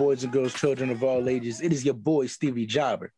Ladies 0.00 0.24
and 0.24 0.32
gentlemen, 0.32 0.52
boys 0.52 0.52
and 0.54 0.54
girls, 0.54 0.54
children 0.54 0.90
of 0.90 1.04
all 1.04 1.28
ages, 1.28 1.60
it 1.60 1.72
is 1.72 1.84
your 1.84 1.94
boy 1.94 2.26
Stevie 2.26 2.66
Jobber. 2.66 3.12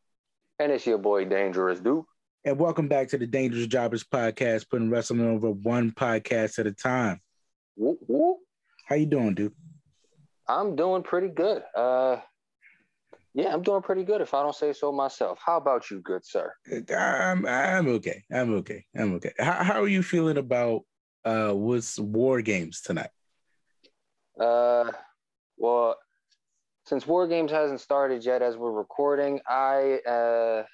And 0.58 0.72
it's 0.72 0.84
your 0.84 0.98
boy 0.98 1.24
Dangerous 1.24 1.78
Duke. 1.78 2.06
And 2.44 2.58
welcome 2.58 2.88
back 2.88 3.08
to 3.08 3.18
the 3.18 3.26
Dangerous 3.26 3.68
Jobbers 3.68 4.02
podcast, 4.02 4.68
putting 4.68 4.90
wrestling 4.90 5.20
over 5.20 5.50
one 5.50 5.92
podcast 5.92 6.58
at 6.58 6.66
a 6.66 6.72
time. 6.72 7.20
Whoop, 7.76 7.98
whoop. 8.08 8.38
How 8.86 8.96
you 8.96 9.06
doing, 9.06 9.34
dude? 9.34 9.54
I'm 10.48 10.74
doing 10.74 11.04
pretty 11.04 11.28
good. 11.28 11.62
Uh, 11.74 12.16
yeah, 13.32 13.52
I'm 13.52 13.62
doing 13.62 13.82
pretty 13.82 14.02
good 14.02 14.20
if 14.20 14.34
I 14.34 14.42
don't 14.42 14.54
say 14.54 14.72
so 14.72 14.90
myself. 14.90 15.38
How 15.44 15.58
about 15.58 15.88
you, 15.88 16.00
good 16.00 16.26
sir? 16.26 16.52
I'm 16.94 17.46
I'm 17.46 17.88
okay. 17.88 18.24
I'm 18.30 18.54
okay. 18.56 18.84
I'm 18.96 19.14
okay. 19.14 19.32
How 19.38 19.62
how 19.62 19.82
are 19.82 19.88
you 19.88 20.02
feeling 20.02 20.36
about 20.36 20.82
uh 21.24 21.52
what's 21.52 21.98
war 21.98 22.42
games 22.42 22.80
tonight? 22.80 23.10
Uh, 24.38 24.90
well, 25.56 25.96
since 26.84 27.06
War 27.06 27.26
Games 27.28 27.50
hasn't 27.50 27.80
started 27.80 28.24
yet, 28.24 28.42
as 28.42 28.56
we're 28.56 28.72
recording, 28.72 29.40
I 29.48 30.00
uh, 30.06 30.64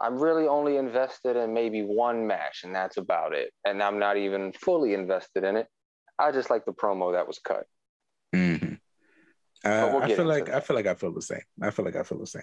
I'm 0.00 0.18
really 0.18 0.46
only 0.46 0.76
invested 0.76 1.36
in 1.36 1.52
maybe 1.54 1.82
one 1.82 2.26
match, 2.26 2.64
and 2.64 2.74
that's 2.74 2.96
about 2.96 3.34
it. 3.34 3.52
And 3.64 3.82
I'm 3.82 3.98
not 3.98 4.16
even 4.16 4.52
fully 4.52 4.94
invested 4.94 5.44
in 5.44 5.56
it. 5.56 5.66
I 6.18 6.32
just 6.32 6.50
like 6.50 6.64
the 6.64 6.72
promo 6.72 7.12
that 7.12 7.26
was 7.26 7.38
cut. 7.38 7.64
Mm-hmm. 8.34 8.74
Uh, 9.64 9.90
we'll 9.92 10.02
I 10.02 10.14
feel 10.14 10.24
like 10.24 10.46
that. 10.46 10.56
I 10.56 10.60
feel 10.60 10.76
like 10.76 10.86
I 10.86 10.94
feel 10.94 11.12
the 11.12 11.22
same. 11.22 11.42
I 11.62 11.70
feel 11.70 11.84
like 11.84 11.96
I 11.96 12.02
feel 12.02 12.18
the 12.18 12.26
same. 12.26 12.42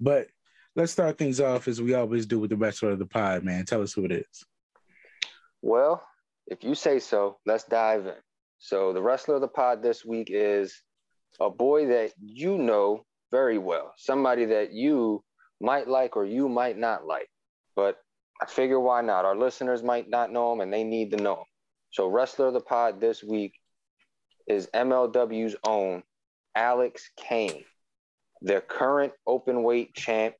But 0.00 0.28
let's 0.76 0.92
start 0.92 1.18
things 1.18 1.40
off 1.40 1.68
as 1.68 1.80
we 1.80 1.94
always 1.94 2.26
do 2.26 2.38
with 2.38 2.50
the 2.50 2.56
wrestler 2.56 2.90
of 2.90 2.98
the 2.98 3.06
pod, 3.06 3.42
man. 3.42 3.64
Tell 3.64 3.82
us 3.82 3.92
who 3.92 4.04
it 4.04 4.12
is. 4.12 4.44
Well, 5.60 6.02
if 6.46 6.62
you 6.62 6.74
say 6.74 6.98
so, 6.98 7.38
let's 7.46 7.64
dive 7.64 8.06
in. 8.06 8.14
So 8.58 8.92
the 8.92 9.02
wrestler 9.02 9.36
of 9.36 9.40
the 9.40 9.48
pod 9.48 9.82
this 9.82 10.04
week 10.04 10.28
is 10.30 10.82
a 11.40 11.50
boy 11.50 11.86
that 11.86 12.12
you 12.20 12.58
know 12.58 13.04
very 13.30 13.58
well, 13.58 13.92
somebody 13.96 14.46
that 14.46 14.72
you 14.72 15.22
might 15.60 15.88
like 15.88 16.16
or 16.16 16.24
you 16.24 16.48
might 16.48 16.78
not 16.78 17.06
like. 17.06 17.28
But 17.76 17.98
I 18.40 18.46
figure 18.46 18.80
why 18.80 19.02
not? 19.02 19.24
Our 19.24 19.36
listeners 19.36 19.82
might 19.82 20.08
not 20.08 20.32
know 20.32 20.52
him 20.52 20.60
and 20.60 20.72
they 20.72 20.84
need 20.84 21.10
to 21.12 21.16
know 21.16 21.36
him. 21.36 21.46
So 21.90 22.08
wrestler 22.08 22.48
of 22.48 22.54
the 22.54 22.60
pod 22.60 23.00
this 23.00 23.22
week 23.22 23.54
is 24.46 24.68
MLW's 24.74 25.56
own 25.66 26.02
Alex 26.54 27.10
Kane, 27.16 27.64
their 28.40 28.60
current 28.60 29.12
open 29.26 29.62
weight 29.62 29.94
champ, 29.94 30.34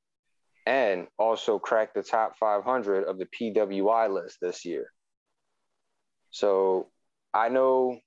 and 0.67 1.07
also 1.19 1.59
cracked 1.59 1.95
the 1.95 2.03
top 2.03 2.37
500 2.39 3.05
of 3.05 3.19
the 3.19 3.27
PWI 3.27 4.13
list 4.13 4.39
this 4.41 4.65
year. 4.65 4.93
So 6.31 6.89
I 7.33 7.49
know 7.49 7.99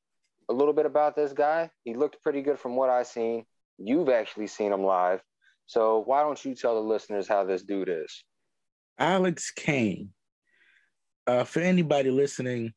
a 0.51 0.53
little 0.53 0.73
bit 0.73 0.85
about 0.85 1.15
this 1.15 1.31
guy. 1.31 1.69
He 1.85 1.93
looked 1.93 2.21
pretty 2.21 2.41
good 2.41 2.59
from 2.59 2.75
what 2.75 2.89
I've 2.89 3.07
seen. 3.07 3.45
You've 3.77 4.09
actually 4.09 4.47
seen 4.47 4.73
him 4.73 4.83
live. 4.83 5.21
So 5.65 6.03
why 6.05 6.23
don't 6.23 6.43
you 6.43 6.53
tell 6.53 6.75
the 6.75 6.81
listeners 6.81 7.27
how 7.27 7.45
this 7.45 7.63
dude 7.63 7.89
is? 7.89 8.23
Alex 8.99 9.51
Kane. 9.51 10.09
Uh, 11.25 11.45
for 11.45 11.61
anybody 11.61 12.11
listening, 12.11 12.73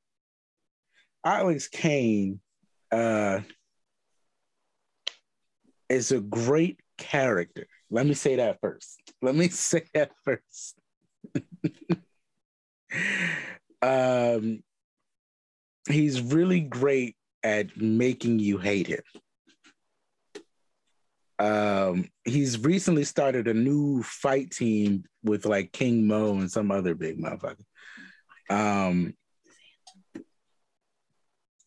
Alex 1.25 1.67
Kane 1.67 2.39
uh, 2.93 3.41
is 5.89 6.13
a 6.13 6.21
great 6.21 6.79
character. 6.97 7.67
Let 7.91 8.07
me 8.07 8.15
say 8.15 8.37
that 8.37 8.61
first. 8.61 9.01
Let 9.21 9.35
me 9.35 9.49
say 9.49 9.83
that 9.95 10.13
first. 10.25 10.79
um, 13.83 14.63
he's 15.89 16.23
really 16.23 16.61
great 16.61 17.17
at 17.45 17.77
making 17.77 18.41
you 18.41 18.59
hate 18.59 18.89
him. 18.89 19.03
Um, 21.39 22.09
he's 22.25 22.59
recently 22.59 23.05
started 23.05 23.49
a 23.49 23.55
new 23.55 24.03
fight 24.03 24.51
team 24.51 25.05
with 25.23 25.47
like 25.47 25.73
King 25.73 26.07
Mo 26.07 26.39
and 26.39 26.51
some 26.51 26.71
other 26.71 26.95
big 26.95 27.21
motherfucker. 27.21 27.65
Um, 28.49 29.15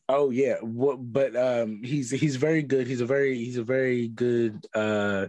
oh 0.09 0.29
yeah, 0.31 0.55
what? 0.61 0.97
But 0.99 1.35
um, 1.35 1.81
he's 1.83 2.09
he's 2.11 2.37
very 2.37 2.63
good. 2.63 2.87
He's 2.87 3.01
a 3.01 3.05
very 3.05 3.37
he's 3.37 3.57
a 3.57 3.63
very 3.63 4.07
good 4.07 4.65
uh, 4.73 5.27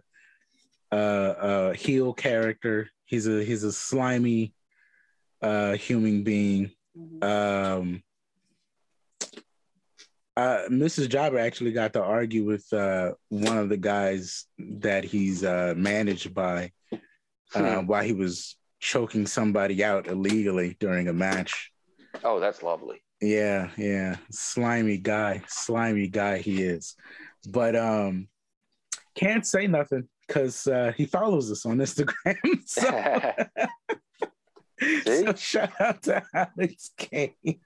uh, 0.91 0.95
uh, 0.95 1.73
heel 1.75 2.15
character. 2.15 2.89
He's 3.05 3.27
a 3.27 3.45
he's 3.45 3.65
a 3.65 3.73
slimy 3.73 4.55
uh, 5.43 5.73
human 5.73 6.23
being. 6.23 6.71
Mm-hmm. 6.97 7.23
Um, 7.25 8.03
uh, 10.39 10.69
Mrs. 10.69 11.09
Jobber 11.09 11.39
actually 11.39 11.73
got 11.73 11.93
to 11.95 12.03
argue 12.03 12.45
with 12.45 12.73
uh, 12.73 13.13
one 13.29 13.59
of 13.59 13.69
the 13.69 13.77
guys 13.77 14.45
that 14.59 15.03
he's 15.03 15.43
uh, 15.43 15.75
managed 15.77 16.33
by 16.33 16.71
uh, 16.93 16.99
hmm. 17.81 17.87
while 17.87 18.05
he 18.05 18.13
was 18.13 18.57
choking 18.79 19.27
somebody 19.27 19.83
out 19.83 20.07
illegally 20.07 20.77
during 20.79 21.09
a 21.09 21.13
match. 21.13 21.73
Oh, 22.23 22.39
that's 22.39 22.63
lovely. 22.63 23.03
Yeah, 23.21 23.71
yeah. 23.77 24.17
Slimy 24.31 24.99
guy, 24.99 25.43
slimy 25.49 26.07
guy 26.07 26.39
he 26.39 26.63
is. 26.63 26.95
But 27.49 27.75
um 27.75 28.29
can't 29.17 29.45
say 29.45 29.67
nothing 29.67 30.09
because 30.25 30.69
uh, 30.69 30.93
he 30.97 31.07
follows 31.07 31.51
us 31.51 31.67
on 31.67 31.79
Instagram. 31.79 32.37
So, 32.65 33.33
so 35.05 35.35
shout 35.35 35.81
out 35.81 36.03
to 36.03 36.23
Alex 36.33 36.91
Kane. 36.97 37.59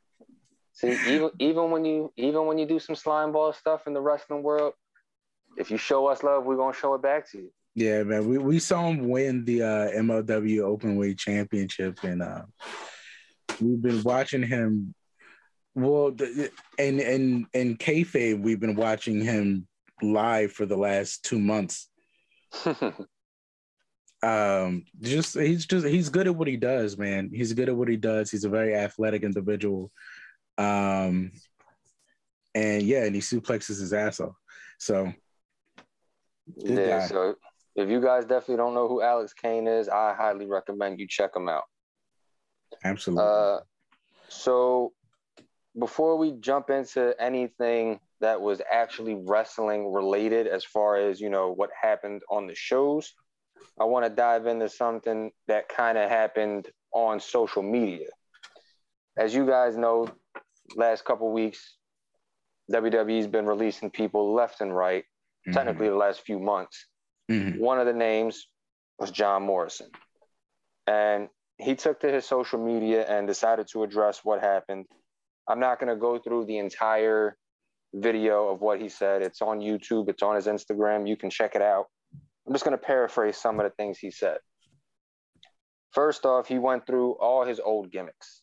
See, 0.83 0.99
even 1.15 1.31
even 1.39 1.71
when 1.71 1.85
you 1.85 2.13
even 2.17 2.47
when 2.47 2.59
you 2.59 2.67
do 2.67 2.81
some 2.81 2.97
slime 2.97 3.31
ball 3.31 3.53
stuff 3.53 3.87
in 3.87 3.95
the 3.95 4.01
wrestling 4.01 4.43
world, 4.43 4.75
if 5.57 5.71
you 5.71 5.77
show 5.77 6.09
us 6.09 6.25
love, 6.25 6.45
we're 6.45 6.57
gonna 6.57 6.75
show 6.75 6.95
it 6.95 7.03
back 7.03 7.31
to 7.31 7.39
you. 7.39 7.53
Yeah, 7.75 8.03
man. 8.03 8.29
We, 8.29 8.39
we 8.39 8.59
saw 8.59 8.89
him 8.89 9.09
win 9.09 9.45
the 9.45 9.63
uh, 9.63 9.91
MLW 9.93 10.59
Openweight 10.59 11.19
Championship, 11.19 12.03
and 12.03 12.21
uh, 12.21 12.43
we've 13.61 13.81
been 13.81 14.03
watching 14.03 14.43
him. 14.43 14.93
Well, 15.75 16.11
the, 16.11 16.51
and 16.79 16.99
and 17.01 17.47
and 17.55 17.79
kayfabe, 17.79 18.43
we've 18.43 18.61
been 18.61 18.77
watching 18.77 19.21
him 19.21 19.69
live 20.03 20.53
for 20.53 20.67
the 20.67 20.77
last 20.77 21.25
two 21.25 21.39
months. 21.39 21.89
um, 24.23 24.85
just 25.01 25.39
he's 25.39 25.65
just 25.65 25.87
he's 25.87 26.09
good 26.09 26.27
at 26.27 26.35
what 26.35 26.49
he 26.49 26.57
does, 26.57 26.99
man. 26.99 27.31
He's 27.33 27.53
good 27.53 27.69
at 27.69 27.77
what 27.77 27.89
he 27.89 27.97
does. 27.97 28.33
He's 28.33 28.45
a 28.45 28.51
very 28.51 28.75
athletic 28.75 29.23
individual. 29.23 29.93
Um, 30.59 31.33
and 32.55 32.83
yeah, 32.83 33.05
and 33.05 33.15
he 33.15 33.21
suplexes 33.21 33.81
his 33.81 33.93
ass 33.93 34.21
off. 34.21 34.37
So, 34.79 35.13
yeah. 36.57 37.01
Guy. 37.01 37.07
So 37.07 37.37
if 37.77 37.89
you 37.89 38.01
guys 38.01 38.25
definitely 38.25 38.57
don't 38.57 38.75
know 38.75 38.89
who 38.89 39.03
Alex 39.03 39.33
Kane 39.33 39.67
is, 39.67 39.89
I 39.89 40.15
highly 40.15 40.47
recommend 40.47 41.01
you 41.01 41.07
check 41.09 41.35
him 41.35 41.49
out. 41.49 41.65
Absolutely. 42.85 43.25
Uh, 43.25 43.61
so 44.29 44.93
before 45.79 46.17
we 46.17 46.33
jump 46.33 46.71
into 46.71 47.15
anything 47.19 48.01
that 48.21 48.41
was 48.41 48.61
actually 48.71 49.15
wrestling 49.15 49.93
related, 49.93 50.47
as 50.47 50.65
far 50.65 50.97
as 50.97 51.21
you 51.21 51.31
know 51.31 51.53
what 51.53 51.71
happened 51.81 52.23
on 52.31 52.47
the 52.47 52.55
shows, 52.55 53.15
I 53.81 53.85
want 53.85 54.05
to 54.05 54.11
dive 54.11 54.47
into 54.47 54.69
something 54.69 55.31
that 55.49 55.69
kind 55.69 55.97
of 55.97 56.11
happened 56.11 56.69
on 56.93 57.21
social 57.21 57.63
media. 57.63 58.09
As 59.17 59.35
you 59.35 59.47
guys 59.47 59.77
know, 59.77 60.09
last 60.77 61.05
couple 61.05 61.31
weeks, 61.33 61.77
WWE's 62.71 63.27
been 63.27 63.47
releasing 63.47 63.91
people 63.91 64.35
left 64.35 64.61
and 64.61 64.75
right. 64.75 65.05
Mm-hmm. 65.47 65.53
Technically, 65.53 65.89
the 65.89 65.97
last 65.97 66.21
few 66.23 66.39
months. 66.39 66.87
Mm-hmm. 67.31 67.61
One 67.61 67.79
of 67.79 67.87
the 67.87 67.93
names 67.93 68.47
was 68.99 69.11
John 69.11 69.43
Morrison, 69.43 69.89
and 70.87 71.29
he 71.59 71.75
took 71.75 72.01
to 72.01 72.11
his 72.11 72.25
social 72.25 72.65
media 72.65 73.05
and 73.09 73.27
decided 73.27 73.69
to 73.73 73.83
address 73.83 74.21
what 74.23 74.41
happened. 74.41 74.87
I'm 75.49 75.61
not 75.61 75.81
going 75.81 75.93
to 75.93 76.01
go 76.01 76.19
through 76.19 76.47
the 76.47 76.59
entire 76.59 77.37
video 77.95 78.49
of 78.49 78.61
what 78.61 78.81
he 78.81 78.89
said. 78.89 79.23
It's 79.23 79.43
on 79.43 79.61
YouTube. 79.61 80.09
It's 80.09 80.23
on 80.23 80.37
his 80.37 80.47
Instagram. 80.47 81.09
You 81.09 81.17
can 81.17 81.31
check 81.31 81.55
it 81.55 81.63
out. 81.63 81.87
I'm 82.47 82.53
just 82.53 82.65
going 82.65 82.77
to 82.77 82.83
paraphrase 82.83 83.37
some 83.37 83.61
of 83.61 83.65
the 83.65 83.71
things 83.71 83.99
he 83.99 84.11
said. 84.11 84.39
First 85.93 86.25
off, 86.25 86.49
he 86.49 86.59
went 86.59 86.87
through 86.87 87.13
all 87.13 87.45
his 87.45 87.61
old 87.61 87.91
gimmicks. 87.91 88.42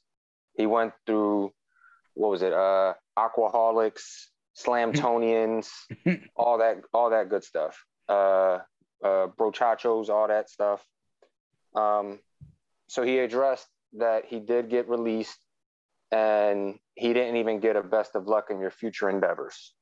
He 0.53 0.65
went 0.65 0.93
through 1.05 1.53
what 2.19 2.31
was 2.31 2.41
it? 2.41 2.51
Uh, 2.51 2.93
Aquaholics, 3.17 4.25
Slamtonians, 4.57 5.69
all 6.35 6.57
that, 6.57 6.81
all 6.93 7.11
that 7.11 7.29
good 7.29 7.45
stuff. 7.45 7.81
Uh, 8.09 8.59
uh, 9.03 9.27
Brochachos, 9.37 10.09
all 10.09 10.27
that 10.27 10.49
stuff. 10.49 10.83
Um, 11.75 12.19
so 12.87 13.03
he 13.03 13.19
addressed 13.19 13.67
that 13.97 14.25
he 14.25 14.39
did 14.39 14.69
get 14.69 14.89
released, 14.89 15.37
and 16.11 16.77
he 16.95 17.13
didn't 17.13 17.37
even 17.37 17.61
get 17.61 17.77
a 17.77 17.83
best 17.83 18.15
of 18.15 18.27
luck 18.27 18.47
in 18.49 18.59
your 18.59 18.71
future 18.71 19.09
endeavors. 19.09 19.73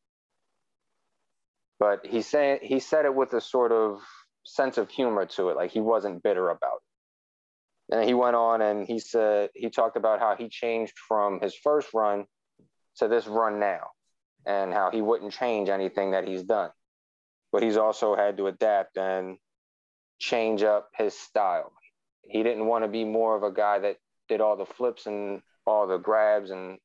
But 1.80 2.06
he 2.06 2.22
said 2.22 2.60
he 2.62 2.80
said 2.80 3.06
it 3.06 3.16
with 3.16 3.34
a 3.34 3.42
sort 3.42 3.72
of 3.72 4.02
sense 4.44 4.78
of 4.78 4.90
humor 4.90 5.26
to 5.26 5.50
it, 5.50 5.56
like 5.56 5.72
he 5.72 5.80
wasn't 5.80 6.22
bitter 6.22 6.50
about 6.50 6.76
it. 6.76 6.87
And 7.92 8.04
he 8.06 8.14
went 8.14 8.36
on 8.36 8.62
and 8.62 8.88
he 8.88 9.00
said 9.00 9.50
he 9.56 9.70
talked 9.70 9.98
about 9.98 10.20
how 10.20 10.36
he 10.36 10.50
changed 10.50 10.94
from 11.08 11.40
his 11.42 11.56
first 11.56 11.90
run 11.94 12.26
to 12.98 13.08
this 13.08 13.28
run 13.28 13.60
now 13.60 13.88
and 14.46 14.74
how 14.74 14.92
he 14.92 15.02
wouldn't 15.02 15.34
change 15.34 15.70
anything 15.70 16.12
that 16.12 16.28
he's 16.28 16.44
done. 16.44 16.72
but 17.52 17.64
he's 17.64 17.78
also 17.78 18.16
had 18.16 18.38
to 18.38 18.48
adapt 18.48 18.98
and 18.98 19.38
change 20.20 20.64
up 20.64 20.90
his 20.98 21.18
style. 21.18 21.72
He 22.24 22.44
didn't 22.44 22.66
want 22.68 22.84
to 22.84 22.90
be 22.90 23.06
more 23.06 23.36
of 23.36 23.44
a 23.44 23.52
guy 23.52 23.80
that 23.80 23.98
did 24.30 24.42
all 24.42 24.58
the 24.58 24.66
flips 24.66 25.06
and 25.06 25.42
all 25.66 25.88
the 25.88 25.98
grabs 25.98 26.52
and 26.52 26.80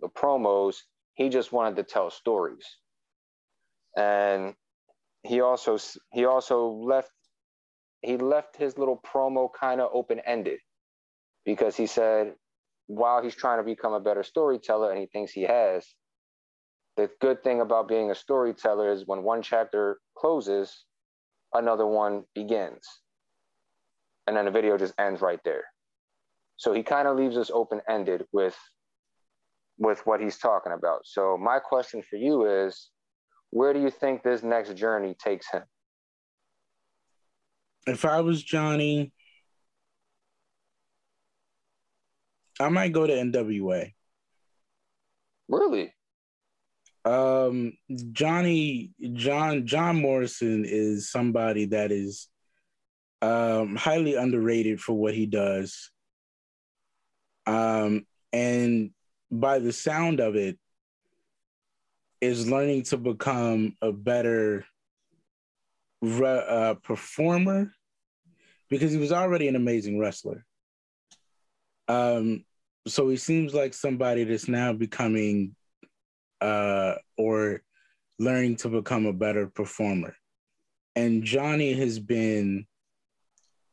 the 0.00 0.08
promos. 0.08 0.76
He 1.14 1.28
just 1.28 1.52
wanted 1.52 1.76
to 1.76 1.82
tell 1.84 2.10
stories. 2.10 2.66
And 3.96 4.54
he 5.22 5.40
also 5.40 5.78
he 6.12 6.24
also 6.24 6.68
left 6.68 7.10
he 8.02 8.16
left 8.16 8.56
his 8.56 8.78
little 8.78 9.00
promo 9.06 9.48
kind 9.58 9.80
of 9.80 9.90
open 9.92 10.20
ended 10.26 10.58
because 11.44 11.76
he 11.76 11.86
said 11.86 12.34
while 12.86 13.22
he's 13.22 13.34
trying 13.34 13.58
to 13.58 13.64
become 13.64 13.92
a 13.92 14.00
better 14.00 14.22
storyteller 14.22 14.90
and 14.90 15.00
he 15.00 15.06
thinks 15.06 15.32
he 15.32 15.42
has 15.42 15.86
the 16.96 17.10
good 17.20 17.42
thing 17.42 17.60
about 17.60 17.88
being 17.88 18.10
a 18.10 18.14
storyteller 18.14 18.92
is 18.92 19.06
when 19.06 19.22
one 19.22 19.42
chapter 19.42 19.98
closes 20.16 20.84
another 21.54 21.86
one 21.86 22.24
begins. 22.34 22.86
And 24.26 24.36
then 24.36 24.44
the 24.44 24.50
video 24.50 24.76
just 24.76 24.94
ends 24.98 25.20
right 25.20 25.40
there. 25.44 25.64
So 26.56 26.72
he 26.72 26.82
kind 26.82 27.08
of 27.08 27.16
leaves 27.16 27.36
us 27.36 27.50
open 27.52 27.80
ended 27.88 28.24
with 28.32 28.56
with 29.78 30.02
what 30.04 30.20
he's 30.20 30.38
talking 30.38 30.72
about. 30.72 31.00
So 31.04 31.36
my 31.36 31.58
question 31.58 32.02
for 32.08 32.16
you 32.16 32.44
is 32.66 32.90
where 33.50 33.72
do 33.72 33.80
you 33.80 33.90
think 33.90 34.22
this 34.22 34.42
next 34.42 34.76
journey 34.76 35.16
takes 35.18 35.50
him 35.50 35.62
if 37.86 38.04
I 38.04 38.20
was 38.20 38.42
Johnny, 38.42 39.12
I 42.60 42.68
might 42.68 42.92
go 42.92 43.06
to 43.06 43.12
NWA. 43.12 43.92
Really? 45.48 45.92
Um, 47.04 47.72
Johnny 48.12 48.92
John 49.14 49.66
John 49.66 50.00
Morrison 50.00 50.64
is 50.64 51.10
somebody 51.10 51.66
that 51.66 51.90
is 51.90 52.28
um, 53.20 53.74
highly 53.74 54.14
underrated 54.14 54.80
for 54.80 54.92
what 54.92 55.14
he 55.14 55.26
does. 55.26 55.90
Um, 57.46 58.06
and 58.32 58.90
by 59.30 59.58
the 59.58 59.72
sound 59.72 60.20
of 60.20 60.36
it, 60.36 60.58
is 62.22 62.48
learning 62.48 62.84
to 62.84 62.96
become 62.96 63.76
a 63.82 63.90
better 63.90 64.64
re- 66.02 66.44
uh, 66.48 66.74
performer 66.74 67.72
because 68.68 68.92
he 68.92 68.98
was 68.98 69.12
already 69.12 69.48
an 69.48 69.56
amazing 69.56 69.98
wrestler. 69.98 70.44
Um, 71.88 72.44
so 72.86 73.08
he 73.08 73.16
seems 73.16 73.54
like 73.54 73.72
somebody 73.74 74.24
that's 74.24 74.48
now 74.48 74.72
becoming 74.72 75.54
uh, 76.40 76.94
or 77.16 77.62
learning 78.18 78.56
to 78.56 78.68
become 78.68 79.06
a 79.06 79.12
better 79.12 79.46
performer. 79.46 80.14
And 80.96 81.22
Johnny 81.24 81.72
has 81.74 81.98
been 81.98 82.66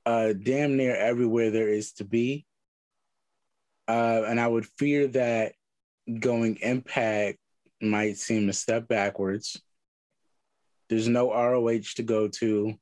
uh, 0.05 0.33
damn 0.33 0.77
near 0.77 0.95
everywhere 0.95 1.51
there 1.51 1.69
is 1.69 1.93
to 1.93 2.03
be. 2.03 2.45
Uh, 3.87 4.23
and 4.27 4.39
I 4.39 4.47
would 4.47 4.67
fear 4.77 5.07
that 5.07 5.53
going 6.19 6.57
impact 6.61 7.39
might 7.81 8.17
seem 8.17 8.49
a 8.49 8.53
step 8.53 8.87
backwards. 8.87 9.61
There's 10.89 11.07
no 11.07 11.31
ROH 11.31 11.95
to 11.95 12.03
go 12.03 12.27
to. 12.27 12.73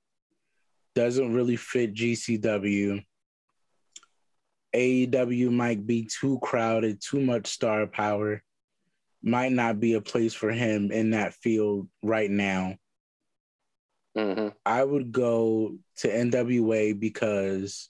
Doesn't 0.96 1.34
really 1.34 1.58
fit 1.58 1.94
GCW. 1.94 3.04
AEW 4.76 5.52
might 5.52 5.86
be 5.86 6.06
too 6.06 6.40
crowded, 6.42 7.02
too 7.02 7.20
much 7.20 7.48
star 7.48 7.86
power. 7.88 8.44
Might 9.22 9.52
not 9.52 9.80
be 9.80 9.94
a 9.94 10.02
place 10.02 10.34
for 10.34 10.52
him 10.52 10.92
in 10.92 11.12
that 11.12 11.34
field 11.34 11.90
right 12.02 12.30
now. 12.30 12.76
Mm-hmm. 14.18 14.50
I 14.66 14.84
would 14.84 15.12
go 15.12 15.78
to 15.98 16.08
NWA 16.08 17.00
because 17.00 17.90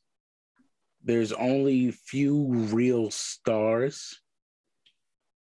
there's 1.04 1.32
only 1.32 1.92
few 1.92 2.48
real 2.48 3.12
stars, 3.12 4.20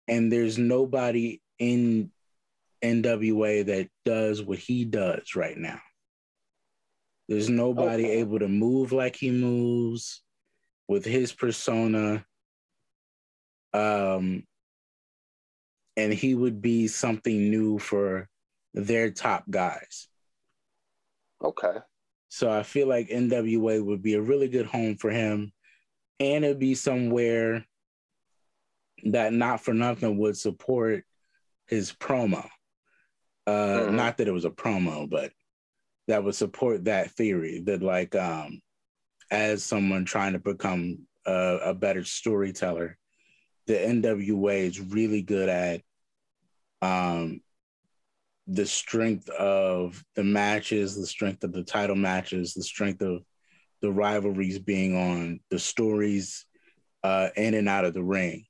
and 0.08 0.32
there's 0.32 0.58
nobody 0.58 1.40
in 1.58 2.10
NWA 2.82 3.66
that 3.66 3.88
does 4.04 4.42
what 4.42 4.58
he 4.58 4.84
does 4.84 5.34
right 5.36 5.56
now. 5.56 5.80
There's 7.28 7.48
nobody 7.48 8.04
okay. 8.04 8.20
able 8.20 8.40
to 8.40 8.48
move 8.48 8.92
like 8.92 9.16
he 9.16 9.30
moves 9.30 10.22
with 10.88 11.04
his 11.04 11.32
persona. 11.32 12.24
Um, 13.72 14.44
and 15.96 16.12
he 16.12 16.34
would 16.34 16.60
be 16.60 16.88
something 16.88 17.50
new 17.50 17.78
for 17.78 18.28
their 18.74 19.10
top 19.10 19.44
guys. 19.48 20.08
Okay. 21.42 21.78
So 22.28 22.50
I 22.50 22.62
feel 22.62 22.88
like 22.88 23.08
NWA 23.08 23.84
would 23.84 24.02
be 24.02 24.14
a 24.14 24.20
really 24.20 24.48
good 24.48 24.66
home 24.66 24.96
for 24.96 25.10
him. 25.10 25.52
And 26.18 26.44
it'd 26.44 26.58
be 26.58 26.74
somewhere 26.74 27.64
that 29.04 29.32
not 29.32 29.60
for 29.60 29.74
nothing 29.74 30.18
would 30.18 30.36
support 30.36 31.04
his 31.66 31.92
promo. 31.92 32.48
Uh, 33.46 33.50
mm-hmm. 33.50 33.96
Not 33.96 34.18
that 34.18 34.28
it 34.28 34.32
was 34.32 34.44
a 34.44 34.50
promo, 34.50 35.08
but 35.08 35.32
that 36.08 36.22
would 36.22 36.34
support 36.34 36.84
that 36.84 37.10
theory 37.12 37.62
that, 37.66 37.82
like, 37.82 38.14
um, 38.14 38.60
as 39.30 39.64
someone 39.64 40.04
trying 40.04 40.34
to 40.34 40.38
become 40.38 41.06
a, 41.26 41.58
a 41.64 41.74
better 41.74 42.04
storyteller, 42.04 42.98
the 43.66 43.74
NWA 43.74 44.58
is 44.58 44.80
really 44.80 45.22
good 45.22 45.48
at 45.48 45.82
um, 46.82 47.40
the 48.46 48.66
strength 48.66 49.28
of 49.30 50.02
the 50.14 50.24
matches, 50.24 50.96
the 50.96 51.06
strength 51.06 51.44
of 51.44 51.52
the 51.52 51.62
title 51.62 51.96
matches, 51.96 52.54
the 52.54 52.62
strength 52.62 53.02
of 53.02 53.22
the 53.80 53.90
rivalries 53.90 54.58
being 54.58 54.96
on, 54.96 55.40
the 55.50 55.58
stories 55.58 56.44
uh, 57.02 57.28
in 57.36 57.54
and 57.54 57.68
out 57.68 57.84
of 57.84 57.94
the 57.94 58.02
ring 58.02 58.44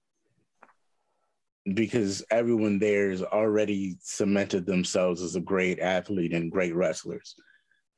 because 1.75 2.25
everyone 2.31 2.79
there 2.79 3.11
has 3.11 3.23
already 3.23 3.97
cemented 4.01 4.67
themselves 4.67 5.23
as 5.23 5.37
a 5.37 5.41
great 5.41 5.79
athlete 5.79 6.33
and 6.33 6.51
great 6.51 6.75
wrestlers, 6.75 7.37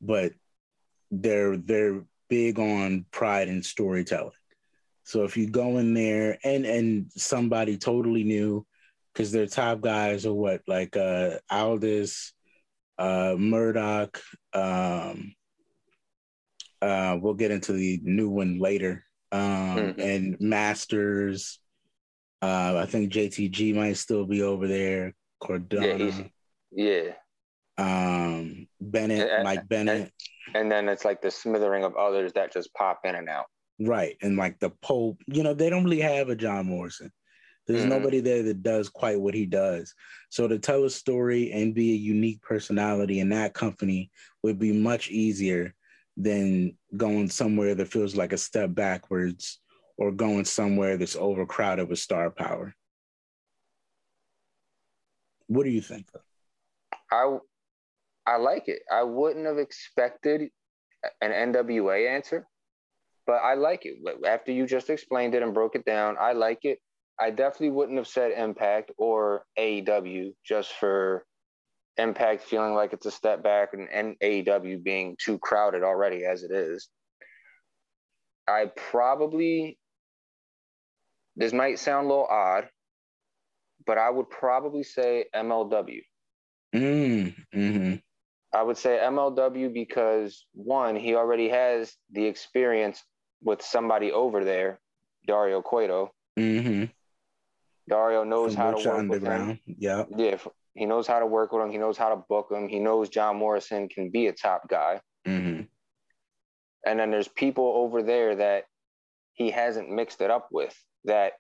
but 0.01 0.33
they're 1.11 1.57
they're 1.57 2.05
big 2.29 2.59
on 2.59 3.07
pride 3.11 3.49
and 3.49 3.65
storytelling. 3.65 4.33
So 5.05 5.25
if 5.25 5.37
you 5.37 5.49
go 5.49 5.79
in 5.79 5.95
there 5.95 6.39
and 6.45 6.65
and 6.67 7.11
somebody 7.17 7.77
totally 7.77 8.25
new, 8.25 8.67
because 9.13 9.33
their 9.33 9.47
top 9.47 9.81
guys 9.81 10.27
are 10.27 10.35
what 10.35 10.63
like 10.67 10.97
uh 10.97 11.39
Aldis, 11.51 12.33
uh 12.99 13.37
Murdoch, 13.39 14.21
um 14.53 15.35
uh 16.83 17.17
we'll 17.21 17.35
get 17.35 17.51
into 17.51 17.73
the 17.73 18.01
new 18.03 18.29
one 18.29 18.59
later. 18.59 19.05
Um 19.33 19.41
mm-hmm. 19.41 20.01
and 20.01 20.41
Masters, 20.41 21.61
uh, 22.45 22.81
I 22.83 22.87
think 22.87 23.13
JTG 23.13 23.75
might 23.75 23.97
still 23.97 24.27
be 24.27 24.43
over 24.43 24.69
there. 24.69 25.15
Cardona. 25.43 26.31
Yeah. 26.71 27.03
yeah. 27.07 27.13
Um, 27.77 28.69
Bennett, 28.81 29.31
and, 29.31 29.45
Mike 29.45 29.69
Bennett. 29.69 30.13
And, 30.49 30.57
and, 30.57 30.73
then 30.73 30.89
it's 30.89 31.05
like 31.05 31.23
the 31.23 31.31
smithering 31.31 31.85
of 31.85 31.97
others 31.97 32.33
that 32.35 32.53
just 32.53 32.73
pop 32.75 33.01
in 33.05 33.15
and 33.15 33.29
out. 33.29 33.47
Right. 33.81 34.17
And 34.23 34.37
like 34.37 34.61
the 34.61 34.71
Pope, 34.83 35.19
you 35.27 35.43
know, 35.43 35.55
they 35.55 35.71
don't 35.71 35.85
really 35.85 36.01
have 36.01 36.29
a 36.29 36.37
John 36.37 36.67
Morrison. 36.67 37.11
There's 37.67 37.81
mm-hmm. 37.81 37.91
nobody 37.91 38.21
there 38.21 38.43
that 38.43 38.63
does 38.63 38.91
quite 38.91 39.19
what 39.19 39.35
he 39.35 39.47
does. 39.47 39.95
So 40.29 40.47
to 40.47 40.59
tell 40.59 40.85
a 40.85 40.91
story 40.91 41.51
and 41.51 41.75
be 41.75 41.93
a 41.93 41.97
unique 41.97 42.43
personality 42.43 43.21
in 43.21 43.31
that 43.31 43.55
company 43.55 44.11
would 44.43 44.59
be 44.59 44.73
much 44.73 45.09
easier 45.09 45.75
than 46.17 46.77
going 46.97 47.29
somewhere 47.31 47.75
that 47.75 47.89
feels 47.89 48.15
like 48.15 48.33
a 48.33 48.39
step 48.39 48.75
backwards 48.75 49.61
or 49.97 50.11
going 50.11 50.45
somewhere 50.45 50.97
that's 50.97 51.17
overcrowded 51.17 51.89
with 51.89 51.99
star 51.99 52.31
power. 52.31 52.75
What 55.47 55.65
do 55.65 55.71
you 55.71 55.81
think? 55.81 56.07
I 57.13 57.37
I 58.27 58.37
like 58.37 58.69
it. 58.69 58.83
I 58.91 59.03
wouldn't 59.03 59.47
have 59.47 59.59
expected 59.59 60.51
an 61.21 61.31
NWA 61.53 62.09
answer, 62.09 62.47
but 63.27 63.35
I 63.35 63.55
like 63.55 63.85
it. 63.85 63.99
After 64.27 64.53
you 64.53 64.67
just 64.67 64.89
explained 64.89 65.35
it 65.35 65.43
and 65.43 65.53
broke 65.53 65.77
it 65.77 65.85
down, 65.85 66.17
I 66.19 66.33
like 66.33 66.61
it. 66.65 66.79
I 67.21 67.31
definitely 67.31 67.71
wouldn't 67.71 67.99
have 67.99 68.09
said 68.09 68.33
Impact 68.33 68.91
or 68.97 69.45
AEW 69.59 70.33
just 70.45 70.73
for 70.73 71.25
Impact 71.97 72.43
feeling 72.43 72.75
like 72.75 72.93
it's 72.93 73.07
a 73.07 73.11
step 73.11 73.43
back 73.43 73.75
and, 73.75 73.89
and 73.93 74.17
AEW 74.21 74.83
being 74.83 75.17
too 75.23 75.39
crowded 75.39 75.85
already 75.85 76.25
as 76.25 76.43
it 76.43 76.51
is. 76.51 76.89
I 78.49 78.71
probably 78.77 79.79
this 81.37 81.53
might 81.53 81.79
sound 81.79 82.07
a 82.07 82.09
little 82.09 82.27
odd, 82.27 82.69
but 83.87 83.99
I 83.99 84.11
would 84.11 84.31
probably 84.31 84.83
say 84.83 85.27
MLW. 85.35 86.03
Mm, 86.75 87.35
mm-hmm. 87.55 87.95
I 88.53 88.63
would 88.63 88.77
say 88.77 88.99
MLW 89.03 89.73
because 89.73 90.47
one, 90.53 90.97
he 90.97 91.15
already 91.15 91.49
has 91.49 91.95
the 92.13 92.25
experience 92.25 93.03
with 93.43 93.63
somebody 93.63 94.13
over 94.13 94.45
there, 94.45 94.81
Dario 95.27 95.61
Cueto. 95.61 96.13
Mm-hmm. 96.39 96.85
Dario 97.89 98.25
knows 98.25 98.55
From 98.55 98.63
how 98.63 98.71
to 98.73 98.89
work 98.89 99.09
with 99.09 99.23
him. 99.23 99.59
Yeah, 99.67 100.05
yeah. 100.17 100.39
He 100.75 100.87
knows 100.87 101.07
how 101.07 101.21
to 101.21 101.27
work 101.27 101.53
with 101.53 101.63
him. 101.63 101.71
He 101.71 101.79
knows 101.79 101.97
how 101.97 102.11
to 102.11 102.25
book 102.29 102.49
him. 102.51 102.69
He 102.69 102.81
knows 102.81 103.09
John 103.09 103.37
Morrison 103.37 103.89
can 103.89 104.11
be 104.11 104.27
a 104.27 104.33
top 104.33 104.69
guy. 104.69 105.01
Mm-hmm. 105.27 105.63
And 106.87 106.99
then 106.99 107.11
there's 107.11 107.29
people 107.29 107.73
over 107.77 108.03
there 108.03 108.37
that 108.37 108.65
he 109.35 109.51
hasn't 109.51 109.91
mixed 109.91 110.21
it 110.21 110.31
up 110.31 110.49
with 110.51 110.75
that 111.05 111.33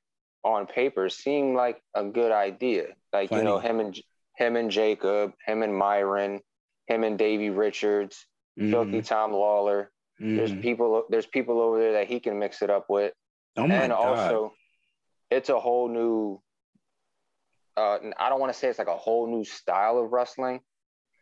on 0.43 0.67
paper 0.67 1.09
seem 1.09 1.55
like 1.55 1.81
a 1.95 2.05
good 2.05 2.33
idea. 2.33 2.89
Like 3.13 3.29
Plenty. 3.31 3.45
you 3.45 3.49
know 3.51 3.59
him 3.59 3.81
and 3.81 3.99
him 4.37 4.57
and 4.57 4.71
Jacob, 4.71 5.33
him 5.47 5.63
and 5.63 5.75
Myron, 5.77 6.41
him 6.87 7.05
and 7.05 7.19
Davey 7.19 7.51
Richards, 7.51 8.27
Filthy 8.59 9.03
Tom 9.03 9.33
Lawlor. 9.33 9.91
There's 10.19 10.53
Mhm. 10.53 10.63
people 10.63 11.05
there's 11.09 11.27
people 11.27 11.61
over 11.61 11.79
there 11.81 11.93
that 11.93 12.07
he 12.09 12.21
can 12.21 12.39
mix 12.39 12.63
it 12.63 12.71
up 12.71 12.87
with. 12.89 13.13
Oh 13.57 13.67
my 13.67 13.75
and 13.75 13.93
god! 13.93 14.19
also 14.19 14.55
it's 15.31 15.49
a 15.49 15.59
whole 15.59 15.89
new 15.89 16.41
uh 17.77 17.99
I 18.17 18.29
don't 18.29 18.39
want 18.41 18.53
to 18.53 18.59
say 18.59 18.69
it's 18.69 18.79
like 18.79 18.87
a 18.89 18.97
whole 18.97 19.27
new 19.27 19.45
style 19.45 19.99
of 19.99 20.13
wrestling, 20.13 20.61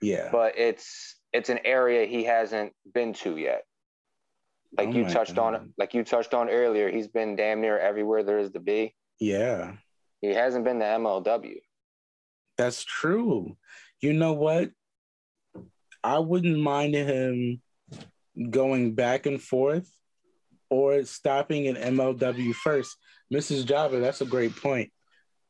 yeah. 0.02 0.28
but 0.30 0.58
it's 0.58 1.16
it's 1.32 1.48
an 1.48 1.60
area 1.64 2.04
he 2.06 2.24
hasn't 2.24 2.74
been 2.92 3.14
to 3.14 3.36
yet. 3.38 3.64
Like 4.76 4.88
Oh 4.88 4.92
you 4.92 5.04
touched 5.08 5.38
on 5.38 5.74
like 5.76 5.94
you 5.94 6.02
touched 6.04 6.34
on 6.34 6.48
earlier, 6.48 6.90
he's 6.90 7.08
been 7.08 7.36
damn 7.36 7.60
near 7.60 7.78
everywhere 7.78 8.22
there 8.22 8.38
is 8.38 8.50
to 8.52 8.60
be. 8.60 8.94
yeah. 9.20 9.74
He 10.20 10.28
hasn't 10.28 10.64
been 10.64 10.78
to 10.78 10.84
MLW. 10.84 11.56
That's 12.56 12.84
true. 12.84 13.56
You 14.00 14.12
know 14.12 14.34
what? 14.34 14.70
I 16.04 16.20
wouldn't 16.20 16.60
mind 16.60 16.94
him 16.94 17.60
going 18.50 18.94
back 18.94 19.26
and 19.26 19.42
forth 19.42 19.90
or 20.70 21.04
stopping 21.04 21.64
in 21.66 21.74
MLW 21.74 22.54
first. 22.54 22.96
Mrs. 23.34 23.64
Jobber, 23.66 23.98
that's 23.98 24.20
a 24.20 24.24
great 24.26 24.54
point. 24.54 24.92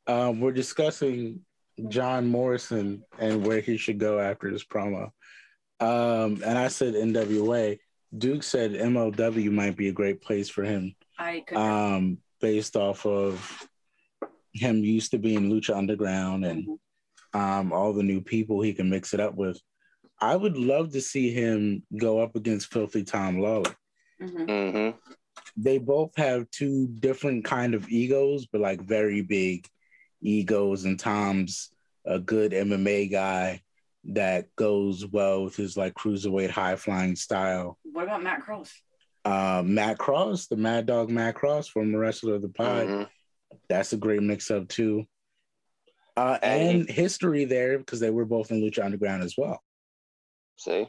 Um, 0.07 0.41
we're 0.41 0.53
discussing 0.53 1.41
John 1.89 2.29
Morrison 2.29 3.05
and 3.19 3.47
where 3.47 3.61
he 3.61 3.77
should 3.77 3.99
go 3.99 4.19
after 4.19 4.51
this 4.51 4.65
promo. 4.65 5.11
Um, 5.81 6.43
and 6.45 6.59
I 6.59 6.69
said 6.69 6.95
NWA. 6.95 7.79
Duke 8.17 8.43
said 8.43 8.73
MLW 8.73 9.51
might 9.51 9.77
be 9.77 9.89
a 9.89 9.93
great 9.93 10.21
place 10.21 10.49
for 10.49 10.63
him 10.65 10.95
I 11.19 11.43
could. 11.47 11.57
um, 11.57 12.19
based 12.41 12.77
off 12.77 13.07
of 13.07 13.69
him 14.53 14.85
used 14.85 15.13
to 15.13 15.19
be 15.19 15.35
in 15.35 15.51
Lucha 15.51 15.75
Underground 15.77 16.45
and 16.45 16.79
um, 17.33 17.73
all 17.73 17.93
the 17.95 18.03
new 18.03 18.21
people 18.21 18.61
he 18.61 18.75
can 18.75 18.91
mix 18.91 19.15
it 19.15 19.21
up 19.21 19.35
with. 19.35 19.59
I 20.21 20.37
would 20.37 20.57
love 20.59 20.93
to 20.93 21.01
see 21.01 21.33
him 21.33 21.83
go 21.99 22.21
up 22.21 22.37
against 22.37 22.73
Filthy 22.73 23.03
Tom 23.05 23.39
Lawlor. 23.39 23.75
Mhm. 24.21 24.47
Mm-hmm. 24.47 24.99
They 25.57 25.79
both 25.79 26.13
have 26.17 26.51
two 26.51 26.89
different 27.01 27.45
kind 27.45 27.75
of 27.75 27.89
egos, 27.89 28.47
but 28.47 28.61
like 28.61 28.83
very 28.83 29.23
big 29.23 29.67
egos. 30.21 30.85
And 30.85 30.99
Tom's 30.99 31.71
a 32.05 32.19
good 32.19 32.53
MMA 32.53 33.11
guy 33.11 33.63
that 34.05 34.55
goes 34.57 35.07
well 35.07 35.45
with 35.45 35.57
his 35.57 35.77
like 35.77 35.95
cruiserweight 35.95 36.51
high 36.51 36.77
flying 36.77 37.15
style. 37.17 37.79
What 37.85 38.05
about 38.05 38.23
Matt 38.23 38.43
Cross? 38.43 38.73
Uh, 39.25 39.63
Matt 39.65 39.99
Cross, 39.99 40.49
the 40.49 40.57
Mad 40.57 40.87
Dog 40.87 41.11
Matt 41.11 41.37
Cross, 41.37 41.69
former 41.69 41.99
wrestler 41.99 42.35
of 42.35 42.43
the 42.43 42.49
pod, 42.49 42.87
Mhm. 42.89 43.09
that's 43.69 43.93
a 43.93 43.97
great 43.97 44.23
mix 44.23 44.51
up 44.51 44.67
too. 44.69 45.07
Uh, 46.17 46.39
And- 46.43 46.81
and 46.81 46.91
history 46.91 47.45
there 47.45 47.79
because 47.79 48.01
they 48.01 48.11
were 48.11 48.25
both 48.25 48.51
in 48.51 48.61
Lucha 48.61 48.85
Underground 48.85 49.23
as 49.23 49.35
well. 49.39 49.63
See? 50.57 50.87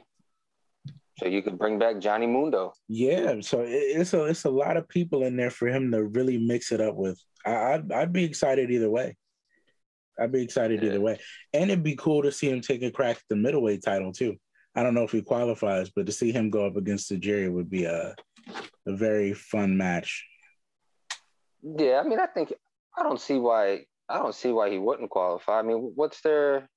So 1.19 1.27
you 1.27 1.43
could 1.43 1.59
bring 1.59 1.77
back 1.77 1.99
Johnny 1.99 2.25
Mundo. 2.25 2.73
Yeah, 2.87 3.39
so 3.41 3.61
it, 3.61 3.69
it's 3.69 4.13
a 4.15 4.23
it's 4.25 4.45
a 4.45 4.49
lot 4.49 4.77
of 4.77 4.89
people 4.89 5.23
in 5.23 5.37
there 5.37 5.51
for 5.51 5.67
him 5.67 5.91
to 5.91 6.03
really 6.03 6.39
mix 6.39 6.71
it 6.71 6.81
up 6.81 6.95
with. 6.95 7.21
I, 7.45 7.73
I'd 7.75 7.91
I'd 7.91 8.13
be 8.13 8.23
excited 8.23 8.71
either 8.71 8.89
way. 8.89 9.15
I'd 10.19 10.31
be 10.31 10.41
excited 10.43 10.81
Yeah. 10.81 10.89
either 10.89 11.01
way, 11.01 11.19
and 11.53 11.71
it'd 11.71 11.83
be 11.83 11.95
cool 11.95 12.21
to 12.23 12.31
see 12.31 12.49
him 12.49 12.61
take 12.61 12.83
a 12.83 12.91
crack 12.91 13.17
at 13.17 13.23
the 13.29 13.35
middleweight 13.35 13.83
title 13.83 14.11
too. 14.11 14.37
I 14.75 14.83
don't 14.83 14.93
know 14.93 15.03
if 15.03 15.11
he 15.11 15.21
qualifies, 15.21 15.89
but 15.89 16.05
to 16.07 16.11
see 16.11 16.31
him 16.31 16.49
go 16.49 16.65
up 16.65 16.75
against 16.77 17.09
the 17.09 17.19
Tajiri 17.19 17.51
would 17.51 17.69
be 17.69 17.85
a 17.85 18.15
a 18.85 18.93
very 18.93 19.33
fun 19.33 19.77
match. 19.77 20.25
Yeah, 21.61 22.01
I 22.03 22.07
mean, 22.07 22.19
I 22.19 22.25
think 22.27 22.53
I 22.97 23.03
don't 23.03 23.19
see 23.19 23.37
why 23.37 23.85
I 24.09 24.17
don't 24.17 24.35
see 24.35 24.51
why 24.51 24.69
he 24.69 24.77
wouldn't 24.77 25.09
qualify. 25.09 25.59
I 25.59 25.61
mean, 25.61 25.93
what's 25.95 26.21
their? 26.21 26.69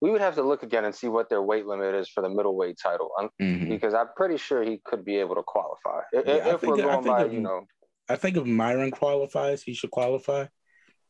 We 0.00 0.10
would 0.10 0.20
have 0.20 0.34
to 0.34 0.42
look 0.42 0.62
again 0.64 0.84
and 0.84 0.94
see 0.94 1.06
what 1.08 1.28
their 1.28 1.42
weight 1.42 1.64
limit 1.66 1.94
is 1.94 2.08
for 2.08 2.22
the 2.22 2.28
middleweight 2.28 2.76
title, 2.82 3.10
Mhm. 3.40 3.68
because 3.68 3.94
I'm 3.94 4.08
pretty 4.16 4.36
sure 4.36 4.62
he 4.64 4.80
could 4.84 5.04
be 5.04 5.16
able 5.18 5.36
to 5.36 5.44
qualify 5.44 6.00
I- 6.12 6.22
Yeah, 6.26 6.54
if 6.54 6.60
think- 6.60 6.76
we're 6.76 6.82
going 6.82 7.04
by, 7.04 7.24
if- 7.26 7.32
you 7.32 7.40
know, 7.40 7.66
I 8.08 8.16
think 8.16 8.36
if 8.36 8.44
Myron 8.44 8.90
qualifies, 8.90 9.62
he 9.62 9.74
should 9.74 9.92
qualify. 9.92 10.46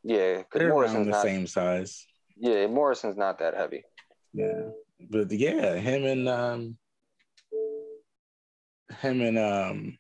Yeah, 0.04 0.38
because 0.38 0.58
They're 0.58 0.68
around 0.68 0.74
Morrison's 0.74 1.06
the 1.06 1.12
not. 1.12 1.22
same 1.22 1.46
size. 1.46 2.06
Yeah, 2.36 2.66
Morrison's 2.66 3.16
not 3.16 3.38
that 3.38 3.54
heavy. 3.54 3.84
Yeah, 4.32 4.70
but 5.10 5.30
yeah, 5.30 5.76
him 5.76 6.04
and 6.04 6.28
um, 6.28 6.76
him 9.00 9.20
and 9.20 9.38
um, 9.38 9.98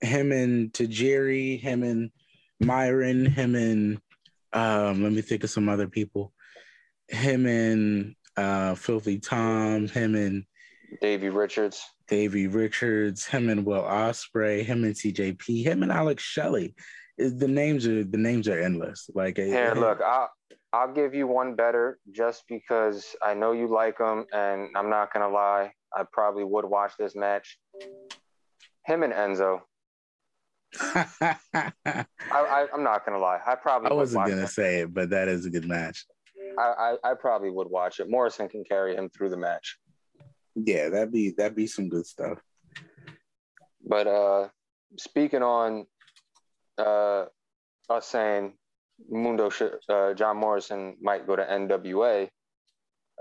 him 0.00 0.32
and 0.32 0.72
Tajiri, 0.72 1.60
him 1.60 1.82
and 1.82 2.10
Myron, 2.60 3.26
him 3.26 3.54
and 3.54 4.00
um, 4.52 5.02
let 5.02 5.12
me 5.12 5.20
think 5.20 5.44
of 5.44 5.50
some 5.50 5.68
other 5.68 5.88
people. 5.88 6.32
Him 7.08 7.46
and 7.46 8.14
uh, 8.36 8.74
Filthy 8.74 9.18
Tom, 9.18 9.88
him 9.88 10.14
and 10.14 10.44
Davey 11.00 11.28
Richards. 11.28 11.82
Davey 12.08 12.46
Richards, 12.46 13.26
him 13.26 13.48
and 13.48 13.64
Will 13.64 13.82
Ospreay, 13.82 14.64
him 14.64 14.84
and 14.84 14.94
TJP, 14.94 15.64
him 15.64 15.82
and 15.82 15.90
Alex 15.90 16.22
Shelley. 16.22 16.74
Is 17.18 17.38
the 17.38 17.48
names 17.48 17.86
are 17.86 18.04
the 18.04 18.18
names 18.18 18.46
are 18.48 18.60
endless. 18.60 19.08
Like 19.14 19.36
Here, 19.38 19.72
look, 19.74 20.00
I'll 20.02 20.30
I'll 20.72 20.92
give 20.92 21.14
you 21.14 21.26
one 21.26 21.54
better 21.54 21.98
just 22.10 22.44
because 22.48 23.16
I 23.22 23.32
know 23.34 23.52
you 23.52 23.68
like 23.68 23.98
him, 23.98 24.26
and 24.32 24.68
I'm 24.76 24.90
not 24.90 25.12
gonna 25.12 25.28
lie, 25.28 25.72
I 25.94 26.04
probably 26.12 26.44
would 26.44 26.66
watch 26.66 26.92
this 26.98 27.14
match. 27.16 27.58
Him 28.84 29.02
and 29.02 29.12
Enzo. 29.14 29.60
I, 30.80 32.04
I'm 32.74 32.82
not 32.82 33.06
gonna 33.06 33.18
lie, 33.18 33.38
I 33.46 33.54
probably 33.54 33.90
I 33.90 33.94
wasn't 33.94 34.26
gonna 34.26 34.42
it. 34.42 34.48
say 34.48 34.80
it, 34.80 34.92
but 34.92 35.10
that 35.10 35.28
is 35.28 35.46
a 35.46 35.50
good 35.50 35.66
match. 35.66 36.04
I, 36.58 36.96
I 37.04 37.10
I 37.12 37.14
probably 37.14 37.50
would 37.50 37.68
watch 37.70 37.98
it. 38.00 38.10
Morrison 38.10 38.48
can 38.48 38.64
carry 38.64 38.94
him 38.94 39.08
through 39.10 39.30
the 39.30 39.36
match, 39.36 39.78
Yeah, 40.54 40.88
that'd 40.90 41.12
be 41.12 41.30
that'd 41.30 41.56
be 41.56 41.66
some 41.66 41.88
good 41.88 42.04
stuff. 42.06 42.38
but 43.86 44.06
uh, 44.06 44.48
speaking 44.98 45.42
on 45.42 45.86
uh, 46.78 47.26
us 47.88 48.06
saying 48.06 48.54
Mundo 49.08 49.50
should, 49.50 49.74
uh, 49.88 50.14
John 50.14 50.38
Morrison 50.38 50.96
might 51.00 51.26
go 51.26 51.36
to 51.36 51.44
NWA. 51.44 52.28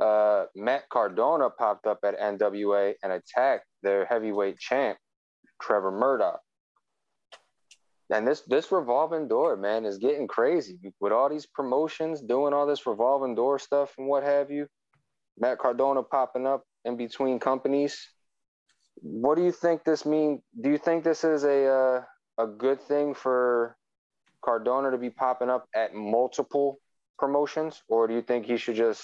Uh, 0.01 0.45
Matt 0.55 0.89
Cardona 0.89 1.49
popped 1.49 1.87
up 1.87 1.99
at 2.03 2.19
NWA 2.19 2.93
and 3.01 3.13
attacked 3.13 3.65
their 3.81 4.05
heavyweight 4.05 4.59
champ, 4.59 4.97
Trevor 5.61 5.91
Murdoch. 5.91 6.41
And 8.11 8.27
this 8.27 8.41
this 8.41 8.71
revolving 8.71 9.27
door, 9.27 9.55
man, 9.57 9.85
is 9.85 9.97
getting 9.97 10.27
crazy 10.27 10.77
with 10.99 11.11
all 11.11 11.29
these 11.29 11.47
promotions 11.47 12.21
doing 12.21 12.53
all 12.53 12.67
this 12.67 12.85
revolving 12.85 13.33
door 13.33 13.57
stuff 13.57 13.93
and 13.97 14.07
what 14.07 14.23
have 14.23 14.51
you. 14.51 14.67
Matt 15.39 15.57
Cardona 15.57 16.03
popping 16.03 16.45
up 16.45 16.63
in 16.83 16.97
between 16.97 17.39
companies. 17.39 18.07
What 18.97 19.35
do 19.35 19.43
you 19.43 19.51
think 19.51 19.83
this 19.83 20.05
mean? 20.05 20.41
Do 20.61 20.69
you 20.69 20.77
think 20.77 21.03
this 21.03 21.23
is 21.23 21.43
a 21.43 21.67
uh, 21.67 22.01
a 22.37 22.47
good 22.47 22.81
thing 22.81 23.13
for 23.13 23.77
Cardona 24.43 24.91
to 24.91 24.97
be 24.97 25.09
popping 25.09 25.49
up 25.49 25.67
at 25.75 25.93
multiple 25.93 26.79
promotions, 27.17 27.81
or 27.87 28.07
do 28.07 28.13
you 28.13 28.21
think 28.21 28.45
he 28.45 28.57
should 28.57 28.75
just 28.75 29.03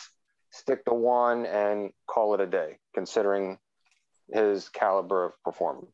stick 0.51 0.85
to 0.85 0.93
one 0.93 1.45
and 1.45 1.91
call 2.07 2.33
it 2.33 2.41
a 2.41 2.47
day, 2.47 2.77
considering 2.93 3.57
his 4.31 4.69
caliber 4.69 5.25
of 5.25 5.43
performance? 5.43 5.91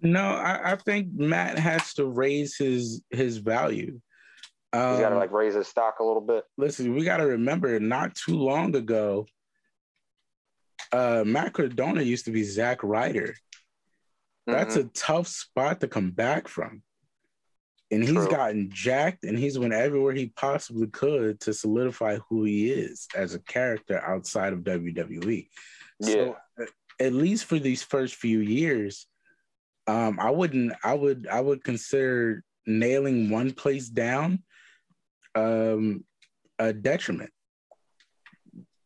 No, 0.00 0.22
I, 0.22 0.72
I 0.72 0.76
think 0.76 1.08
Matt 1.14 1.58
has 1.58 1.94
to 1.94 2.06
raise 2.06 2.56
his 2.56 3.02
his 3.10 3.36
value. 3.38 4.00
Um, 4.72 4.92
He's 4.92 5.00
got 5.00 5.10
to 5.10 5.18
like 5.18 5.32
raise 5.32 5.54
his 5.54 5.68
stock 5.68 6.00
a 6.00 6.04
little 6.04 6.22
bit. 6.22 6.44
listen, 6.56 6.94
we 6.94 7.04
got 7.04 7.18
to 7.18 7.26
remember, 7.26 7.78
not 7.78 8.14
too 8.14 8.36
long 8.36 8.74
ago, 8.74 9.26
uh, 10.92 11.22
Matt 11.24 11.52
Cardona 11.52 12.02
used 12.02 12.24
to 12.24 12.32
be 12.32 12.42
Zach 12.42 12.82
Ryder. 12.82 13.34
That's 14.46 14.76
Mhm. 14.76 14.86
a 14.86 14.88
tough 14.92 15.28
spot 15.28 15.80
to 15.80 15.88
come 15.88 16.10
back 16.10 16.48
from. 16.48 16.82
And 17.90 18.02
he's 18.02 18.12
True. 18.14 18.28
gotten 18.30 18.70
jacked 18.70 19.24
and 19.24 19.38
he's 19.38 19.58
went 19.58 19.74
everywhere 19.74 20.14
he 20.14 20.28
possibly 20.34 20.86
could 20.86 21.40
to 21.40 21.52
solidify 21.52 22.18
who 22.28 22.44
he 22.44 22.70
is 22.72 23.06
as 23.14 23.34
a 23.34 23.38
character 23.40 24.00
outside 24.00 24.52
of 24.54 24.64
WWE. 24.64 25.50
So, 26.00 26.36
uh, 26.58 26.64
at 26.98 27.12
least 27.12 27.44
for 27.44 27.58
these 27.58 27.82
first 27.82 28.14
few 28.14 28.40
years, 28.40 29.06
um, 29.86 30.18
I 30.18 30.30
wouldn't, 30.30 30.72
I 30.82 30.94
would, 30.94 31.26
I 31.26 31.40
would 31.40 31.62
consider 31.64 32.44
nailing 32.66 33.28
one 33.30 33.52
place 33.52 33.88
down 33.88 34.42
um, 35.34 36.04
a 36.58 36.72
detriment. 36.72 37.32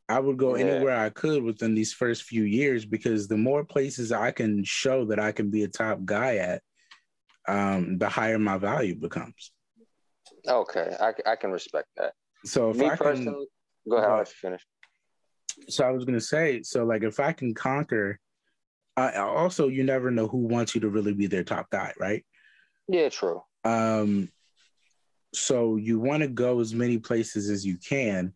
I 0.09 0.21
would 0.21 0.37
go 0.37 0.55
Yeah. 0.55 0.67
anywhere 0.67 0.97
I 0.97 1.11
could 1.11 1.43
within 1.43 1.75
these 1.75 1.93
first 1.93 2.23
few 2.23 2.45
years 2.45 2.85
because 2.85 3.27
the 3.27 3.37
more 3.37 3.65
places 3.65 4.13
I 4.13 4.31
can 4.31 4.63
show 4.65 5.05
that 5.07 5.19
I 5.19 5.33
can 5.33 5.51
be 5.51 5.65
a 5.65 5.69
top 5.69 6.05
guy 6.05 6.37
at, 6.37 6.63
um, 7.49 7.99
the 7.99 8.09
higher 8.09 8.39
my 8.39 8.59
value 8.59 8.95
becomes. 8.95 9.53
Okay, 10.47 10.97
I, 11.01 11.13
I 11.27 11.37
can 11.37 11.51
respect 11.51 11.89
that. 11.97 12.15
So 12.45 12.71
if 12.71 12.77
Me 12.77 12.87
I 12.87 12.97
can, 12.97 13.25
go 13.89 13.97
ahead. 13.97 14.11
I'll 14.11 14.19
let 14.19 14.29
you 14.29 14.35
finish. 14.41 14.65
so 15.69 15.85
I 15.85 15.91
was 15.91 16.05
gonna 16.05 16.21
say, 16.21 16.63
so 16.63 16.85
like 16.85 17.03
if 17.03 17.19
I 17.19 17.33
can 17.33 17.55
conquer, 17.55 18.21
I 18.97 19.19
also 19.19 19.69
you 19.69 19.85
never 19.85 20.11
know 20.11 20.27
who 20.27 20.39
wants 20.39 20.75
you 20.75 20.81
to 20.83 20.89
really 20.89 21.13
be 21.13 21.27
their 21.27 21.45
top 21.45 21.69
guy, 21.71 21.93
right? 21.99 22.25
Yeah, 22.89 23.09
true. 23.09 23.43
Um, 23.65 24.31
so 25.35 25.77
you 25.77 25.99
want 25.99 26.23
to 26.23 26.29
go 26.29 26.61
as 26.61 26.75
many 26.75 26.99
places 26.99 27.51
as 27.51 27.67
you 27.67 27.77
can 27.77 28.33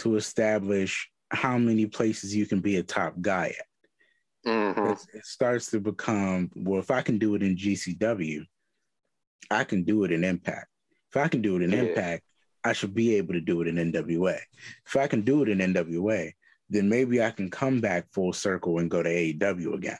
to 0.00 0.16
establish 0.16 1.10
how 1.30 1.58
many 1.58 1.86
places 1.86 2.34
you 2.34 2.46
can 2.46 2.60
be 2.60 2.76
a 2.76 2.82
top 2.82 3.14
guy 3.20 3.54
at. 3.58 3.66
hmm 4.44 4.92
It, 5.14 5.24
starts 5.24 5.70
to 5.70 5.80
become 5.80 6.50
well. 6.54 6.80
If 6.80 6.90
I 6.90 7.02
can 7.02 7.18
do 7.18 7.34
it 7.34 7.42
in 7.42 7.56
GCW, 7.56 8.44
I 9.50 9.64
can 9.64 9.84
do 9.84 10.04
it 10.04 10.12
in 10.12 10.24
Impact. 10.24 10.68
If 11.10 11.16
I 11.16 11.28
can 11.28 11.42
do 11.42 11.56
it 11.56 11.62
in 11.62 11.72
Yeah. 11.72 11.82
Impact, 11.82 12.22
I 12.64 12.72
should 12.72 12.94
be 12.94 13.16
able 13.16 13.34
to 13.34 13.40
do 13.40 13.62
it 13.62 13.68
in 13.68 13.76
NWA. 13.76 14.38
If 14.86 14.96
I 14.96 15.06
can 15.06 15.22
do 15.22 15.42
it 15.42 15.48
in 15.48 15.58
NWA, 15.60 16.32
then 16.68 16.88
maybe 16.88 17.22
I 17.22 17.30
can 17.30 17.50
come 17.50 17.80
back 17.80 18.06
full 18.12 18.32
circle 18.32 18.78
and 18.78 18.90
go 18.90 19.02
to 19.02 19.08
AEW 19.08 19.74
again, 19.74 19.98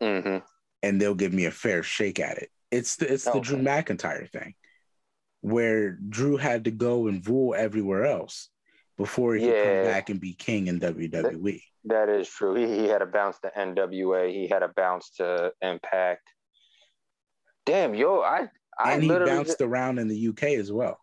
hmm 0.00 0.38
and 0.84 1.00
they'll 1.00 1.14
give 1.14 1.32
me 1.32 1.44
a 1.44 1.50
fair 1.50 1.82
shake 1.82 2.18
at 2.18 2.38
it. 2.38 2.50
It's 2.70 2.96
the 2.96 3.12
it's 3.12 3.24
the 3.24 3.40
Drew 3.40 3.58
McIntyre 3.58 4.28
thing, 4.30 4.54
where 5.42 5.92
Drew 5.92 6.36
had 6.36 6.64
to 6.64 6.70
go 6.70 7.08
and 7.08 7.26
rule 7.26 7.54
everywhere 7.54 8.06
else 8.06 8.48
before 8.96 9.34
he 9.34 9.46
could 9.46 9.64
come 9.64 9.84
back 9.84 10.10
and 10.10 10.20
be 10.20 10.34
king 10.34 10.66
in 10.66 10.80
WWE. 10.80 11.60
That 11.84 12.08
is 12.08 12.28
true. 12.28 12.54
He, 12.54 12.82
he 12.82 12.88
had 12.88 13.02
a 13.02 13.06
bounce 13.06 13.38
to 13.40 13.50
NWA. 13.56 14.32
He 14.32 14.48
had 14.48 14.62
a 14.62 14.68
bounce 14.68 15.10
to 15.16 15.52
Impact. 15.60 16.22
Damn, 17.66 17.94
yo, 17.94 18.20
I 18.20 18.48
I 18.78 18.92
and 18.92 19.02
he 19.02 19.08
literally 19.08 19.32
bounced 19.32 19.60
around 19.60 19.98
in 19.98 20.08
the 20.08 20.28
UK 20.28 20.44
as 20.58 20.72
well. 20.72 20.98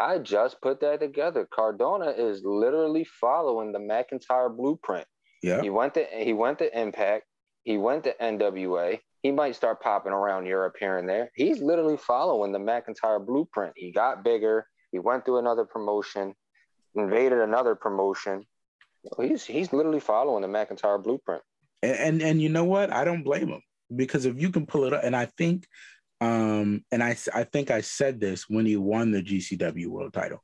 I 0.00 0.18
just 0.18 0.60
put 0.60 0.80
that 0.80 1.00
together. 1.00 1.48
Cardona 1.52 2.10
is 2.10 2.42
literally 2.44 3.04
following 3.04 3.72
the 3.72 3.78
McIntyre 3.78 4.54
blueprint. 4.54 5.06
Yeah. 5.42 5.60
He 5.60 5.70
went 5.70 5.94
to 5.94 6.04
he 6.04 6.32
went 6.32 6.58
to 6.60 6.80
Impact. 6.80 7.24
He 7.64 7.78
went 7.78 8.04
to 8.04 8.14
NWA. 8.20 9.00
He 9.22 9.32
might 9.32 9.56
start 9.56 9.80
popping 9.80 10.12
around 10.12 10.46
Europe 10.46 10.76
here 10.78 10.98
and 10.98 11.08
there. 11.08 11.30
He's 11.34 11.60
literally 11.60 11.96
following 11.96 12.52
the 12.52 12.58
McIntyre 12.58 13.24
blueprint. 13.24 13.72
He 13.76 13.90
got 13.90 14.22
bigger. 14.22 14.66
He 14.92 15.00
went 15.00 15.24
through 15.24 15.38
another 15.38 15.64
promotion, 15.64 16.34
invaded 16.94 17.38
another 17.40 17.74
promotion. 17.74 18.44
He's 19.20 19.44
he's 19.44 19.72
literally 19.72 20.00
following 20.00 20.42
the 20.42 20.48
McIntyre 20.48 21.02
blueprint. 21.02 21.42
and, 21.82 21.96
and 21.96 22.22
and 22.22 22.42
you 22.42 22.48
know 22.48 22.64
what 22.64 22.92
i 22.92 23.04
don't 23.04 23.22
blame 23.22 23.48
him 23.48 23.62
because 23.94 24.24
if 24.26 24.40
you 24.40 24.50
can 24.50 24.66
pull 24.66 24.84
it 24.84 24.92
up 24.92 25.04
and 25.04 25.14
i 25.14 25.26
think 25.38 25.64
um 26.20 26.84
and 26.90 27.02
i 27.02 27.16
i 27.32 27.44
think 27.44 27.70
i 27.70 27.80
said 27.80 28.18
this 28.18 28.48
when 28.48 28.66
he 28.66 28.76
won 28.76 29.12
the 29.12 29.22
gcw 29.22 29.86
world 29.86 30.12
title 30.12 30.42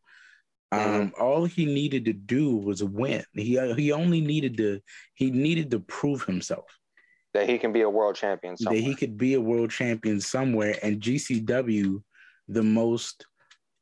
um 0.71 1.13
all 1.21 1.45
he 1.45 1.67
needed 1.67 2.05
to 2.05 2.13
do 2.13 2.57
was 2.57 2.83
win 2.85 3.25
he 3.33 3.59
he 3.75 3.91
only 3.93 4.21
needed 4.21 4.57
to 4.57 4.81
he 5.15 5.31
needed 5.33 5.71
to 5.73 5.81
prove 5.81 6.23
himself 6.25 6.67
That 7.35 7.49
he 7.49 7.59
can 7.59 7.73
be 7.73 7.83
a 7.83 7.91
world 7.91 8.15
champion 8.15 8.57
somewhere. 8.57 8.81
that 8.81 8.87
he 8.89 8.95
could 8.95 9.19
be 9.19 9.35
a 9.35 9.41
world 9.41 9.71
champion 9.71 10.21
somewhere 10.21 10.79
and 10.83 11.01
gcw 11.01 12.01
the 12.49 12.63
most 12.63 13.27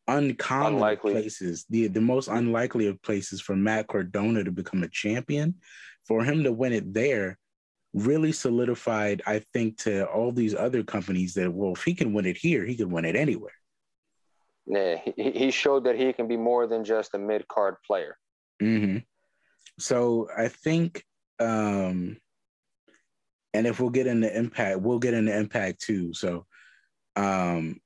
uncommon 0.09 0.75
Unlikely. 0.75 1.13
places 1.13 1.65
the 1.71 1.87
the 1.87 2.01
most 2.01 2.29
unlikely 2.29 2.87
of 2.89 3.01
places 3.03 3.41
for 3.41 3.55
matt 3.55 3.87
cardona 3.87 4.43
to 4.43 4.51
become 4.51 4.83
a 4.83 4.89
champion 4.89 5.55
for 6.07 6.25
him 6.25 6.43
to 6.43 6.53
win 6.53 6.73
it 6.73 6.93
there 6.93 7.39
really 7.95 8.33
solidified 8.33 9.23
i 9.27 9.39
think 9.53 9.79
to 9.79 10.05
all 10.07 10.33
these 10.33 10.55
other 10.55 10.83
companies 10.83 11.35
that 11.35 11.53
well 11.53 11.73
if 11.75 11.85
he 11.85 11.95
can 11.95 12.13
win 12.13 12.27
it 12.27 12.37
here 12.37 12.65
he 12.65 12.75
can 12.75 12.91
win 12.91 13.05
it 13.05 13.15
anywhere 13.15 13.55
Yeah, 14.67 14.97
he, 15.05 15.31
he 15.33 15.51
showed 15.51 15.85
that 15.85 15.99
he 15.99 16.13
can 16.13 16.29
be 16.29 16.37
more 16.37 16.67
than 16.67 16.85
just 16.85 17.15
a 17.15 17.19
mid 17.19 17.47
card 17.49 17.77
player. 17.87 18.17
hmm 18.61 18.99
So 19.79 20.29
I 20.37 20.49
think, 20.49 21.05
um, 21.41 22.17
and 23.53 23.67
if 23.67 23.81
we'll 23.81 23.91
get 23.91 24.07
into 24.07 24.31
impact, 24.35 24.81
we'll 24.81 25.01
get 25.01 25.15
into 25.15 25.37
impact 25.37 25.81
too. 25.83 26.15
So, 26.15 26.47
um, 27.17 27.82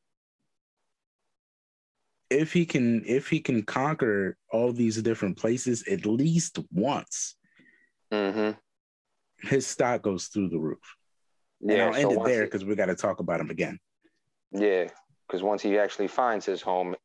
if 2.30 2.52
he 2.52 2.66
can, 2.66 3.04
if 3.06 3.28
he 3.28 3.40
can 3.40 3.62
conquer 3.62 4.36
all 4.50 4.72
these 4.72 5.00
different 5.02 5.36
places 5.36 5.86
at 5.88 6.06
least 6.06 6.58
once, 6.72 7.36
hmm 8.12 8.50
his 9.42 9.66
stock 9.66 10.02
goes 10.02 10.26
through 10.26 10.48
the 10.48 10.58
roof. 10.58 10.96
and 11.60 11.70
Yeah, 11.70 11.86
I'll 11.86 11.92
so 11.92 12.10
end 12.10 12.12
it 12.12 12.24
there 12.24 12.44
because 12.44 12.64
we 12.64 12.74
got 12.74 12.86
to 12.86 12.94
talk 12.94 13.20
about 13.20 13.40
him 13.40 13.50
again. 13.50 13.78
Yeah, 14.50 14.88
because 15.26 15.42
once 15.42 15.62
he 15.62 15.78
actually 15.78 16.08
finds 16.08 16.46
his 16.46 16.62
home, 16.62 16.96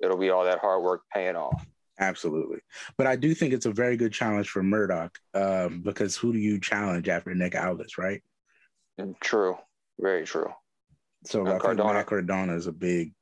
it'll 0.00 0.18
be 0.18 0.30
all 0.30 0.44
that 0.44 0.58
hard 0.58 0.82
work 0.82 1.02
paying 1.14 1.36
off. 1.36 1.64
Absolutely. 2.00 2.58
But 2.96 3.06
I 3.06 3.14
do 3.14 3.34
think 3.34 3.52
it's 3.52 3.66
a 3.66 3.72
very 3.72 3.96
good 3.96 4.12
challenge 4.12 4.48
for 4.48 4.62
Murdoch 4.62 5.16
um, 5.34 5.82
because 5.82 6.16
who 6.16 6.32
do 6.32 6.38
you 6.38 6.58
challenge 6.58 7.08
after 7.08 7.34
Nick 7.34 7.54
Aldis, 7.54 7.98
right? 7.98 8.22
True, 9.20 9.56
very 9.98 10.24
true. 10.24 10.52
So 11.26 11.40
And 11.40 11.50
I 11.50 11.58
think. 11.58 11.76
Matt 11.76 12.06
Cardona 12.06 12.54
is 12.54 12.66
a 12.66 12.72
big, 12.72 13.12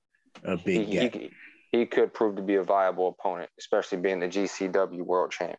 a 0.44 0.56
He, 0.56 0.84
big 0.84 1.12
he, 1.12 1.30
he 1.72 1.86
could 1.86 2.12
prove 2.14 2.36
to 2.36 2.42
be 2.42 2.56
a 2.56 2.62
viable 2.62 3.08
opponent, 3.08 3.50
especially 3.58 3.98
being 3.98 4.20
the 4.20 4.28
GCW 4.28 5.02
world 5.02 5.32
champ. 5.32 5.58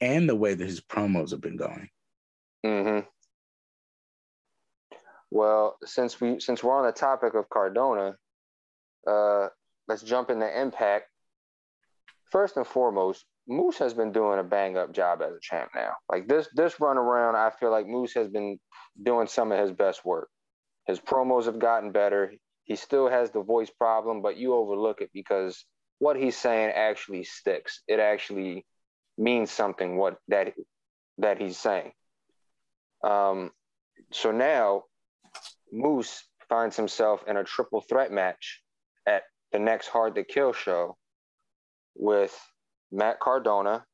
and 0.00 0.28
the 0.28 0.34
way 0.36 0.54
that 0.54 0.64
his 0.66 0.80
promos 0.80 1.30
have 1.30 1.40
been 1.40 1.56
going. 1.56 1.88
hmm 2.64 3.00
Well, 5.30 5.76
since 5.84 6.20
we 6.20 6.40
since 6.40 6.62
we're 6.62 6.76
on 6.78 6.86
the 6.86 6.92
topic 6.92 7.34
of 7.34 7.48
Cardona, 7.48 8.16
uh, 9.06 9.48
let's 9.88 10.02
jump 10.02 10.30
into 10.30 10.60
Impact. 10.60 11.08
First 12.30 12.56
and 12.56 12.66
foremost, 12.66 13.24
Moose 13.46 13.78
has 13.78 13.94
been 13.94 14.12
doing 14.12 14.38
a 14.38 14.42
bang 14.44 14.76
up 14.76 14.92
job 14.92 15.22
as 15.22 15.32
a 15.32 15.40
champ 15.40 15.70
now. 15.74 15.92
Like 16.10 16.26
this 16.28 16.48
this 16.54 16.80
run 16.80 16.98
around, 16.98 17.36
I 17.36 17.50
feel 17.50 17.70
like 17.70 17.86
Moose 17.86 18.14
has 18.14 18.28
been 18.28 18.58
doing 19.02 19.26
some 19.26 19.52
of 19.52 19.58
his 19.58 19.72
best 19.72 20.04
work. 20.04 20.28
His 20.86 21.00
promos 21.00 21.46
have 21.46 21.58
gotten 21.58 21.92
better. 21.92 22.32
He 22.64 22.76
still 22.76 23.08
has 23.08 23.30
the 23.30 23.42
voice 23.42 23.70
problem, 23.70 24.22
but 24.22 24.36
you 24.36 24.54
overlook 24.54 25.00
it 25.00 25.10
because 25.12 25.64
what 25.98 26.16
he's 26.16 26.36
saying 26.36 26.72
actually 26.74 27.24
sticks. 27.24 27.82
It 27.86 28.00
actually 28.00 28.66
means 29.16 29.50
something 29.50 29.96
what 29.96 30.18
that 30.28 30.54
that 31.18 31.40
he's 31.40 31.58
saying. 31.58 31.92
Um, 33.02 33.52
so 34.10 34.32
now 34.32 34.84
Moose 35.70 36.24
finds 36.48 36.76
himself 36.76 37.22
in 37.26 37.36
a 37.36 37.44
triple 37.44 37.80
threat 37.82 38.10
match 38.10 38.62
at 39.06 39.24
the 39.52 39.58
next 39.58 39.88
Hard 39.88 40.14
to 40.16 40.24
Kill 40.24 40.52
show 40.52 40.96
with 41.94 42.36
Matt 42.90 43.20
Cardona 43.20 43.84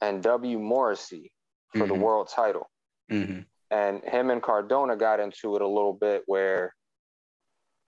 and 0.00 0.22
W. 0.22 0.58
Morrissey 0.58 1.32
for 1.72 1.86
the 1.86 1.94
Mhm. 1.94 2.00
world 2.00 2.28
title. 2.28 2.70
hmm 3.08 3.40
And 3.70 4.04
him 4.04 4.30
and 4.30 4.40
Cardona 4.42 4.96
got 4.96 5.18
into 5.18 5.56
it 5.56 5.62
a 5.62 5.66
little 5.66 5.92
bit 5.94 6.22
where, 6.26 6.75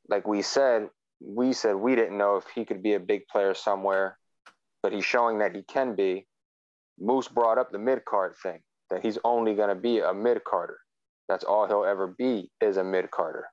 like 0.08 0.26
we 0.26 0.42
said, 0.42 0.88
we 1.20 1.52
said 1.52 1.76
we 1.76 1.94
didn't 1.94 2.18
know 2.18 2.36
if 2.36 2.44
he 2.54 2.64
could 2.64 2.82
be 2.82 2.94
a 2.94 3.00
big 3.00 3.26
player 3.28 3.54
somewhere, 3.54 4.18
but 4.82 4.92
he's 4.92 5.04
showing 5.04 5.38
that 5.38 5.54
he 5.54 5.62
can 5.62 5.94
be. 5.94 6.26
Moose 6.98 7.28
brought 7.28 7.58
up 7.58 7.70
the 7.70 7.78
mid 7.78 8.04
card 8.04 8.34
thing, 8.42 8.60
that 8.90 9.02
he's 9.02 9.18
only 9.24 9.54
going 9.54 9.68
to 9.68 9.74
be 9.74 10.00
a 10.00 10.12
mid 10.12 10.42
carder. 10.44 10.78
That's 11.28 11.44
all 11.44 11.66
he'll 11.66 11.84
ever 11.84 12.06
be 12.06 12.50
is 12.60 12.76
a 12.76 12.84
mid 12.84 13.10
carder. 13.10 13.46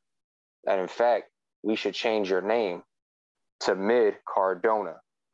And 0.68 0.82
in 0.82 0.88
fact, 0.88 1.30
we 1.63 1.76
should 1.76 1.94
change 1.94 2.30
your 2.30 2.41
name 2.41 2.84
to 3.62 3.76
Mid 3.76 4.15
Cardona. 4.28 4.96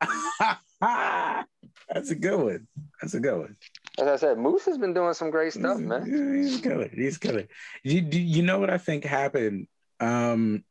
That's 0.80 2.10
a 2.10 2.14
good 2.14 2.40
one. 2.40 2.66
That's 3.00 3.14
a 3.14 3.20
good 3.20 3.38
one. 3.38 3.56
As 3.98 4.08
I 4.08 4.16
said, 4.16 4.38
Moose 4.38 4.64
has 4.64 4.78
been 4.78 4.94
doing 4.94 5.14
some 5.14 5.30
great 5.30 5.52
stuff, 5.52 5.78
man. 5.78 6.06
He's 6.06 6.60
killer. 6.60 6.88
He's 6.92 7.18
killer. 7.18 7.46
You, 7.82 8.00
you 8.00 8.42
know 8.42 8.58
what 8.58 8.70
I 8.70 8.78
think 8.78 9.04
happened 9.04 9.68
um, 10.00 10.64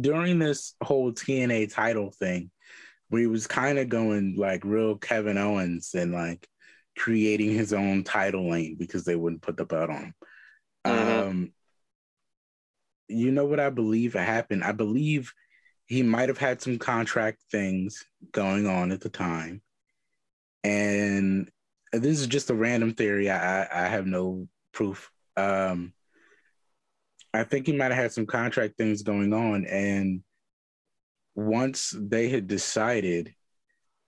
during 0.00 0.38
this 0.38 0.74
whole 0.82 1.12
TNA 1.12 1.72
title 1.72 2.10
thing, 2.10 2.50
where 3.08 3.20
he 3.20 3.26
was 3.26 3.46
kind 3.46 3.78
of 3.78 3.88
going 3.88 4.36
like 4.36 4.64
real 4.64 4.96
Kevin 4.96 5.38
Owens 5.38 5.94
and 5.94 6.12
like 6.12 6.48
creating 6.96 7.50
his 7.52 7.72
own 7.72 8.04
title 8.04 8.50
lane 8.50 8.76
because 8.78 9.04
they 9.04 9.16
wouldn't 9.16 9.42
put 9.42 9.56
the 9.56 9.64
belt 9.64 9.90
on 9.90 9.96
him. 9.96 10.14
Mhm. 10.86 11.28
Um, 11.28 11.52
you 13.08 13.30
know 13.30 13.44
what 13.44 13.60
I 13.60 13.70
believe 13.70 14.14
happened? 14.14 14.64
I 14.64 14.72
believe 14.72 15.32
he 15.86 16.02
might 16.02 16.28
have 16.28 16.38
had 16.38 16.62
some 16.62 16.78
contract 16.78 17.42
things 17.50 18.04
going 18.32 18.66
on 18.66 18.92
at 18.92 19.00
the 19.00 19.10
time. 19.10 19.62
And 20.64 21.50
this 21.92 22.20
is 22.20 22.26
just 22.26 22.50
a 22.50 22.54
random 22.54 22.94
theory. 22.94 23.28
I, 23.28 23.64
I, 23.64 23.84
I 23.84 23.88
have 23.88 24.06
no 24.06 24.48
proof. 24.72 25.10
Um, 25.36 25.92
I 27.34 27.44
think 27.44 27.66
he 27.66 27.72
might 27.72 27.92
have 27.92 28.02
had 28.02 28.12
some 28.12 28.26
contract 28.26 28.76
things 28.76 29.02
going 29.02 29.32
on. 29.32 29.64
And 29.64 30.22
once 31.34 31.94
they 31.98 32.28
had 32.28 32.46
decided 32.46 33.34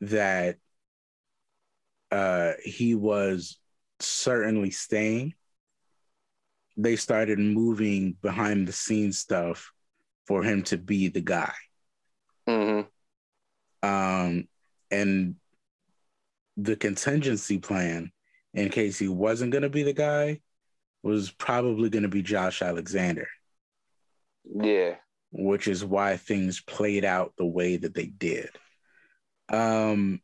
that 0.02 0.56
uh, 2.10 2.52
he 2.62 2.94
was 2.94 3.58
certainly 4.00 4.70
staying, 4.70 5.34
they 6.76 6.96
started 6.96 7.38
moving 7.38 8.16
behind 8.20 8.68
the 8.68 8.72
scenes 8.72 9.18
stuff 9.18 9.72
for 10.26 10.42
him 10.42 10.62
to 10.64 10.76
be 10.76 11.08
the 11.08 11.20
guy. 11.20 11.52
Mm-hmm. 12.48 13.88
Um, 13.88 14.48
and 14.90 15.36
the 16.56 16.76
contingency 16.76 17.58
plan 17.58 18.12
in 18.52 18.68
case 18.68 18.98
he 18.98 19.08
wasn't 19.08 19.50
going 19.52 19.62
to 19.62 19.68
be 19.68 19.82
the 19.82 19.92
guy 19.92 20.40
was 21.04 21.30
probably 21.30 21.90
going 21.90 22.02
to 22.04 22.08
be 22.08 22.22
Josh 22.22 22.62
Alexander. 22.62 23.28
Yeah. 24.44 24.94
Which 25.30 25.68
is 25.68 25.84
why 25.84 26.16
things 26.16 26.62
played 26.62 27.04
out 27.04 27.34
the 27.36 27.44
way 27.44 27.76
that 27.76 27.94
they 27.94 28.06
did. 28.06 28.48
Um, 29.50 30.20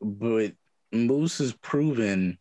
but 0.00 0.54
Moose 0.90 1.38
has 1.38 1.52
proven 1.52 2.38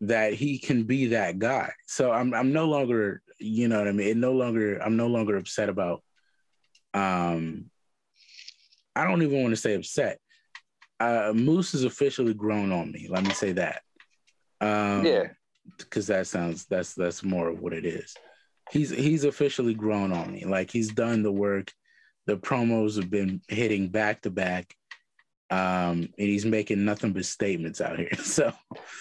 that 0.00 0.32
he 0.32 0.58
can 0.58 0.84
be 0.84 1.08
that 1.08 1.38
guy. 1.38 1.72
So 1.86 2.10
I'm 2.10 2.32
I'm 2.32 2.52
no 2.52 2.66
longer, 2.66 3.20
you 3.38 3.68
know 3.68 3.78
what 3.78 3.88
I 3.88 3.92
mean? 3.92 4.08
It 4.08 4.16
no 4.16 4.32
longer 4.32 4.78
I'm 4.78 4.96
no 4.96 5.08
longer 5.08 5.36
upset 5.36 5.68
about 5.68 6.02
um 6.94 7.66
I 8.96 9.04
don't 9.04 9.22
even 9.22 9.42
want 9.42 9.52
to 9.52 9.60
say 9.60 9.74
upset. 9.74 10.18
Uh 11.00 11.32
Moose 11.34 11.74
is 11.74 11.84
officially 11.84 12.32
grown 12.32 12.72
on 12.72 12.90
me. 12.92 13.08
Let 13.10 13.24
me 13.24 13.30
say 13.30 13.52
that. 13.52 13.82
Um 14.60 15.04
Yeah. 15.04 15.28
because 15.78 16.06
that 16.08 16.26
sounds 16.26 16.66
that's 16.66 16.94
that's 16.94 17.22
more 17.22 17.48
of 17.48 17.60
what 17.60 17.72
it 17.72 17.84
is. 17.84 18.14
He's 18.70 18.90
he's 18.90 19.24
officially 19.24 19.74
grown 19.74 20.12
on 20.12 20.32
me. 20.32 20.44
Like 20.44 20.70
he's 20.70 20.88
done 20.88 21.22
the 21.22 21.32
work. 21.32 21.72
The 22.26 22.36
promos 22.36 22.96
have 22.96 23.10
been 23.10 23.40
hitting 23.48 23.88
back 23.88 24.22
to 24.22 24.30
back 24.30 24.74
um, 25.50 26.08
and 26.18 26.28
he's 26.28 26.44
making 26.44 26.84
nothing 26.84 27.12
but 27.12 27.24
statements 27.24 27.80
out 27.80 27.98
here. 27.98 28.10
So 28.18 28.52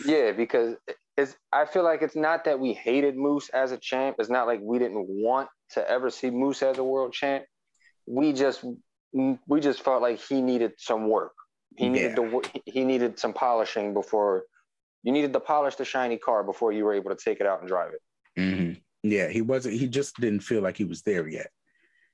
yeah, 0.06 0.32
because 0.32 0.76
it's 1.17 1.36
I 1.52 1.65
feel 1.65 1.84
like 1.84 2.02
it's 2.02 2.15
not 2.15 2.46
that 2.46 2.60
we 2.60 2.74
hated 2.74 3.17
Moose 3.17 3.50
as 3.50 3.72
a 3.72 3.78
champ. 3.78 4.17
It's 4.20 4.30
not 4.30 4.48
like 4.48 4.60
we 4.62 4.80
didn't 4.80 5.06
want 5.08 5.50
to 5.72 5.89
ever 5.89 6.10
see 6.10 6.30
Moose 6.30 6.63
as 6.63 6.78
a 6.78 6.84
world 6.84 7.13
champ. 7.13 7.43
We 8.06 8.34
just 8.34 8.63
we 9.13 9.60
just 9.60 9.82
felt 9.82 10.02
like 10.02 10.20
he 10.20 10.41
needed 10.41 10.74
some 10.78 11.10
work. 11.10 11.34
He 11.76 11.89
needed 11.89 12.17
yeah. 12.17 12.30
to 12.30 12.41
he 12.65 12.86
needed 12.86 13.20
some 13.20 13.34
polishing 13.34 13.93
before 13.93 14.43
you 15.08 15.13
needed 15.13 15.32
to 15.32 15.39
polish 15.39 15.76
the 15.76 15.86
shiny 15.86 16.17
car 16.17 16.43
before 16.43 16.74
you 16.74 16.84
were 16.84 16.93
able 16.93 17.10
to 17.10 17.15
take 17.15 17.39
it 17.39 17.48
out 17.48 17.62
and 17.62 17.67
drive 17.70 17.93
it. 17.93 18.02
Mm-hmm. 18.38 18.74
Yeah, 19.10 19.30
he 19.30 19.41
wasn't. 19.41 19.76
He 19.76 19.88
just 19.88 20.20
didn't 20.20 20.41
feel 20.41 20.62
like 20.62 20.76
he 20.76 20.84
was 20.84 21.02
there 21.04 21.30
yet. 21.30 21.48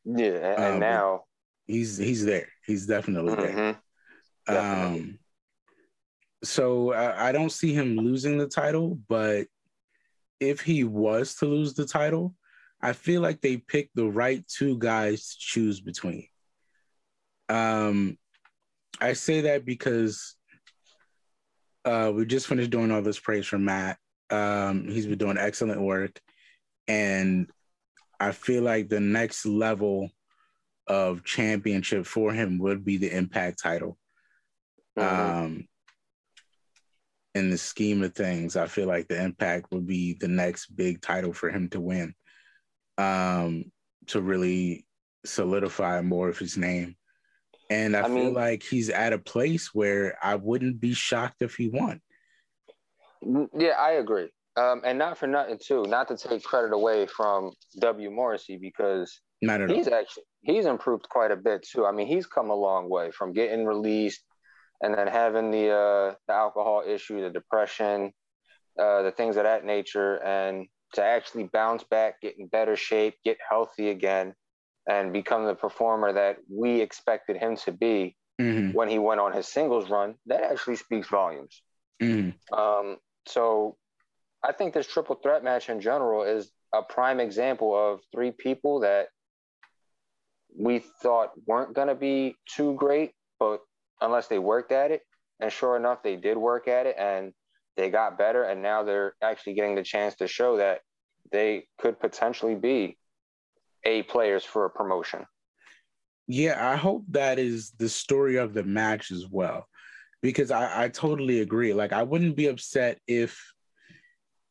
Yeah, 0.06 0.54
and, 0.54 0.74
um, 0.76 0.80
now 0.80 1.24
he's 1.66 1.98
he's 1.98 2.24
there. 2.24 2.50
He's 2.68 2.86
definitely 2.86 3.34
mm-hmm. 3.34 3.72
there. 4.46 4.60
Um, 4.60 5.18
so 6.44 6.94
I, 6.94 7.30
I 7.30 7.32
don't 7.32 7.52
see 7.52 7.74
him 7.74 7.96
losing 7.96 8.38
the 8.38 8.48
title, 8.48 9.00
but 9.10 9.48
if 10.40 10.62
he 10.62 10.84
was 10.84 11.34
to 11.38 11.48
lose 11.48 11.74
the 11.74 11.88
title, 11.88 12.36
I 12.80 12.94
feel 12.94 13.22
like 13.22 13.42
they 13.42 13.58
picked 13.58 13.96
the 13.96 14.06
right 14.06 14.48
two 14.48 14.78
guys 14.78 15.30
to 15.30 15.36
choose 15.40 15.82
between. 15.82 16.28
Um, 17.50 18.20
I 19.02 19.14
say 19.14 19.42
that 19.42 19.66
because 19.66 20.36
uh, 21.86 22.12
we 22.14 22.26
just 22.26 22.48
finished 22.48 22.70
doing 22.70 22.92
all 22.92 23.02
this 23.02 23.20
praise 23.20 23.46
for 23.46 23.58
Matt. 23.58 23.98
Um, 24.30 24.88
he's 24.88 25.06
been 25.06 25.18
doing 25.18 25.38
excellent 25.38 25.82
work, 25.82 26.20
and 26.88 27.50
I 28.20 28.32
feel 28.32 28.64
like 28.64 28.90
the 28.90 29.00
next 29.00 29.46
level 29.46 30.10
of 30.88 31.24
championship 31.24 32.06
for 32.06 32.34
him 32.34 32.60
would 32.60 32.84
be 32.84 32.98
the 32.98 33.16
Impact 33.16 33.62
title. 33.62 33.98
Mm-hmm. 34.98 35.44
Um, 35.46 35.68
in 37.36 37.50
the 37.50 37.58
scheme 37.58 38.04
of 38.04 38.14
things, 38.14 38.56
I 38.56 38.68
feel 38.68 38.88
like 38.88 39.08
the 39.08 39.22
Impact 39.22 39.68
would 39.72 39.88
be 39.88 40.18
the 40.20 40.28
next 40.28 40.68
big 40.68 41.02
title 41.02 41.34
for 41.34 41.50
him 41.50 41.70
to 41.70 41.82
win, 41.82 42.14
um, 42.98 43.72
to 44.08 44.22
really 44.22 44.86
solidify 45.26 46.02
more 46.02 46.30
of 46.30 46.38
his 46.38 46.58
name. 46.58 46.96
And 47.70 47.96
I, 47.96 48.02
I 48.02 48.04
feel 48.04 48.14
mean, 48.14 48.34
like 48.34 48.64
he's 48.64 48.90
at 48.90 49.14
a 49.14 49.18
place 49.18 49.74
where 49.74 50.18
I 50.22 50.36
wouldn't 50.36 50.80
be 50.80 50.94
shocked 50.94 51.42
if 51.42 51.56
he 51.56 51.70
won. 51.70 52.02
Yeah, 53.58 53.76
I 53.80 53.94
agree. 53.94 54.30
Um, 54.56 54.82
and 54.86 55.00
not 55.00 55.18
for 55.18 55.28
nothing 55.28 55.58
too, 55.64 55.84
not 55.88 56.08
to 56.10 56.18
take 56.18 56.44
credit 56.44 56.74
away 56.74 57.08
from 57.08 57.52
W. 57.80 58.12
Morrissey 58.12 58.58
because 58.58 59.20
he's 59.40 59.88
all. 59.88 59.94
actually 59.96 60.24
he's 60.44 60.66
improved 60.66 61.10
quite 61.10 61.32
a 61.32 61.36
bit 61.36 61.66
too. 61.68 61.86
I 61.86 61.92
mean, 61.92 62.08
he's 62.08 62.28
come 62.28 62.50
a 62.50 62.56
long 62.56 62.90
way 62.90 63.12
from 63.12 63.34
getting 63.34 63.66
released 63.66 64.24
and 64.82 64.94
then 64.94 65.08
having 65.08 65.50
the 65.50 65.70
uh, 65.70 66.16
the 66.28 66.34
alcohol 66.34 66.84
issue, 66.86 67.22
the 67.22 67.30
depression, 67.30 68.12
uh, 68.80 69.02
the 69.02 69.12
things 69.12 69.38
of 69.38 69.44
that 69.44 69.66
nature, 69.66 70.24
and 70.24 70.68
to 70.94 71.04
actually 71.04 71.46
bounce 71.46 71.84
back, 71.84 72.22
get 72.22 72.38
in 72.38 72.48
better 72.48 72.76
shape, 72.76 73.16
get 73.26 73.38
healthy 73.50 73.90
again, 73.90 74.36
and 74.88 75.14
become 75.14 75.46
the 75.46 75.56
performer 75.56 76.14
that 76.14 76.38
we 76.50 76.82
expected 76.82 77.38
him 77.38 77.56
to 77.56 77.72
be 77.72 78.16
mm-hmm. 78.40 78.72
when 78.72 78.90
he 78.90 79.00
went 79.00 79.20
on 79.20 79.32
his 79.34 79.48
singles 79.48 79.90
run, 79.90 80.16
that 80.26 80.44
actually 80.44 80.76
speaks 80.76 81.08
volumes. 81.08 81.62
Mm-hmm. 82.02 82.54
Um, 82.54 82.98
so 83.28 83.78
I 84.44 84.52
think 84.52 84.74
this 84.74 84.88
triple 84.88 85.16
threat 85.16 85.44
match 85.44 85.70
in 85.70 85.80
general 85.80 86.24
is 86.24 86.52
a 86.74 86.82
prime 86.82 87.20
example 87.20 87.74
of 87.76 88.02
three 88.14 88.32
people 88.32 88.82
that 88.82 89.08
we 90.56 90.80
thought 91.02 91.32
weren't 91.48 91.74
going 91.74 91.88
to 91.88 91.96
be 91.96 92.36
too 92.54 92.74
great, 92.76 93.12
but 93.40 93.62
unless 94.02 94.28
they 94.28 94.40
worked 94.40 94.72
at 94.72 94.92
it. 94.92 95.02
And 95.40 95.52
sure 95.52 95.78
enough, 95.78 96.04
they 96.04 96.16
did 96.16 96.38
work 96.38 96.68
at 96.68 96.86
it 96.86 96.96
and 96.98 97.34
they 97.76 97.90
got 97.90 98.18
better. 98.18 98.44
And 98.44 98.62
now 98.62 98.84
they're 98.84 99.16
actually 99.22 99.54
getting 99.54 99.76
the 99.76 99.84
chance 99.84 100.16
to 100.16 100.28
show 100.28 100.58
that 100.58 100.82
they 101.32 101.66
could 101.80 102.00
potentially 102.00 102.56
be 102.56 102.98
A 103.86 104.04
players 104.04 104.44
for 104.44 104.66
a 104.66 104.70
promotion. 104.70 105.26
Yeah, 106.28 106.72
I 106.72 106.76
hope 106.76 107.04
that 107.10 107.38
is 107.40 107.72
the 107.72 107.90
story 107.90 108.38
of 108.38 108.54
the 108.54 108.64
match 108.64 109.12
as 109.12 109.28
well. 109.30 109.68
Because 110.22 110.52
I, 110.52 110.86
I 110.86 110.90
totally 110.90 111.42
agree. 111.42 111.74
Like, 111.74 111.92
I 111.92 112.04
wouldn't 112.04 112.38
be 112.38 112.48
upset 112.48 113.00
if 113.08 113.38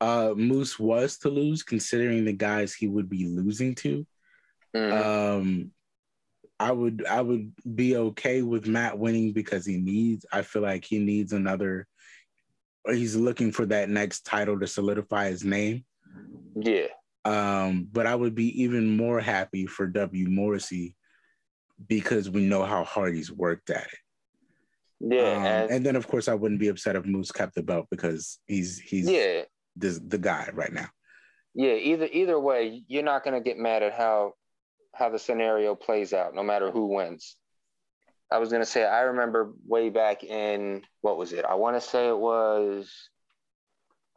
uh, 0.02 0.34
Moose 0.36 0.78
was 0.78 1.16
to 1.18 1.30
lose, 1.30 1.62
considering 1.62 2.24
the 2.24 2.32
guys 2.32 2.74
he 2.74 2.88
would 2.88 3.08
be 3.08 3.26
losing 3.26 3.74
to. 3.76 4.06
Mm-hmm. 4.76 5.38
Um, 5.40 5.70
I 6.62 6.70
would 6.70 7.04
I 7.06 7.20
would 7.20 7.52
be 7.74 7.96
okay 7.96 8.42
with 8.42 8.66
Matt 8.68 8.96
winning 8.96 9.32
because 9.32 9.66
he 9.66 9.78
needs 9.78 10.24
I 10.32 10.42
feel 10.42 10.62
like 10.62 10.84
he 10.84 11.00
needs 11.00 11.32
another 11.32 11.88
he's 12.88 13.16
looking 13.16 13.50
for 13.50 13.66
that 13.66 13.88
next 13.88 14.24
title 14.24 14.58
to 14.60 14.66
solidify 14.68 15.28
his 15.28 15.44
name. 15.44 15.84
Yeah. 16.54 16.86
Um, 17.24 17.88
but 17.92 18.06
I 18.06 18.14
would 18.14 18.34
be 18.34 18.62
even 18.62 18.96
more 18.96 19.20
happy 19.20 19.66
for 19.66 19.86
W 19.86 20.28
Morrissey 20.28 20.94
because 21.86 22.28
we 22.28 22.44
know 22.44 22.64
how 22.64 22.84
hard 22.84 23.14
he's 23.14 23.30
worked 23.30 23.70
at 23.70 23.84
it. 23.84 23.98
Yeah, 25.00 25.32
um, 25.32 25.44
and, 25.44 25.70
and, 25.70 25.86
then 25.86 25.96
of 25.96 26.06
course 26.06 26.28
I 26.28 26.34
wouldn't 26.34 26.60
be 26.60 26.68
upset 26.68 26.94
if 26.94 27.04
Moose 27.04 27.32
kept 27.32 27.56
the 27.56 27.62
belt 27.62 27.88
because 27.90 28.38
he's 28.46 28.78
he's 28.78 29.10
yeah 29.10 29.42
the 29.76 30.00
the 30.06 30.18
guy 30.18 30.48
right 30.52 30.72
now. 30.72 30.88
Yeah, 31.54 31.74
either 31.74 32.08
either 32.12 32.38
way, 32.38 32.84
you're 32.86 33.02
not 33.02 33.24
gonna 33.24 33.40
get 33.40 33.58
mad 33.58 33.82
at 33.82 33.94
how 33.94 34.34
how 34.94 35.08
the 35.10 35.18
scenario 35.18 35.74
plays 35.74 36.12
out, 36.12 36.34
no 36.34 36.42
matter 36.42 36.70
who 36.70 36.86
wins. 36.86 37.36
I 38.30 38.38
was 38.38 38.50
gonna 38.50 38.64
say 38.64 38.84
I 38.84 39.02
remember 39.02 39.52
way 39.66 39.90
back 39.90 40.22
in 40.22 40.82
what 41.00 41.18
was 41.18 41.32
it? 41.32 41.44
I 41.44 41.54
want 41.54 41.76
to 41.76 41.80
say 41.80 42.08
it 42.08 42.18
was 42.18 42.92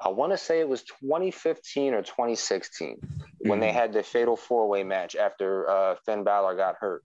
I 0.06 0.10
want 0.10 0.32
to 0.34 0.38
say 0.38 0.60
it 0.60 0.70
was 0.70 0.84
2015 0.84 1.96
or 1.96 2.04
2016 2.04 2.98
mm-hmm. 2.98 3.50
when 3.50 3.60
they 3.60 3.70
mm-hmm. 3.70 3.78
had 3.78 3.94
the 3.94 4.04
fatal 4.04 4.36
four 4.36 4.68
way 4.68 4.84
match 4.84 5.16
after 5.16 5.68
uh, 5.68 5.96
Finn 6.06 6.24
Balor 6.24 6.56
got 6.56 6.76
hurt 6.80 7.04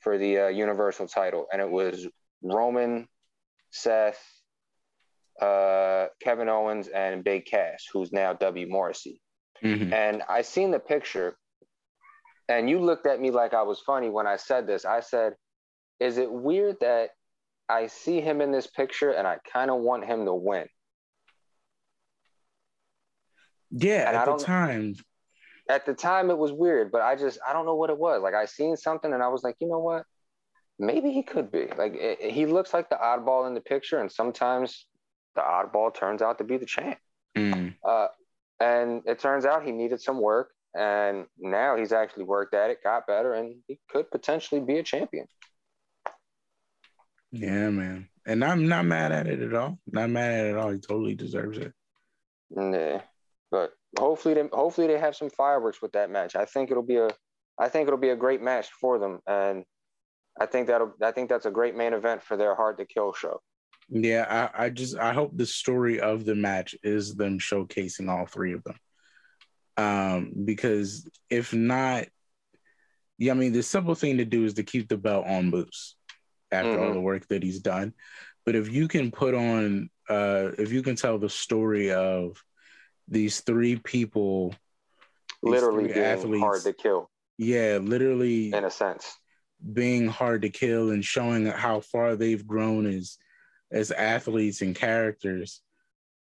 for 0.00 0.18
the 0.18 0.38
uh, 0.38 0.48
Universal 0.48 1.08
title, 1.08 1.46
and 1.52 1.60
it 1.60 1.68
was 1.68 2.06
Roman, 2.42 3.08
Seth, 3.70 4.22
uh, 5.40 6.06
Kevin 6.22 6.48
Owens, 6.48 6.88
and 6.88 7.24
Big 7.24 7.46
Cass, 7.46 7.84
who's 7.92 8.12
now 8.12 8.34
W 8.34 8.68
Morrissey. 8.68 9.20
Mm-hmm. 9.64 9.92
And 9.92 10.22
I 10.28 10.42
seen 10.42 10.70
the 10.70 10.78
picture, 10.78 11.36
and 12.48 12.68
you 12.68 12.78
looked 12.78 13.06
at 13.06 13.20
me 13.20 13.30
like 13.30 13.54
I 13.54 13.62
was 13.62 13.80
funny 13.80 14.10
when 14.10 14.26
I 14.26 14.36
said 14.36 14.66
this. 14.66 14.84
I 14.84 15.00
said, 15.00 15.34
Is 15.98 16.18
it 16.18 16.30
weird 16.30 16.76
that 16.80 17.10
I 17.68 17.86
see 17.86 18.20
him 18.20 18.40
in 18.40 18.52
this 18.52 18.66
picture 18.66 19.10
and 19.10 19.26
I 19.26 19.38
kind 19.52 19.70
of 19.70 19.80
want 19.80 20.04
him 20.04 20.26
to 20.26 20.34
win? 20.34 20.66
Yeah, 23.70 24.08
and 24.08 24.16
at 24.16 24.26
the 24.26 24.44
time. 24.44 24.94
At 25.70 25.84
the 25.84 25.94
time, 25.94 26.30
it 26.30 26.38
was 26.38 26.50
weird, 26.50 26.90
but 26.90 27.02
I 27.02 27.14
just, 27.14 27.38
I 27.46 27.52
don't 27.52 27.66
know 27.66 27.74
what 27.74 27.90
it 27.90 27.98
was. 27.98 28.22
Like, 28.22 28.34
I 28.34 28.46
seen 28.46 28.76
something 28.76 29.12
and 29.12 29.22
I 29.22 29.28
was 29.28 29.42
like, 29.42 29.56
you 29.60 29.68
know 29.68 29.80
what? 29.80 30.04
Maybe 30.78 31.12
he 31.12 31.22
could 31.22 31.52
be. 31.52 31.66
Like, 31.76 31.94
it, 31.94 32.30
he 32.30 32.46
looks 32.46 32.72
like 32.72 32.88
the 32.88 32.96
oddball 32.96 33.46
in 33.46 33.54
the 33.54 33.60
picture, 33.60 34.00
and 34.00 34.10
sometimes 34.10 34.86
the 35.34 35.42
oddball 35.42 35.94
turns 35.94 36.22
out 36.22 36.38
to 36.38 36.44
be 36.44 36.56
the 36.56 36.64
champ. 36.64 36.98
Mm. 37.36 37.74
Uh, 37.86 38.06
and 38.60 39.02
it 39.04 39.18
turns 39.18 39.44
out 39.44 39.62
he 39.62 39.72
needed 39.72 40.00
some 40.00 40.20
work 40.20 40.52
and 40.74 41.26
now 41.38 41.76
he's 41.76 41.92
actually 41.92 42.24
worked 42.24 42.54
at 42.54 42.70
it, 42.70 42.82
got 42.82 43.06
better, 43.06 43.34
and 43.34 43.56
he 43.66 43.78
could 43.90 44.10
potentially 44.10 44.60
be 44.60 44.78
a 44.78 44.82
champion. 44.82 45.26
Yeah, 47.30 47.70
man. 47.70 48.08
And 48.26 48.44
I'm 48.44 48.68
not 48.68 48.84
mad 48.84 49.12
at 49.12 49.26
it 49.26 49.40
at 49.40 49.54
all. 49.54 49.78
Not 49.90 50.10
mad 50.10 50.32
at 50.32 50.46
it 50.46 50.50
at 50.50 50.56
all. 50.56 50.70
He 50.70 50.78
totally 50.78 51.14
deserves 51.14 51.58
it. 51.58 51.72
Yeah. 52.50 53.00
But 53.50 53.72
hopefully, 53.98 54.34
they, 54.34 54.48
hopefully 54.52 54.86
they 54.86 54.98
have 54.98 55.16
some 55.16 55.30
fireworks 55.30 55.80
with 55.80 55.92
that 55.92 56.10
match. 56.10 56.36
I 56.36 56.44
think 56.44 56.70
it'll 56.70 56.82
be 56.82 56.96
a, 56.96 57.08
I 57.58 57.68
think 57.68 57.86
it'll 57.86 57.98
be 57.98 58.10
a 58.10 58.16
great 58.16 58.42
match 58.42 58.68
for 58.80 58.98
them, 58.98 59.20
and 59.26 59.64
I 60.40 60.46
think 60.46 60.66
that'll, 60.66 60.92
I 61.02 61.12
think 61.12 61.28
that's 61.28 61.46
a 61.46 61.50
great 61.50 61.76
main 61.76 61.92
event 61.92 62.22
for 62.22 62.36
their 62.36 62.54
Hard 62.54 62.78
to 62.78 62.84
Kill 62.84 63.12
show. 63.12 63.40
Yeah, 63.90 64.50
I, 64.54 64.66
I 64.66 64.70
just 64.70 64.98
I 64.98 65.14
hope 65.14 65.32
the 65.34 65.46
story 65.46 66.00
of 66.00 66.24
the 66.24 66.34
match 66.34 66.74
is 66.82 67.14
them 67.14 67.38
showcasing 67.38 68.10
all 68.10 68.26
three 68.26 68.52
of 68.52 68.62
them. 68.64 68.76
Um, 69.78 70.32
because 70.44 71.08
if 71.30 71.54
not, 71.54 72.06
yeah, 73.16 73.32
I 73.32 73.34
mean 73.34 73.52
the 73.52 73.62
simple 73.62 73.94
thing 73.94 74.18
to 74.18 74.24
do 74.24 74.44
is 74.44 74.54
to 74.54 74.62
keep 74.62 74.88
the 74.88 74.98
belt 74.98 75.26
on 75.26 75.50
Moose 75.50 75.96
after 76.50 76.70
mm-hmm. 76.70 76.82
all 76.82 76.92
the 76.92 77.00
work 77.00 77.26
that 77.28 77.42
he's 77.42 77.60
done. 77.60 77.94
But 78.44 78.56
if 78.56 78.70
you 78.70 78.88
can 78.88 79.10
put 79.10 79.34
on, 79.34 79.88
uh, 80.08 80.50
if 80.58 80.72
you 80.72 80.82
can 80.82 80.96
tell 80.96 81.18
the 81.18 81.30
story 81.30 81.92
of 81.92 82.42
these 83.08 83.40
three 83.40 83.76
people, 83.76 84.54
these 85.42 85.52
literally 85.52 85.84
three 85.84 85.94
being 85.94 86.06
athletes, 86.06 86.42
hard 86.42 86.62
to 86.62 86.72
kill. 86.72 87.10
Yeah, 87.38 87.78
literally, 87.80 88.52
in 88.52 88.64
a 88.64 88.70
sense, 88.70 89.16
being 89.72 90.08
hard 90.08 90.42
to 90.42 90.50
kill 90.50 90.90
and 90.90 91.04
showing 91.04 91.46
how 91.46 91.80
far 91.80 92.16
they've 92.16 92.46
grown 92.46 92.86
as 92.86 93.18
as 93.70 93.90
athletes 93.90 94.62
and 94.62 94.74
characters. 94.74 95.60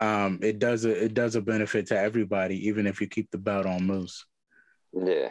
Um, 0.01 0.39
it 0.43 0.59
does 0.59 0.85
a 0.85 1.05
it 1.05 1.15
does 1.15 1.35
a 1.35 1.41
benefit 1.41 1.87
to 1.89 1.99
everybody, 1.99 2.69
even 2.69 2.87
if 2.87 3.01
you 3.01 3.07
keep 3.07 3.31
the 3.31 3.39
belt 3.39 3.67
on 3.67 3.87
Moose. 3.87 4.25
Yeah. 4.93 5.31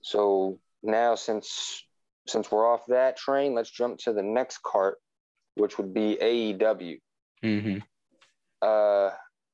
So 0.00 0.58
now, 0.82 1.14
since 1.14 1.84
since 2.26 2.50
we're 2.50 2.66
off 2.66 2.86
that 2.88 3.16
train, 3.16 3.54
let's 3.54 3.70
jump 3.70 3.98
to 4.00 4.12
the 4.12 4.22
next 4.22 4.62
cart, 4.62 4.98
which 5.54 5.78
would 5.78 5.92
be 5.92 6.16
AEW. 6.20 7.00
Mm-hmm. 7.42 7.78
Uh, 8.62 9.10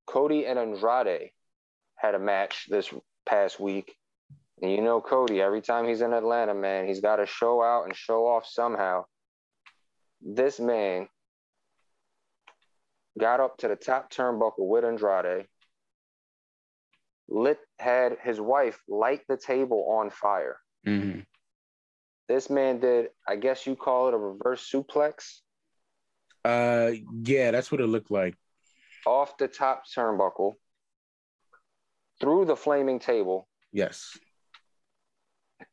Cody 0.06 0.46
and 0.46 0.58
Andrade 0.58 1.30
had 1.96 2.14
a 2.14 2.18
match 2.18 2.66
this 2.68 2.92
past 3.26 3.58
week. 3.58 3.94
And 4.60 4.70
you 4.70 4.80
know 4.80 5.00
Cody, 5.00 5.40
every 5.40 5.62
time 5.62 5.86
he's 5.86 6.00
in 6.00 6.12
Atlanta, 6.12 6.54
man, 6.54 6.86
he's 6.86 7.00
got 7.00 7.16
to 7.16 7.26
show 7.26 7.62
out 7.62 7.84
and 7.84 7.96
show 7.96 8.26
off 8.26 8.46
somehow. 8.46 9.04
This 10.20 10.60
man 10.60 11.08
got 13.18 13.40
up 13.40 13.58
to 13.58 13.68
the 13.68 13.76
top 13.76 14.12
turnbuckle 14.12 14.66
with 14.68 14.84
Andrade, 14.84 15.46
lit 17.28 17.58
had 17.78 18.16
his 18.22 18.40
wife 18.40 18.80
light 18.88 19.20
the 19.28 19.36
table 19.36 19.86
on 19.90 20.10
fire. 20.10 20.58
Mm-hmm. 20.86 21.20
This 22.28 22.50
man 22.50 22.80
did, 22.80 23.08
I 23.26 23.36
guess 23.36 23.66
you 23.66 23.76
call 23.76 24.08
it 24.08 24.14
a 24.14 24.18
reverse 24.18 24.68
suplex. 24.70 25.40
Uh, 26.44 26.92
yeah, 27.22 27.50
that's 27.50 27.72
what 27.72 27.80
it 27.80 27.86
looked 27.86 28.10
like. 28.10 28.34
Off 29.06 29.36
the 29.38 29.48
top 29.48 29.84
turnbuckle, 29.94 30.54
through 32.20 32.44
the 32.44 32.56
flaming 32.56 32.98
table. 32.98 33.48
Yes. 33.72 34.16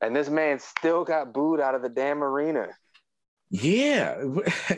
And 0.02 0.16
this 0.16 0.30
man 0.30 0.60
still 0.60 1.04
got 1.04 1.34
booed 1.34 1.60
out 1.60 1.76
of 1.76 1.82
the 1.82 1.90
damn 1.90 2.24
arena. 2.24 2.68
Yeah. 3.50 4.16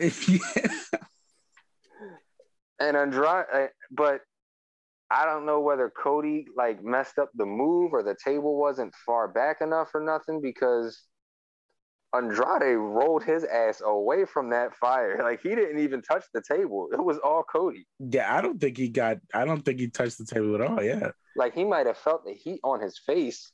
and 2.80 2.96
Andrade, 2.96 3.46
uh, 3.52 3.66
but 3.90 4.20
I 5.10 5.24
don't 5.24 5.46
know 5.46 5.60
whether 5.60 5.90
Cody 5.90 6.46
like 6.56 6.84
messed 6.84 7.18
up 7.18 7.30
the 7.34 7.46
move 7.46 7.92
or 7.92 8.02
the 8.02 8.16
table 8.22 8.58
wasn't 8.58 8.94
far 9.06 9.26
back 9.26 9.60
enough 9.60 9.94
or 9.94 10.00
nothing 10.02 10.40
because 10.42 11.02
Andrade 12.14 12.76
rolled 12.76 13.22
his 13.22 13.44
ass 13.44 13.82
away 13.84 14.24
from 14.24 14.50
that 14.50 14.74
fire. 14.74 15.18
Like 15.28 15.42
he 15.42 15.50
didn't 15.50 15.78
even 15.80 16.00
touch 16.00 16.24
the 16.32 16.42
table. 16.42 16.88
It 16.92 17.02
was 17.02 17.18
all 17.18 17.42
Cody. 17.42 17.86
Yeah, 17.98 18.34
I 18.34 18.40
don't 18.40 18.60
think 18.60 18.76
he 18.76 18.88
got 18.88 19.18
I 19.34 19.44
don't 19.44 19.62
think 19.62 19.78
he 19.78 19.88
touched 19.88 20.18
the 20.18 20.24
table 20.24 20.54
at 20.54 20.60
all. 20.62 20.82
Yeah. 20.82 21.10
Like 21.36 21.54
he 21.54 21.64
might 21.64 21.86
have 21.86 21.98
felt 21.98 22.24
the 22.24 22.32
heat 22.32 22.60
on 22.64 22.80
his 22.80 22.98
face, 22.98 23.52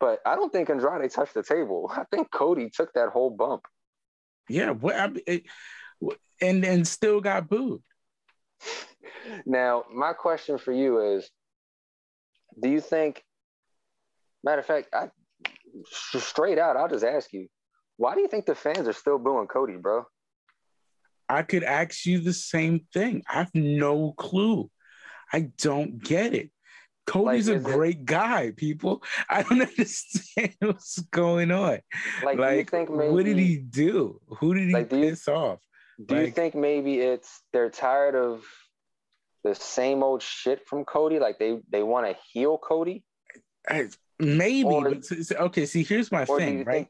but 0.00 0.18
I 0.26 0.34
don't 0.34 0.52
think 0.52 0.68
Andrade 0.68 1.10
touched 1.10 1.34
the 1.34 1.42
table. 1.42 1.90
I 1.96 2.04
think 2.10 2.30
Cody 2.30 2.70
took 2.70 2.92
that 2.94 3.10
whole 3.10 3.30
bump. 3.30 3.62
Yeah, 4.48 4.70
what 4.70 4.96
I 4.96 5.10
it, 5.26 5.44
and 6.40 6.64
and 6.64 6.86
still 6.86 7.20
got 7.20 7.48
booed. 7.48 7.82
Now, 9.46 9.84
my 9.92 10.14
question 10.14 10.58
for 10.58 10.72
you 10.72 11.14
is 11.14 11.30
do 12.60 12.68
you 12.68 12.80
think 12.80 13.22
matter 14.44 14.58
of 14.58 14.66
fact, 14.66 14.88
I 14.92 15.10
straight 15.84 16.58
out, 16.58 16.76
I'll 16.76 16.88
just 16.88 17.04
ask 17.04 17.32
you, 17.32 17.48
why 18.02 18.16
do 18.16 18.20
you 18.20 18.26
think 18.26 18.46
the 18.46 18.54
fans 18.56 18.88
are 18.88 18.92
still 18.92 19.16
booing 19.16 19.46
Cody, 19.46 19.76
bro? 19.76 20.04
I 21.28 21.42
could 21.42 21.62
ask 21.62 22.04
you 22.04 22.18
the 22.18 22.32
same 22.32 22.80
thing. 22.92 23.22
I 23.28 23.34
have 23.34 23.54
no 23.54 24.10
clue. 24.18 24.68
I 25.32 25.52
don't 25.58 26.02
get 26.02 26.34
it. 26.34 26.50
Cody's 27.06 27.48
like, 27.48 27.58
a 27.58 27.60
great 27.60 27.98
it, 27.98 28.04
guy, 28.04 28.52
people. 28.56 29.04
I 29.30 29.44
don't 29.44 29.62
understand 29.70 30.56
what's 30.58 30.98
going 31.12 31.52
on. 31.52 31.78
Like, 32.24 32.38
like 32.38 32.72
maybe, 32.72 32.90
what 32.90 33.24
did 33.24 33.38
he 33.38 33.58
do? 33.58 34.20
Who 34.40 34.52
did 34.54 34.66
he 34.66 34.74
like, 34.74 34.90
piss 34.90 35.28
you, 35.28 35.34
off? 35.34 35.60
Do 36.04 36.16
like, 36.16 36.26
you 36.26 36.32
think 36.32 36.56
maybe 36.56 36.98
it's 36.98 37.40
they're 37.52 37.70
tired 37.70 38.16
of 38.16 38.44
the 39.44 39.54
same 39.54 40.02
old 40.02 40.22
shit 40.22 40.66
from 40.66 40.84
Cody? 40.84 41.20
Like 41.20 41.38
they 41.38 41.60
they 41.70 41.84
want 41.84 42.08
to 42.08 42.16
heal 42.32 42.58
Cody? 42.58 43.04
Maybe. 44.18 44.64
Or, 44.64 44.90
but, 44.90 45.32
okay, 45.32 45.66
see, 45.66 45.84
here's 45.84 46.10
my 46.10 46.24
thing, 46.24 46.64
right? 46.64 46.74
Think... 46.74 46.88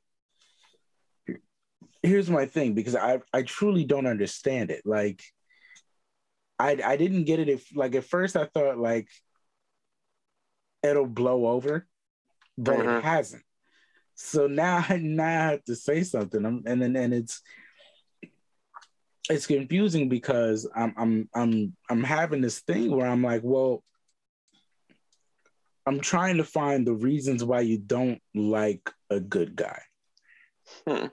Here's 2.02 2.30
my 2.30 2.46
thing 2.46 2.74
because 2.74 2.96
I 2.96 3.20
I 3.32 3.42
truly 3.42 3.84
don't 3.84 4.06
understand 4.06 4.70
it. 4.70 4.82
Like, 4.84 5.22
I 6.58 6.78
I 6.84 6.96
didn't 6.96 7.24
get 7.24 7.40
it. 7.40 7.48
If 7.48 7.74
like 7.74 7.94
at 7.94 8.04
first 8.04 8.36
I 8.36 8.46
thought 8.46 8.78
like 8.78 9.08
it'll 10.82 11.06
blow 11.06 11.46
over, 11.46 11.86
but 12.58 12.78
mm-hmm. 12.78 12.88
it 12.88 13.04
hasn't. 13.04 13.44
So 14.14 14.46
now, 14.46 14.84
now 15.00 15.24
I 15.24 15.50
have 15.50 15.64
to 15.64 15.76
say 15.76 16.02
something, 16.02 16.44
and 16.44 16.82
then 16.82 16.96
and 16.96 17.14
it's 17.14 17.40
it's 19.30 19.46
confusing 19.46 20.08
because 20.08 20.68
I'm 20.74 20.94
I'm 20.96 21.28
I'm 21.34 21.76
I'm 21.88 22.04
having 22.04 22.40
this 22.40 22.60
thing 22.60 22.90
where 22.90 23.06
I'm 23.06 23.22
like, 23.22 23.42
well, 23.44 23.82
I'm 25.86 26.00
trying 26.00 26.36
to 26.36 26.44
find 26.44 26.86
the 26.86 26.94
reasons 26.94 27.44
why 27.44 27.60
you 27.60 27.78
don't 27.78 28.20
like 28.34 28.90
a 29.10 29.20
good 29.20 29.56
guy. 29.56 29.80
Hmm. 30.86 31.06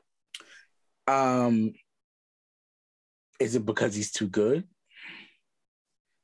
Um, 1.09 1.73
is 3.39 3.55
it 3.55 3.65
because 3.65 3.95
he's 3.95 4.11
too 4.11 4.27
good? 4.27 4.65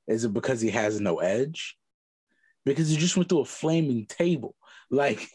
Is 0.07 0.25
it 0.25 0.33
because 0.33 0.61
he 0.61 0.69
has 0.69 1.01
no 1.01 1.17
edge? 1.17 1.75
Because 2.65 2.89
he 2.89 2.97
just 2.97 3.17
went 3.17 3.29
through 3.29 3.41
a 3.41 3.45
flaming 3.45 4.05
table. 4.05 4.55
Like, 4.91 5.27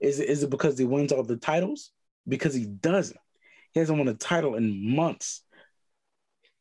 is 0.00 0.18
it, 0.18 0.28
is 0.28 0.42
it 0.42 0.50
because 0.50 0.76
he 0.76 0.84
wins 0.84 1.12
all 1.12 1.22
the 1.22 1.36
titles? 1.36 1.92
Because 2.26 2.54
he 2.54 2.66
doesn't. 2.66 3.20
He 3.72 3.78
hasn't 3.78 3.96
won 3.96 4.08
a 4.08 4.14
title 4.14 4.56
in 4.56 4.96
months 4.96 5.42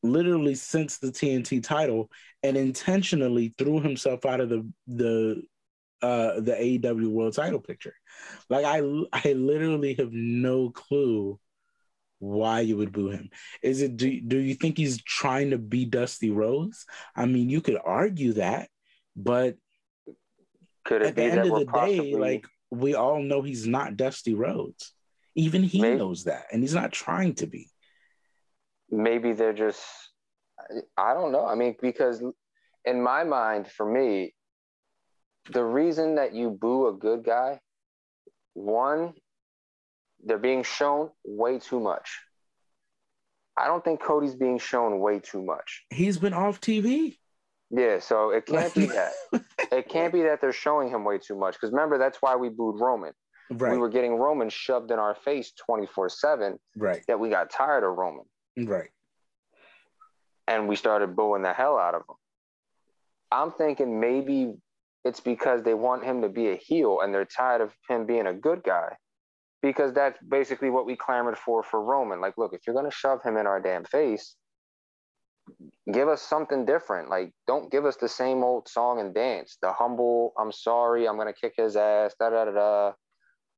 literally 0.04 0.54
since 0.54 1.00
the 1.00 1.08
TNT 1.08 1.64
title 1.64 2.12
and 2.44 2.56
intentionally 2.56 3.56
threw 3.58 3.82
himself 3.82 4.28
out 4.28 4.42
of 4.42 4.50
the 4.50 4.72
the 4.88 5.42
uh 6.04 6.40
the 6.40 6.52
AEW 6.52 7.10
world 7.10 7.34
title 7.34 7.60
picture. 7.60 7.96
Like 8.48 8.64
I 8.64 8.78
I 9.12 9.34
literally 9.34 9.96
have 9.96 10.12
no 10.12 10.70
clue 10.70 11.40
why 12.20 12.62
you 12.62 12.78
would 12.78 12.92
boo 12.92 13.10
him. 13.10 13.30
Is 13.62 13.82
it 13.82 13.98
do, 13.98 14.22
do 14.22 14.38
you 14.38 14.56
think 14.56 14.78
he's 14.78 15.02
trying 15.04 15.52
to 15.52 15.58
be 15.58 15.86
Dusty 15.86 16.32
Rhodes? 16.32 16.86
I 17.16 17.26
mean, 17.26 17.50
you 17.50 17.62
could 17.62 17.78
argue 17.84 18.34
that, 18.34 18.70
but 19.16 19.56
could 20.86 21.02
it 21.02 21.08
at 21.10 21.16
the 21.16 21.24
end 21.24 21.40
of 21.40 21.60
the 21.60 21.66
possibly... 21.66 22.12
day, 22.12 22.16
like 22.18 22.46
we 22.72 22.96
all 22.96 23.22
know 23.22 23.42
he's 23.42 23.68
not 23.68 23.98
Dusty 23.98 24.34
Rhodes. 24.34 24.94
Even 25.36 25.64
he 25.64 25.82
Maybe. 25.82 25.98
knows 25.98 26.24
that, 26.26 26.46
and 26.52 26.64
he's 26.64 26.74
not 26.74 26.92
trying 26.92 27.36
to 27.36 27.48
be 27.48 27.70
maybe 28.90 29.34
they're 29.34 29.54
just 29.54 29.84
I 30.98 31.14
don't 31.14 31.32
know. 31.32 31.46
I 31.46 31.56
mean, 31.56 31.76
because 31.82 32.24
in 32.86 33.04
my 33.04 33.24
mind, 33.24 33.68
for 33.68 33.86
me, 33.86 34.34
the 35.52 35.64
reason 35.64 36.16
that 36.16 36.34
you 36.34 36.50
boo 36.50 36.88
a 36.88 36.94
good 36.94 37.24
guy, 37.24 37.60
one, 38.54 39.14
they're 40.26 40.38
being 40.38 40.64
shown 40.64 41.10
way 41.24 41.60
too 41.60 41.80
much. 41.80 42.20
I 43.58 43.68
don't 43.68 43.84
think 43.84 44.02
Cody's 44.02 44.36
being 44.36 44.60
shown 44.60 45.00
way 45.00 45.20
too 45.20 45.44
much. 45.44 45.86
He's 45.90 46.18
been 46.18 46.34
off 46.34 46.60
TV. 46.60 47.18
Yeah, 47.72 48.00
so 48.00 48.32
it 48.32 48.46
can't 48.46 48.74
be 48.74 48.88
that. 48.88 49.14
It 49.72 49.90
can't 49.90 50.14
be 50.14 50.22
that 50.24 50.42
they're 50.42 50.54
showing 50.54 50.90
him 50.90 51.04
way 51.04 51.18
too 51.18 51.36
much. 51.36 51.56
Because 51.56 51.72
remember, 51.72 51.98
that's 51.98 52.22
why 52.22 52.36
we 52.36 52.50
booed 52.50 52.80
Roman. 52.80 53.14
Right. 53.50 53.72
We 53.72 53.78
were 53.78 53.90
getting 53.90 54.16
Roman 54.16 54.50
shoved 54.50 54.92
in 54.92 55.00
our 55.00 55.16
face 55.16 55.52
24 55.66 56.10
7. 56.10 56.60
Right. 56.78 57.02
That 57.08 57.20
we 57.20 57.30
got 57.30 57.50
tired 57.50 57.84
of 57.84 57.96
Roman. 57.96 58.26
Right. 58.58 58.90
And 60.48 60.68
we 60.68 60.76
started 60.76 61.16
booing 61.16 61.42
the 61.42 61.52
hell 61.52 61.78
out 61.78 61.96
of 61.96 62.02
him. 62.02 62.16
I'm 63.32 63.52
thinking 63.52 64.00
maybe 64.00 64.54
it's 65.04 65.20
because 65.20 65.64
they 65.64 65.74
want 65.74 66.04
him 66.04 66.22
to 66.22 66.30
be 66.30 66.50
a 66.50 66.56
heel 66.56 67.00
and 67.02 67.14
they're 67.14 67.26
tired 67.26 67.62
of 67.62 67.72
him 67.90 68.06
being 68.06 68.28
a 68.28 68.34
good 68.34 68.64
guy. 68.64 68.96
Because 69.66 69.94
that's 69.94 70.20
basically 70.30 70.70
what 70.70 70.86
we 70.86 70.96
clamored 70.96 71.40
for 71.40 71.64
for 71.64 71.84
Roman. 71.84 72.22
Like, 72.22 72.38
look, 72.38 72.54
if 72.54 72.62
you're 72.68 72.76
going 72.76 72.90
to 72.90 72.96
shove 72.96 73.24
him 73.24 73.36
in 73.36 73.48
our 73.48 73.60
damn 73.60 73.84
face, 73.84 74.36
give 75.92 76.08
us 76.08 76.22
something 76.22 76.66
different. 76.66 77.10
Like, 77.10 77.32
don't 77.48 77.72
give 77.72 77.84
us 77.86 77.98
the 77.98 78.08
same 78.08 78.44
old 78.44 78.68
song 78.68 79.00
and 79.00 79.14
dance. 79.14 79.58
The 79.62 79.72
humble, 79.74 80.34
I'm 80.40 80.52
sorry, 80.52 81.08
I'm 81.08 81.18
gonna 81.18 81.34
kick 81.34 81.54
his 81.58 81.76
ass, 81.76 82.14
da 82.20 82.30
da 82.30 82.46
da 82.46 82.52
da. 82.52 82.92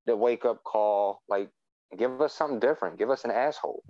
The 0.06 0.16
wake 0.16 0.46
up 0.46 0.64
call. 0.64 1.22
Like, 1.28 1.50
give 1.98 2.22
us 2.22 2.34
something 2.34 2.60
different. 2.60 2.98
Give 2.98 3.10
us 3.10 3.26
an 3.26 3.32
asshole. 3.32 3.84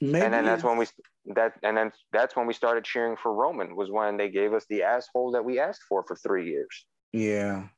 Maybe 0.00 0.24
and 0.24 0.32
then 0.32 0.44
that's 0.44 0.62
when 0.62 0.76
we 0.76 0.86
that 1.34 1.54
and 1.62 1.76
then 1.76 1.90
that's 2.12 2.36
when 2.36 2.46
we 2.46 2.52
started 2.52 2.84
cheering 2.84 3.16
for 3.16 3.32
Roman 3.32 3.74
was 3.74 3.90
when 3.90 4.18
they 4.18 4.28
gave 4.28 4.52
us 4.52 4.66
the 4.68 4.82
asshole 4.82 5.32
that 5.32 5.44
we 5.44 5.58
asked 5.58 5.82
for 5.88 6.04
for 6.06 6.16
three 6.16 6.50
years. 6.50 6.86
Yeah. 7.12 7.68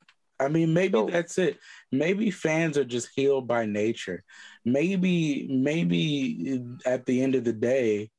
I 0.40 0.48
mean, 0.48 0.72
maybe 0.72 0.92
so, 0.92 1.06
that's 1.06 1.38
it. 1.38 1.58
Maybe 1.90 2.30
fans 2.30 2.78
are 2.78 2.84
just 2.84 3.08
healed 3.14 3.48
by 3.48 3.66
nature. 3.66 4.22
Maybe, 4.64 5.48
maybe 5.50 6.62
at 6.86 7.06
the 7.06 7.22
end 7.22 7.34
of 7.34 7.44
the 7.44 7.52
day, 7.52 8.10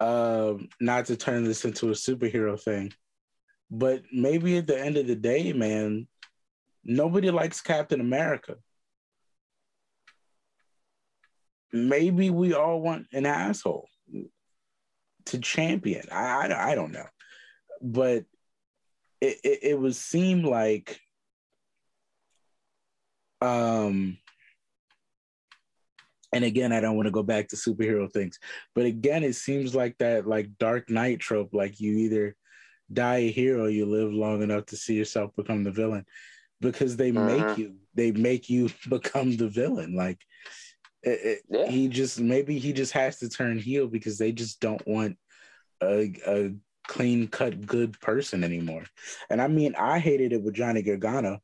uh, 0.00 0.54
not 0.80 1.06
to 1.06 1.16
turn 1.16 1.44
this 1.44 1.64
into 1.64 1.88
a 1.88 1.92
superhero 1.92 2.60
thing, 2.60 2.92
but 3.70 4.02
maybe 4.12 4.58
at 4.58 4.66
the 4.66 4.78
end 4.78 4.96
of 4.96 5.06
the 5.06 5.16
day, 5.16 5.52
man, 5.52 6.06
nobody 6.84 7.30
likes 7.30 7.62
Captain 7.62 8.00
America. 8.00 8.56
Maybe 11.72 12.30
we 12.30 12.54
all 12.54 12.80
want 12.80 13.06
an 13.12 13.26
asshole 13.26 13.88
to 15.26 15.38
champion. 15.38 16.04
I, 16.12 16.48
I, 16.48 16.72
I 16.72 16.74
don't 16.74 16.92
know, 16.92 17.06
but 17.80 18.24
it, 19.20 19.38
it, 19.42 19.58
it 19.62 19.80
would 19.80 19.96
seem 19.96 20.44
like 20.44 21.00
um 23.44 24.16
and 26.32 26.44
again 26.44 26.72
i 26.72 26.80
don't 26.80 26.96
want 26.96 27.06
to 27.06 27.12
go 27.12 27.22
back 27.22 27.46
to 27.48 27.56
superhero 27.56 28.10
things 28.10 28.38
but 28.74 28.86
again 28.86 29.22
it 29.22 29.34
seems 29.34 29.74
like 29.74 29.96
that 29.98 30.26
like 30.26 30.48
dark 30.58 30.88
knight 30.88 31.20
trope 31.20 31.52
like 31.52 31.78
you 31.78 31.92
either 31.98 32.34
die 32.92 33.18
a 33.18 33.30
hero 33.30 33.66
you 33.66 33.86
live 33.86 34.12
long 34.12 34.42
enough 34.42 34.64
to 34.66 34.76
see 34.76 34.94
yourself 34.94 35.30
become 35.36 35.62
the 35.62 35.70
villain 35.70 36.04
because 36.60 36.96
they 36.96 37.10
uh-huh. 37.10 37.26
make 37.26 37.58
you 37.58 37.74
they 37.94 38.12
make 38.12 38.48
you 38.48 38.70
become 38.88 39.36
the 39.36 39.48
villain 39.48 39.94
like 39.94 40.20
it, 41.02 41.20
it, 41.22 41.42
yeah. 41.50 41.66
he 41.66 41.88
just 41.88 42.18
maybe 42.18 42.58
he 42.58 42.72
just 42.72 42.92
has 42.92 43.18
to 43.18 43.28
turn 43.28 43.58
heel 43.58 43.86
because 43.86 44.16
they 44.16 44.32
just 44.32 44.58
don't 44.60 44.86
want 44.86 45.18
a, 45.82 46.14
a 46.26 46.54
clean 46.88 47.28
cut 47.28 47.66
good 47.66 47.98
person 48.00 48.42
anymore 48.44 48.84
and 49.30 49.40
i 49.40 49.48
mean 49.48 49.74
i 49.76 49.98
hated 49.98 50.32
it 50.32 50.42
with 50.42 50.54
johnny 50.54 50.82
gargano 50.82 51.38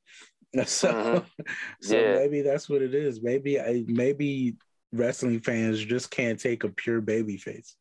so, 0.65 0.89
uh-huh. 0.89 1.45
so 1.81 1.97
yeah. 1.97 2.15
maybe 2.15 2.43
that's 2.43 2.69
what 2.69 2.83
it 2.83 2.95
is. 2.95 3.23
Maybe 3.23 3.61
I 3.61 3.85
maybe 3.87 4.57
wrestling 4.93 5.41
fans 5.41 5.85
just 5.85 6.11
can't 6.11 6.41
take 6.41 6.65
a 6.65 6.69
pure 6.69 7.01
baby 7.01 7.37
face. 7.37 7.77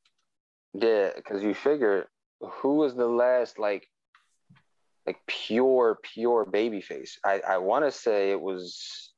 Yeah, 0.74 1.10
because 1.16 1.44
you 1.44 1.54
figure 1.54 2.10
who 2.42 2.76
was 2.76 2.96
the 2.96 3.08
last 3.08 3.58
like 3.58 3.88
like 5.08 5.18
pure 5.28 5.98
pure 6.04 6.46
baby 6.46 6.82
face? 6.82 7.18
I 7.26 7.42
I 7.48 7.58
want 7.58 7.86
to 7.86 7.92
say 7.92 8.32
it 8.32 8.40
was 8.40 9.12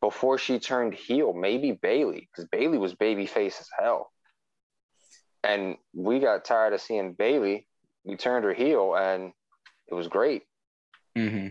before 0.00 0.38
she 0.38 0.58
turned 0.58 0.94
heel, 0.94 1.32
maybe 1.32 1.72
Bayley 1.72 2.28
because 2.30 2.48
Bayley 2.50 2.78
was 2.78 2.94
baby 2.94 3.26
face 3.26 3.60
as 3.60 3.68
hell. 3.78 4.10
And 5.42 5.76
we 5.94 6.20
got 6.20 6.44
tired 6.44 6.72
of 6.72 6.80
seeing 6.80 7.12
Bayley. 7.12 7.66
We 8.04 8.16
turned 8.16 8.44
her 8.44 8.54
heel, 8.54 8.94
and 8.94 9.32
it 9.88 9.94
was 9.94 10.08
great. 10.08 10.42
Mm-hmm. 11.16 11.48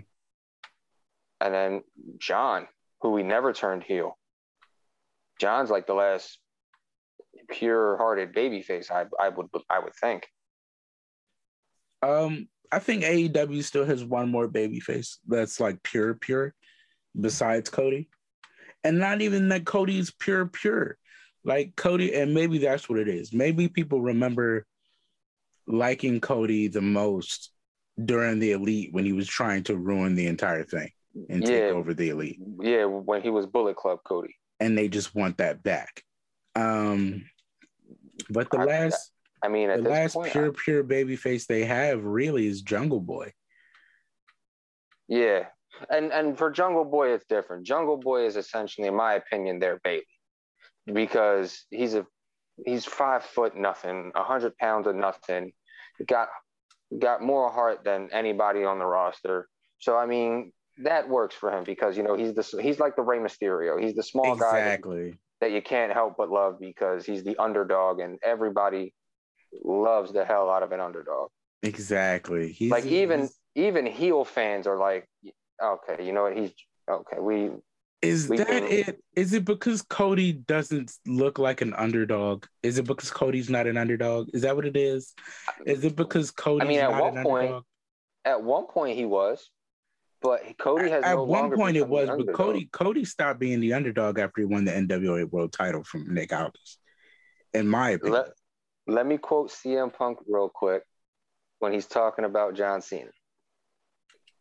And 1.43 1.53
then 1.53 1.83
John, 2.19 2.67
who 3.01 3.11
we 3.11 3.21
never 3.21 3.51
turned 3.51 3.83
heel. 3.83 4.17
John's 5.41 5.69
like 5.69 5.85
the 5.85 5.93
last 5.93 6.39
pure-hearted 7.49 8.33
babyface. 8.33 8.89
I 8.89 9.05
I 9.19 9.29
would 9.29 9.47
I 9.69 9.79
would 9.79 9.93
think. 9.93 10.25
Um, 12.01 12.47
I 12.71 12.79
think 12.79 13.03
AEW 13.03 13.63
still 13.63 13.85
has 13.85 14.05
one 14.05 14.29
more 14.29 14.47
babyface 14.47 15.17
that's 15.27 15.59
like 15.59 15.83
pure, 15.83 16.13
pure, 16.13 16.53
besides 17.19 17.69
Cody, 17.69 18.09
and 18.85 18.99
not 18.99 19.21
even 19.21 19.49
that 19.49 19.65
Cody's 19.65 20.11
pure, 20.11 20.45
pure. 20.45 20.97
Like 21.43 21.75
Cody, 21.75 22.15
and 22.15 22.33
maybe 22.33 22.59
that's 22.59 22.87
what 22.87 22.99
it 22.99 23.09
is. 23.09 23.33
Maybe 23.33 23.67
people 23.67 24.01
remember 24.01 24.65
liking 25.67 26.21
Cody 26.21 26.69
the 26.69 26.81
most 26.81 27.51
during 28.03 28.39
the 28.39 28.53
Elite 28.53 28.93
when 28.93 29.03
he 29.03 29.11
was 29.11 29.27
trying 29.27 29.63
to 29.63 29.75
ruin 29.75 30.15
the 30.15 30.27
entire 30.27 30.63
thing 30.63 30.89
and 31.29 31.41
yeah, 31.41 31.47
take 31.47 31.73
over 31.73 31.93
the 31.93 32.09
Elite. 32.09 32.39
Yeah, 32.59 32.85
when 32.85 33.21
he 33.21 33.29
was 33.29 33.45
Bullet 33.45 33.75
Club 33.75 33.99
Cody 34.03 34.35
and 34.63 34.77
they 34.77 34.87
just 34.87 35.13
want 35.13 35.37
that 35.37 35.61
back. 35.61 36.03
Um, 36.55 37.25
but 38.29 38.49
the 38.49 38.59
I, 38.59 38.63
last, 38.63 39.11
I 39.43 39.49
mean, 39.49 39.67
the 39.69 39.89
last 39.89 40.13
point, 40.13 40.31
pure, 40.31 40.51
I, 40.51 40.55
pure 40.63 40.83
baby 40.83 41.15
face 41.15 41.45
they 41.45 41.65
have 41.65 42.03
really 42.03 42.47
is 42.47 42.61
Jungle 42.61 43.01
Boy. 43.01 43.33
Yeah, 45.07 45.47
and 45.89 46.13
and 46.13 46.37
for 46.37 46.49
Jungle 46.49 46.85
Boy, 46.85 47.13
it's 47.13 47.25
different. 47.25 47.65
Jungle 47.65 47.97
Boy 47.97 48.25
is 48.25 48.37
essentially, 48.37 48.87
in 48.87 48.95
my 48.95 49.15
opinion, 49.15 49.59
their 49.59 49.79
baby 49.83 50.05
because 50.85 51.65
he's 51.69 51.95
a 51.95 52.05
he's 52.65 52.85
five 52.85 53.23
foot 53.23 53.57
nothing, 53.57 54.11
a 54.15 54.23
hundred 54.23 54.57
pounds 54.57 54.87
of 54.87 54.95
nothing. 54.95 55.51
Got 56.07 56.29
got 56.99 57.21
more 57.21 57.51
heart 57.51 57.83
than 57.83 58.09
anybody 58.13 58.63
on 58.63 58.79
the 58.79 58.85
roster. 58.85 59.49
So 59.79 59.97
I 59.97 60.05
mean, 60.05 60.53
that 60.79 61.07
works 61.07 61.35
for 61.35 61.51
him 61.51 61.63
because 61.63 61.97
you 61.97 62.03
know 62.03 62.15
he's 62.15 62.33
the 62.33 62.61
he's 62.61 62.79
like 62.79 62.95
the 62.95 63.01
Rey 63.01 63.19
Mysterio. 63.19 63.81
He's 63.81 63.95
the 63.95 64.03
small 64.03 64.33
exactly. 64.33 65.11
guy 65.11 65.17
that 65.41 65.51
you 65.51 65.61
can't 65.61 65.93
help 65.93 66.15
but 66.17 66.29
love 66.29 66.59
because 66.59 67.05
he's 67.05 67.23
the 67.23 67.37
underdog, 67.37 67.99
and 67.99 68.17
everybody 68.23 68.93
loves 69.63 70.11
the 70.11 70.25
hell 70.25 70.49
out 70.49 70.63
of 70.63 70.71
an 70.71 70.79
underdog. 70.79 71.29
Exactly. 71.61 72.51
He's, 72.51 72.71
like 72.71 72.85
even 72.85 73.21
he's... 73.21 73.39
even 73.55 73.85
heel 73.85 74.25
fans 74.25 74.67
are 74.67 74.77
like, 74.77 75.07
okay, 75.61 76.05
you 76.05 76.11
know 76.11 76.23
what? 76.23 76.37
He's 76.37 76.51
okay. 76.89 77.19
We 77.19 77.51
is 78.01 78.27
we 78.27 78.37
that 78.37 78.47
can... 78.47 78.63
it? 78.63 78.99
Is 79.15 79.33
it 79.33 79.45
because 79.45 79.81
Cody 79.81 80.33
doesn't 80.33 80.91
look 81.05 81.39
like 81.39 81.61
an 81.61 81.73
underdog? 81.75 82.45
Is 82.61 82.77
it 82.77 82.85
because 82.85 83.11
Cody's 83.11 83.49
not 83.49 83.67
an 83.67 83.77
underdog? 83.77 84.29
Is 84.33 84.41
that 84.41 84.55
what 84.55 84.65
it 84.65 84.75
is? 84.75 85.13
Is 85.65 85.83
it 85.83 85.95
because 85.95 86.31
Cody? 86.31 86.65
I 86.65 86.67
mean, 86.67 86.79
at 86.79 86.91
one 86.91 87.23
point, 87.23 87.45
underdog? 87.45 87.63
at 88.25 88.43
one 88.43 88.65
point 88.67 88.97
he 88.97 89.05
was. 89.05 89.49
But 90.23 90.57
Cody 90.57 90.89
has 90.89 91.03
at 91.03 91.15
no 91.15 91.25
one 91.25 91.53
point 91.53 91.75
it 91.75 91.87
was, 91.87 92.07
but 92.07 92.33
Cody 92.33 92.69
Cody 92.71 93.03
stopped 93.03 93.41
being 93.41 93.59
the 93.59 93.73
underdog 93.73 94.17
after 94.17 94.39
he 94.39 94.45
won 94.45 94.63
the 94.63 94.71
NWA 94.71 95.29
World 95.29 95.51
Title 95.51 95.83
from 95.83 96.13
Nick 96.13 96.31
Aldis. 96.31 96.77
In 97.53 97.67
my 97.67 97.91
opinion. 97.91 98.23
Let, 98.87 98.95
let 98.95 99.05
me 99.05 99.17
quote 99.17 99.51
CM 99.51 99.93
Punk 99.93 100.19
real 100.25 100.49
quick 100.49 100.83
when 101.59 101.73
he's 101.73 101.85
talking 101.85 102.23
about 102.23 102.55
John 102.55 102.81
Cena. 102.81 103.11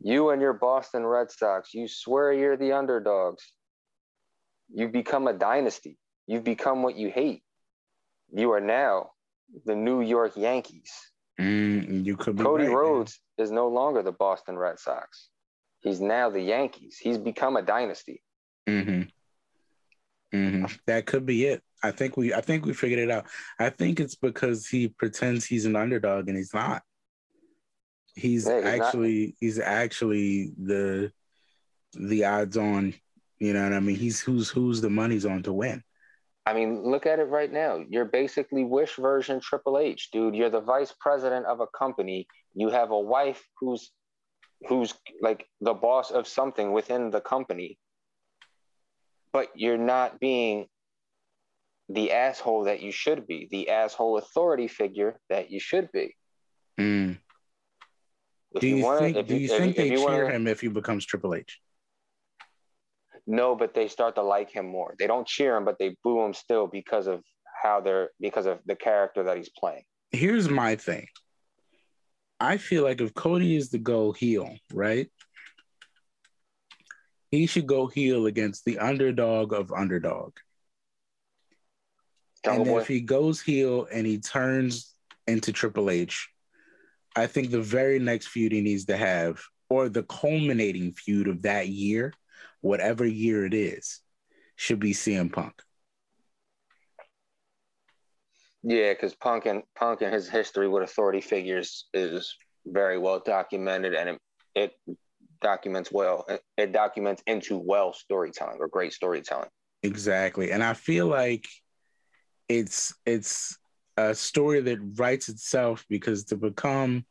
You 0.00 0.30
and 0.30 0.40
your 0.40 0.52
Boston 0.52 1.04
Red 1.04 1.32
Sox, 1.32 1.74
you 1.74 1.88
swear 1.88 2.32
you're 2.32 2.56
the 2.56 2.72
underdogs. 2.72 3.52
You've 4.72 4.92
become 4.92 5.26
a 5.26 5.32
dynasty. 5.32 5.98
You've 6.28 6.44
become 6.44 6.84
what 6.84 6.96
you 6.96 7.10
hate. 7.10 7.42
You 8.32 8.52
are 8.52 8.60
now 8.60 9.10
the 9.66 9.74
New 9.74 10.00
York 10.00 10.36
Yankees. 10.36 10.92
Mm, 11.40 12.04
you 12.04 12.16
could 12.16 12.38
Cody 12.38 12.66
right, 12.66 12.74
Rhodes 12.74 13.20
man. 13.37 13.44
is 13.44 13.50
no 13.50 13.68
longer 13.68 14.02
the 14.02 14.12
Boston 14.12 14.56
Red 14.56 14.78
Sox. 14.78 15.28
He's 15.83 16.00
now 16.00 16.30
the 16.30 16.40
Yankees. 16.40 16.96
He's 16.98 17.18
become 17.18 17.56
a 17.56 17.62
dynasty. 17.62 18.22
Mm-hmm. 18.68 19.02
Mm-hmm. 20.37 20.64
That 20.87 21.06
could 21.06 21.26
be 21.26 21.46
it. 21.46 21.62
I 21.83 21.90
think 21.90 22.16
we 22.16 22.33
I 22.33 22.40
think 22.40 22.64
we 22.64 22.72
figured 22.72 23.00
it 23.00 23.10
out. 23.10 23.26
I 23.58 23.70
think 23.70 24.00
it's 24.00 24.14
because 24.14 24.66
he 24.66 24.88
pretends 24.88 25.44
he's 25.44 25.66
an 25.66 25.76
underdog 25.76 26.28
and 26.28 26.37
he's 26.37 26.54
not. 26.54 26.83
He's, 28.14 28.44
he's 28.44 28.64
actually 28.64 29.26
not. 29.26 29.35
he's 29.40 29.58
actually 29.58 30.52
the 30.62 31.12
the 31.94 32.24
odds 32.24 32.56
on, 32.56 32.94
you 33.38 33.52
know 33.52 33.64
what 33.64 33.72
I 33.72 33.80
mean? 33.80 33.96
He's 33.96 34.20
who's 34.20 34.48
who's 34.48 34.80
the 34.80 34.90
money's 34.90 35.26
on 35.26 35.42
to 35.42 35.52
win. 35.52 35.83
I 36.46 36.54
mean, 36.54 36.83
look 36.83 37.06
at 37.06 37.18
it 37.18 37.24
right 37.24 37.52
now. 37.52 37.85
You're 37.88 38.04
basically 38.04 38.64
Wish 38.64 38.96
version 38.96 39.40
Triple 39.40 39.78
H, 39.78 40.10
dude. 40.12 40.35
You're 40.35 40.50
the 40.50 40.60
vice 40.60 40.94
president 41.00 41.46
of 41.46 41.60
a 41.60 41.66
company. 41.76 42.26
You 42.54 42.68
have 42.70 42.90
a 42.90 42.98
wife 42.98 43.42
who's 43.60 43.90
who's 44.69 44.94
like 45.21 45.46
the 45.60 45.75
boss 45.75 46.10
of 46.10 46.27
something 46.27 46.73
within 46.73 47.10
the 47.10 47.21
company, 47.21 47.79
but 49.33 49.48
you're 49.54 49.79
not 49.79 50.21
being 50.21 50.67
the 51.88 52.13
asshole 52.13 52.65
that 52.65 52.81
you 52.81 52.92
should 52.92 53.27
be, 53.27 53.48
the 53.50 53.71
asshole 53.71 54.19
authority 54.19 54.69
figure 54.69 55.19
that 55.29 55.50
you 55.50 55.60
should 55.60 55.90
be. 55.92 56.15
Mm. 56.81 57.19
Do 58.60 58.67
you, 58.67 58.77
you 58.77 58.85
wanna, 58.85 59.00
think? 59.00 59.27
Do 59.27 59.35
you, 59.35 59.40
you 59.40 59.48
think 59.48 59.71
if, 59.71 59.77
they 59.77 59.90
if 59.90 59.98
cheer 59.98 60.25
wanna, 60.25 60.31
him 60.31 60.46
if 60.46 60.60
he 60.60 60.69
becomes 60.69 61.06
Triple 61.06 61.35
H? 61.35 61.60
No, 63.27 63.54
but 63.54 63.75
they 63.75 63.88
start 63.88 64.15
to 64.17 64.23
like 64.23 64.50
him 64.50 64.67
more. 64.67 64.94
They 64.98 65.06
don't 65.06 65.27
cheer 65.27 65.56
him, 65.56 65.65
but 65.65 65.79
they 65.79 65.96
boo 66.02 66.25
him 66.25 66.35
still 66.35 66.67
because 66.67 67.06
of 67.06 67.23
how 67.63 67.81
they're 67.81 68.10
because 68.21 68.46
of 68.46 68.58
the 68.67 68.77
character 68.77 69.23
that 69.25 69.37
he's 69.37 69.50
playing. 69.50 69.85
Here's 70.10 70.48
my 70.48 70.77
thing. 70.77 71.06
I 72.42 72.56
feel 72.56 72.82
like 72.82 73.00
if 73.00 73.14
Cody 73.14 73.54
is 73.54 73.68
to 73.68 73.78
go 73.78 74.10
heel, 74.10 74.56
right? 74.72 75.08
He 77.30 77.46
should 77.46 77.68
go 77.68 77.86
heel 77.86 78.26
against 78.26 78.64
the 78.64 78.80
underdog 78.80 79.52
of 79.52 79.70
underdog. 79.70 80.32
and 82.44 82.66
if 82.80 82.88
he 82.88 83.00
goes 83.00 83.40
heel 83.40 83.86
and 83.92 84.04
he 84.04 84.18
turns 84.18 84.92
into 85.28 85.52
Triple 85.52 85.88
H, 85.88 86.28
I 87.14 87.28
think 87.28 87.50
the 87.50 87.62
very 87.62 88.00
next 88.00 88.26
feud 88.26 88.50
he 88.50 88.60
needs 88.60 88.86
to 88.86 88.96
have, 88.96 89.40
or 89.70 89.88
the 89.88 90.02
culminating 90.02 90.94
feud 90.94 91.28
of 91.28 91.42
that 91.42 91.68
year, 91.68 92.12
whatever 92.60 93.06
year 93.06 93.46
it 93.46 93.54
is, 93.54 94.00
should 94.56 94.80
be 94.80 94.92
CM 94.92 95.32
Punk. 95.32 95.54
Yeah, 98.63 98.92
because 98.92 99.15
Punk 99.15 99.46
and 99.46 99.63
Punk 99.77 100.02
and 100.02 100.13
his 100.13 100.29
history 100.29 100.69
with 100.69 100.85
authority 100.85 101.21
figures 101.21 101.87
is 101.92 102.37
very 102.67 102.98
well 102.98 103.21
documented, 103.25 103.94
and 103.94 104.10
it, 104.10 104.19
it 104.54 104.73
documents 105.40 105.90
well. 105.90 106.27
It 106.56 106.73
documents 106.73 107.23
into 107.27 107.58
well 107.58 107.92
storytelling 107.92 108.58
or 108.60 108.69
great 108.69 108.92
storytelling. 108.92 109.48
Exactly, 109.83 110.52
and 110.52 110.63
I 110.63 110.75
feel 110.75 111.08
like 111.08 111.48
it's 112.48 112.94
it's 113.04 113.58
a 113.96 114.15
story 114.15 114.60
that 114.60 114.79
writes 114.96 115.29
itself 115.29 115.85
because 115.88 116.25
to 116.25 116.37
become 116.37 117.04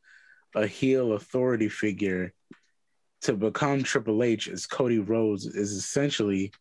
a 0.55 0.65
heel 0.65 1.13
authority 1.13 1.67
figure, 1.67 2.33
to 3.21 3.33
become 3.33 3.83
Triple 3.83 4.23
H 4.23 4.47
as 4.47 4.65
Cody 4.65 4.99
Rhodes 4.99 5.45
is 5.45 5.71
essentially 5.73 6.53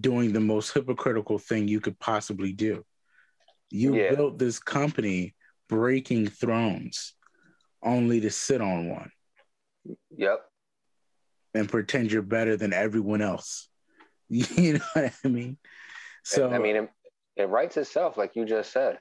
doing 0.00 0.32
the 0.32 0.40
most 0.40 0.72
hypocritical 0.74 1.38
thing 1.38 1.68
you 1.68 1.80
could 1.80 1.98
possibly 1.98 2.52
do. 2.52 2.84
You 3.70 3.94
yeah. 3.94 4.14
built 4.14 4.38
this 4.38 4.58
company 4.58 5.34
breaking 5.68 6.28
thrones 6.28 7.14
only 7.82 8.20
to 8.20 8.30
sit 8.30 8.60
on 8.60 8.88
one. 8.88 9.10
Yep. 10.16 10.40
And 11.54 11.68
pretend 11.68 12.12
you're 12.12 12.22
better 12.22 12.56
than 12.56 12.72
everyone 12.72 13.22
else. 13.22 13.68
You 14.28 14.74
know 14.74 14.80
what 14.92 15.12
I 15.24 15.28
mean? 15.28 15.56
So 16.22 16.50
I 16.50 16.58
mean, 16.58 16.76
it, 16.76 16.90
it 17.36 17.48
writes 17.48 17.76
itself, 17.76 18.16
like 18.16 18.36
you 18.36 18.44
just 18.44 18.72
said. 18.72 18.98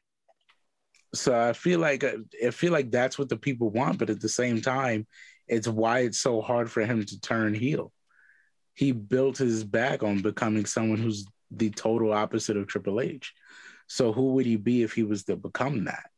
So 1.13 1.39
I 1.39 1.53
feel 1.53 1.80
like 1.80 2.03
uh, 2.03 2.17
I 2.45 2.51
feel 2.51 2.72
like 2.72 2.89
that's 2.89 3.20
what 3.20 3.30
the 3.30 3.38
people 3.38 3.70
want, 3.70 3.99
but 3.99 4.09
at 4.09 4.20
the 4.20 4.30
same 4.30 4.61
time, 4.61 5.05
it's 5.47 5.67
why 5.67 5.99
it's 5.99 6.20
so 6.20 6.41
hard 6.41 6.72
for 6.72 6.86
him 6.86 7.03
to 7.05 7.22
turn 7.22 7.53
heel. 7.53 7.91
He 8.74 8.91
built 8.91 9.38
his 9.38 9.63
back 9.63 10.03
on 10.03 10.22
becoming 10.22 10.65
someone 10.65 10.99
who's 10.99 11.26
the 11.51 11.70
total 11.72 12.13
opposite 12.13 12.57
of 12.57 12.67
Triple 12.67 13.01
H. 13.01 13.34
So 13.89 14.13
who 14.13 14.33
would 14.33 14.45
he 14.45 14.55
be 14.55 14.83
if 14.83 14.93
he 14.93 15.03
was 15.03 15.23
to 15.25 15.35
become 15.35 15.85
that? 15.85 16.11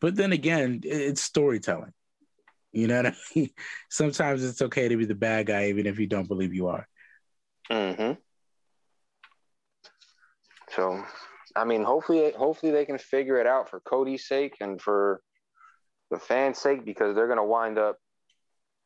But 0.00 0.16
then 0.16 0.32
again, 0.32 0.80
it's 0.82 1.22
storytelling. 1.22 1.92
You 2.72 2.88
know 2.88 2.96
what 2.96 3.06
I 3.06 3.14
mean? 3.34 3.50
Sometimes 3.88 4.44
it's 4.44 4.60
okay 4.60 4.88
to 4.88 4.96
be 4.96 5.04
the 5.04 5.14
bad 5.14 5.46
guy, 5.46 5.68
even 5.68 5.86
if 5.86 6.00
you 6.00 6.08
don't 6.08 6.26
believe 6.26 6.52
you 6.52 6.66
are. 6.66 6.88
Hmm. 7.70 8.12
So, 10.74 11.04
I 11.54 11.64
mean, 11.64 11.84
hopefully, 11.84 12.32
hopefully 12.36 12.72
they 12.72 12.84
can 12.84 12.98
figure 12.98 13.38
it 13.38 13.46
out 13.46 13.70
for 13.70 13.78
Cody's 13.80 14.26
sake 14.26 14.56
and 14.60 14.80
for 14.80 15.22
the 16.10 16.18
fans' 16.18 16.58
sake 16.58 16.84
because 16.84 17.14
they're 17.14 17.28
gonna 17.28 17.44
wind 17.44 17.78
up. 17.78 17.96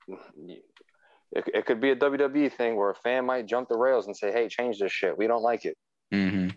It, 0.08 0.62
it 1.32 1.66
could 1.66 1.80
be 1.80 1.90
a 1.90 1.96
WWE 1.96 2.52
thing 2.52 2.76
where 2.76 2.90
a 2.90 2.94
fan 2.94 3.24
might 3.24 3.46
jump 3.46 3.68
the 3.68 3.78
rails 3.78 4.06
and 4.06 4.16
say, 4.16 4.32
"Hey, 4.32 4.48
change 4.48 4.78
this 4.78 4.92
shit. 4.92 5.16
We 5.16 5.26
don't 5.26 5.42
like 5.42 5.64
it." 5.64 5.76
Mm-hmm. 6.12 6.50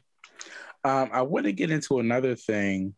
Um, 0.84 1.10
I 1.12 1.24
want 1.24 1.46
to 1.46 1.52
get 1.52 1.72
into 1.72 2.00
another 2.00 2.36
thing, 2.36 2.96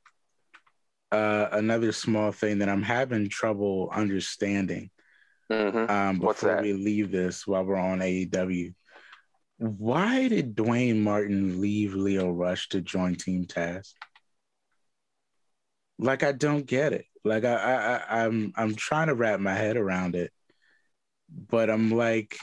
uh, 1.11 1.47
another 1.51 1.91
small 1.91 2.31
thing 2.31 2.59
that 2.59 2.69
I'm 2.69 2.83
having 2.83 3.29
trouble 3.29 3.89
understanding. 3.91 4.91
Mm-hmm. 5.51 5.91
Um, 5.91 6.19
before 6.19 6.61
we 6.61 6.73
leave 6.73 7.11
this, 7.11 7.45
while 7.45 7.65
we're 7.65 7.75
on 7.75 7.99
AEW, 7.99 8.73
why 9.57 10.27
did 10.27 10.55
Dwayne 10.55 11.01
Martin 11.01 11.59
leave 11.59 11.93
Lio 11.93 12.29
Rush 12.29 12.69
to 12.69 12.81
join 12.81 13.15
Team 13.15 13.45
Taz? 13.45 13.93
Like 15.99 16.23
I 16.23 16.31
don't 16.31 16.65
get 16.65 16.93
it. 16.93 17.05
Like 17.23 17.43
I, 17.45 17.55
I, 18.07 18.23
I'm, 18.23 18.53
I'm 18.55 18.75
trying 18.75 19.07
to 19.07 19.15
wrap 19.15 19.39
my 19.39 19.53
head 19.53 19.77
around 19.77 20.15
it, 20.15 20.31
but 21.29 21.69
I'm 21.69 21.91
like 21.91 22.37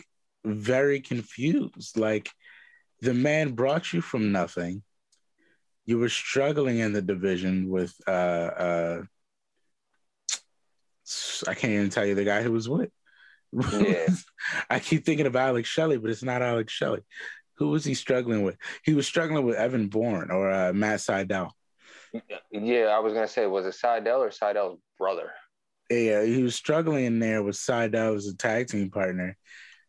very 0.45 1.01
confused. 1.01 1.97
Like 1.97 2.31
the 3.01 3.15
man 3.15 3.53
brought 3.53 3.93
you 3.93 4.01
from 4.01 4.33
nothing 4.33 4.83
you 5.89 5.97
were 5.99 6.11
struggling 6.11 6.81
in 6.81 6.93
the 6.93 7.01
division 7.01 7.71
with 7.71 7.95
uh 8.07 8.11
uh 8.11 9.03
I 11.47 11.55
can't 11.55 11.73
even 11.73 11.89
tell 11.89 12.05
you 12.05 12.15
the 12.15 12.25
guy 12.25 12.43
who 12.43 12.53
was 12.53 12.69
with. 12.69 12.91
Yeah. 13.53 14.09
I 14.71 14.81
keep 14.81 15.07
thinking 15.07 15.25
of 15.25 15.35
Alex 15.35 15.67
Shelley, 15.67 15.97
but 15.97 16.11
it's 16.11 16.23
not 16.23 16.43
Alex 16.43 16.75
Shelley. 16.75 17.01
Who 17.57 17.71
was 17.71 17.87
he 17.87 17.95
struggling 17.95 18.43
with? 18.43 18.59
He 18.85 18.93
was 18.93 19.07
struggling 19.07 19.47
with 19.47 19.57
Evan 19.57 19.89
Bourne 19.89 20.31
or 20.31 20.51
uh, 20.51 20.75
Matt 20.75 20.99
Sydal. 20.99 21.53
Yeah, 22.53 22.89
I 22.89 22.99
was 22.99 23.15
gonna 23.15 23.27
say, 23.27 23.47
was 23.47 23.65
it 23.65 23.75
Sydal 23.83 24.19
or 24.19 24.29
Sydal's 24.29 24.81
brother? 24.99 25.31
Yeah, 25.89 26.23
he 26.23 26.43
was 26.43 26.55
struggling 26.55 27.07
in 27.07 27.19
there 27.19 27.43
with 27.43 27.57
Sydal 27.57 28.15
as 28.15 28.27
a 28.27 28.37
tag 28.37 28.69
team 28.69 28.91
partner. 28.91 29.39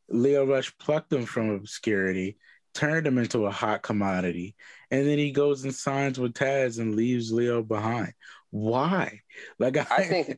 Lio 0.07 0.45
Rush 0.45 0.73
plucked 0.77 1.11
him 1.11 1.25
from 1.25 1.49
obscurity, 1.49 2.37
turned 2.73 3.05
him 3.05 3.17
into 3.17 3.45
a 3.45 3.51
hot 3.51 3.81
commodity, 3.81 4.55
and 4.91 5.07
then 5.07 5.17
he 5.17 5.31
goes 5.31 5.63
and 5.63 5.73
signs 5.73 6.19
with 6.19 6.33
Taz 6.33 6.79
and 6.79 6.95
leaves 6.95 7.31
Lio 7.31 7.61
behind. 7.61 8.13
Why? 8.51 9.21
Like 9.59 9.77
I, 9.77 9.85
I 9.89 10.03
think 10.03 10.37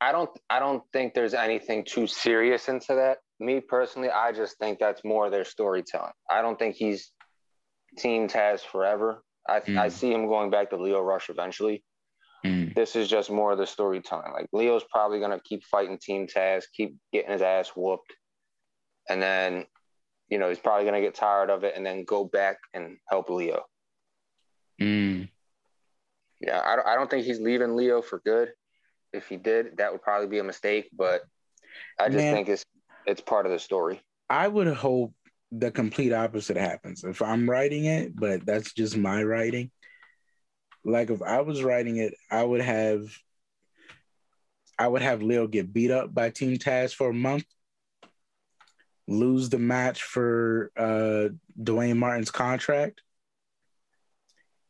I 0.00 0.12
don't 0.12 0.30
I 0.48 0.58
don't 0.58 0.82
think 0.92 1.14
there's 1.14 1.34
anything 1.34 1.84
too 1.84 2.06
serious 2.06 2.68
into 2.68 2.94
that. 2.94 3.18
Me 3.40 3.60
personally, 3.60 4.10
I 4.10 4.32
just 4.32 4.58
think 4.58 4.78
that's 4.78 5.04
more 5.04 5.30
their 5.30 5.44
storytelling. 5.44 6.12
I 6.30 6.42
don't 6.42 6.58
think 6.58 6.76
he's 6.76 7.12
Team 7.98 8.28
Taz 8.28 8.60
forever. 8.60 9.22
I 9.48 9.60
mm. 9.60 9.78
I 9.78 9.88
see 9.88 10.12
him 10.12 10.28
going 10.28 10.50
back 10.50 10.70
to 10.70 10.76
Lio 10.76 11.00
Rush 11.00 11.30
eventually. 11.30 11.84
Mm. 12.46 12.74
This 12.74 12.94
is 12.96 13.08
just 13.08 13.30
more 13.30 13.52
of 13.52 13.58
the 13.58 13.66
storytelling. 13.66 14.32
Like 14.32 14.46
Lio's 14.52 14.84
probably 14.90 15.20
gonna 15.20 15.40
keep 15.44 15.64
fighting 15.64 15.98
Team 16.00 16.26
Taz, 16.26 16.64
keep 16.74 16.96
getting 17.12 17.32
his 17.32 17.42
ass 17.42 17.70
whooped, 17.74 18.14
and 19.08 19.20
then 19.20 19.66
you 20.28 20.38
know, 20.38 20.48
he's 20.48 20.58
probably 20.58 20.84
going 20.84 21.00
to 21.00 21.06
get 21.06 21.14
tired 21.14 21.50
of 21.50 21.64
it 21.64 21.74
and 21.76 21.84
then 21.84 22.04
go 22.04 22.24
back 22.24 22.58
and 22.74 22.98
help 23.08 23.30
Lio. 23.30 23.64
Mm. 24.80 25.28
Yeah, 26.40 26.62
I 26.64 26.76
don't, 26.76 26.86
I 26.86 26.94
don't 26.94 27.10
think 27.10 27.24
he's 27.24 27.40
leaving 27.40 27.74
Lio 27.76 28.02
for 28.02 28.20
good. 28.24 28.52
If 29.12 29.28
he 29.28 29.36
did, 29.36 29.78
that 29.78 29.90
would 29.90 30.02
probably 30.02 30.28
be 30.28 30.38
a 30.38 30.44
mistake, 30.44 30.90
but 30.92 31.22
I 31.98 32.08
just 32.08 32.18
Man, 32.18 32.34
think 32.34 32.48
it's 32.48 32.64
it's 33.06 33.20
part 33.22 33.46
of 33.46 33.52
the 33.52 33.58
story. 33.58 34.00
I 34.28 34.46
would 34.46 34.66
hope 34.68 35.14
the 35.50 35.70
complete 35.70 36.12
opposite 36.12 36.58
happens. 36.58 37.04
If 37.04 37.22
I'm 37.22 37.48
writing 37.48 37.86
it, 37.86 38.14
but 38.14 38.44
that's 38.44 38.74
just 38.74 38.96
my 38.96 39.22
writing. 39.22 39.70
Like 40.84 41.08
if 41.10 41.22
I 41.22 41.40
was 41.40 41.62
writing 41.62 41.96
it, 41.96 42.14
I 42.30 42.44
would 42.44 42.60
have 42.60 43.06
I 44.78 44.86
would 44.86 45.02
have 45.02 45.22
Lio 45.22 45.46
get 45.46 45.72
beat 45.72 45.90
up 45.90 46.14
by 46.14 46.30
Team 46.30 46.56
Taz 46.58 46.94
for 46.94 47.10
a 47.10 47.14
month 47.14 47.44
lose 49.08 49.48
the 49.48 49.58
match 49.58 50.02
for 50.02 50.70
uh, 50.76 51.28
Dwayne 51.60 51.96
Martin's 51.96 52.30
contract, 52.30 53.02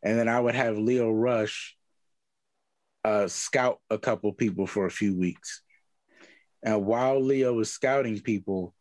and 0.02 0.16
then 0.18 0.28
I 0.28 0.40
would 0.40 0.54
have 0.54 0.78
Lio 0.78 1.10
Rush 1.10 1.76
uh, 3.04 3.26
scout 3.26 3.80
a 3.90 3.98
couple 3.98 4.32
people 4.32 4.66
for 4.66 4.86
a 4.86 4.90
few 4.90 5.18
weeks. 5.18 5.62
And 6.62 6.86
while 6.86 7.20
Lio 7.20 7.52
was 7.52 7.70
scouting 7.70 8.20
people, 8.20 8.74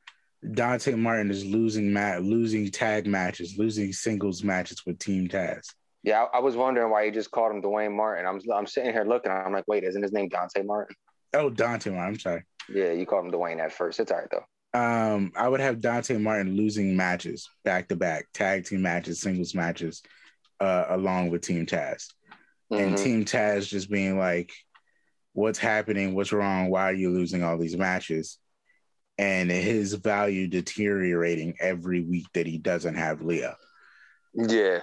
Dante 0.54 0.94
Martin 0.94 1.32
is 1.32 1.44
losing 1.44 1.92
mat, 1.92 2.24
losing 2.24 2.70
tag 2.70 3.08
matches, 3.08 3.56
losing 3.58 3.92
singles 3.92 4.44
matches 4.44 4.86
with 4.86 5.00
Team 5.00 5.28
Taz. 5.28 5.66
Yeah, 6.04 6.26
I, 6.34 6.38
I 6.38 6.40
was 6.40 6.56
wondering 6.56 6.92
why 6.92 7.04
you 7.04 7.12
just 7.12 7.32
called 7.32 7.52
him 7.52 7.62
Dwayne 7.64 7.96
Martin. 7.96 8.28
I'm 8.28 8.40
I'm 8.54 8.68
sitting 8.68 8.94
here 8.94 9.06
looking, 9.06 9.32
I'm 9.32 9.54
like, 9.54 9.68
wait, 9.68 9.84
isn't 9.84 10.02
his 10.02 10.14
name 10.14 10.30
Dante 10.30 10.62
Martin? 10.62 10.96
Oh, 11.34 11.50
Dante 11.50 11.90
Martin. 11.90 12.14
I'm 12.14 12.20
sorry. 12.20 12.44
Yeah, 12.70 12.92
you 12.92 13.08
called 13.08 13.26
him 13.26 13.32
Dwayne 13.32 13.60
at 13.60 13.74
first. 13.74 14.00
It's 14.00 14.12
all 14.12 14.20
right 14.20 14.28
though 14.30 14.46
um, 14.74 15.32
I 15.36 15.48
would 15.48 15.60
have 15.60 15.82
Dante 15.82 16.18
Martin 16.18 16.56
losing 16.56 16.96
matches 16.96 17.50
back 17.64 17.88
to 17.88 17.96
back, 17.96 18.26
tag 18.34 18.66
team 18.66 18.82
matches, 18.82 19.22
singles 19.22 19.56
matches, 19.56 20.04
uh, 20.60 20.86
along 20.90 21.30
with 21.30 21.42
Team 21.42 21.66
Taz, 21.66 22.08
mm-hmm. 22.72 22.76
and 22.76 22.98
Team 22.98 23.26
Taz 23.26 23.68
just 23.68 23.90
being 23.90 24.20
like, 24.20 24.52
"What's 25.34 25.60
happening? 25.60 26.16
What's 26.16 26.34
wrong? 26.34 26.70
Why 26.70 26.84
are 26.84 26.94
you 26.94 27.10
losing 27.12 27.44
all 27.44 27.58
these 27.58 27.78
matches?" 27.78 28.40
And 29.18 29.50
his 29.50 29.94
value 29.94 30.48
deteriorating 30.48 31.56
every 31.60 32.02
week 32.04 32.28
that 32.34 32.46
he 32.46 32.60
doesn't 32.60 32.96
have 32.96 33.24
Leah. 33.24 33.58
Yeah. 34.36 34.82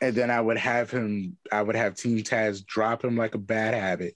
And 0.00 0.14
then 0.14 0.30
I 0.30 0.40
would 0.40 0.56
have 0.58 0.90
him. 0.90 1.36
I 1.50 1.60
would 1.60 1.76
have 1.76 1.96
Team 1.96 2.18
Taz 2.18 2.64
drop 2.64 3.04
him 3.04 3.16
like 3.16 3.34
a 3.34 3.38
bad 3.38 3.74
habit, 3.74 4.14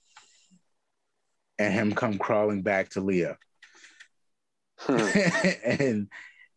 and 1.59 1.73
him 1.73 1.93
come 1.93 2.17
crawling 2.17 2.61
back 2.61 2.89
to 2.91 3.01
Lio 3.01 3.35
Hmm. 4.81 5.47
and 5.65 6.07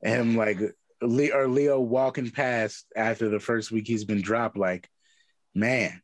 him 0.03 0.37
like 0.37 0.59
Lio, 1.03 1.37
or 1.37 1.49
Lio 1.49 1.81
walking 1.81 2.31
past 2.31 2.87
after 2.97 3.29
the 3.29 3.41
first 3.41 3.70
week 3.70 3.87
he's 3.87 4.05
been 4.05 4.22
dropped, 4.22 4.57
like, 4.57 4.89
man, 5.55 6.01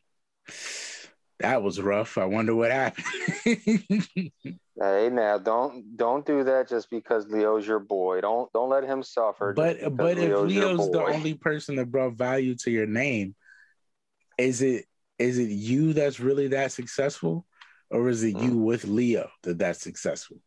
that 1.41 1.63
was 1.63 1.81
rough. 1.81 2.19
I 2.19 2.27
wonder 2.27 2.55
what 2.55 2.71
happened. 2.71 3.07
hey, 3.45 5.09
now 5.11 5.39
don't 5.39 5.97
don't 5.97 6.27
do 6.27 6.45
that 6.45 6.69
just 6.69 6.91
because 6.91 7.27
Lio's 7.29 7.67
your 7.67 7.79
boy. 7.79 8.21
Don't 8.21 8.53
don't 8.53 8.71
let 8.71 8.85
him 8.85 9.03
suffer. 9.03 9.53
But 9.55 9.97
but 9.97 10.17
Lio's 10.19 10.53
if 10.53 10.57
Lio's 10.57 10.91
the 10.91 11.03
only 11.03 11.35
person 11.35 11.77
that 11.77 11.91
brought 11.91 12.15
value 12.15 12.55
to 12.57 12.71
your 12.71 12.87
name, 12.87 13.35
is 14.39 14.63
it 14.63 14.85
is 15.19 15.39
it 15.39 15.51
you 15.51 15.93
that's 15.93 16.21
really 16.21 16.49
that 16.49 16.73
successful, 16.73 17.47
or 17.91 18.09
is 18.09 18.23
it 18.23 18.37
you 18.37 18.53
mm. 18.53 18.65
with 18.65 18.85
Lio 18.85 19.31
that 19.43 19.59
that's 19.59 19.81
successful? 19.81 20.39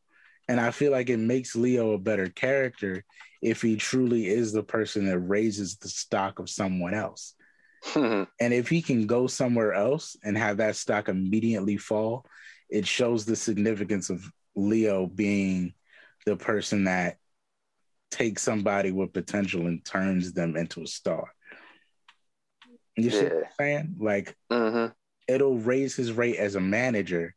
And 0.47 0.59
I 0.59 0.71
feel 0.71 0.91
like 0.91 1.09
it 1.09 1.17
makes 1.17 1.55
Lio 1.55 1.93
a 1.93 1.97
better 1.97 2.27
character 2.27 3.03
if 3.41 3.61
he 3.61 3.75
truly 3.75 4.27
is 4.27 4.51
the 4.51 4.63
person 4.63 5.05
that 5.05 5.19
raises 5.19 5.77
the 5.77 5.89
stock 5.89 6.39
of 6.39 6.49
someone 6.49 6.93
else. 6.93 7.35
and 7.95 8.27
if 8.39 8.69
he 8.69 8.81
can 8.81 9.07
go 9.07 9.27
somewhere 9.27 9.73
else 9.73 10.15
and 10.23 10.37
have 10.37 10.57
that 10.57 10.75
stock 10.75 11.09
immediately 11.09 11.77
fall, 11.77 12.25
it 12.69 12.87
shows 12.87 13.25
the 13.25 13.35
significance 13.35 14.09
of 14.09 14.25
Lio 14.55 15.07
being 15.07 15.73
the 16.25 16.35
person 16.35 16.85
that 16.85 17.17
takes 18.11 18.41
somebody 18.41 18.91
with 18.91 19.11
potential 19.11 19.67
and 19.67 19.83
turns 19.83 20.33
them 20.33 20.55
into 20.55 20.81
a 20.81 20.87
star. 20.87 21.33
You 22.95 23.09
yeah. 23.09 23.11
see 23.11 23.23
what 23.25 23.33
I'm 23.33 23.43
saying? 23.59 23.95
Like 23.99 24.35
mm-hmm. 24.51 24.91
it'll 25.27 25.57
raise 25.57 25.95
his 25.95 26.11
rate 26.11 26.37
as 26.37 26.55
a 26.55 26.61
manager 26.61 27.35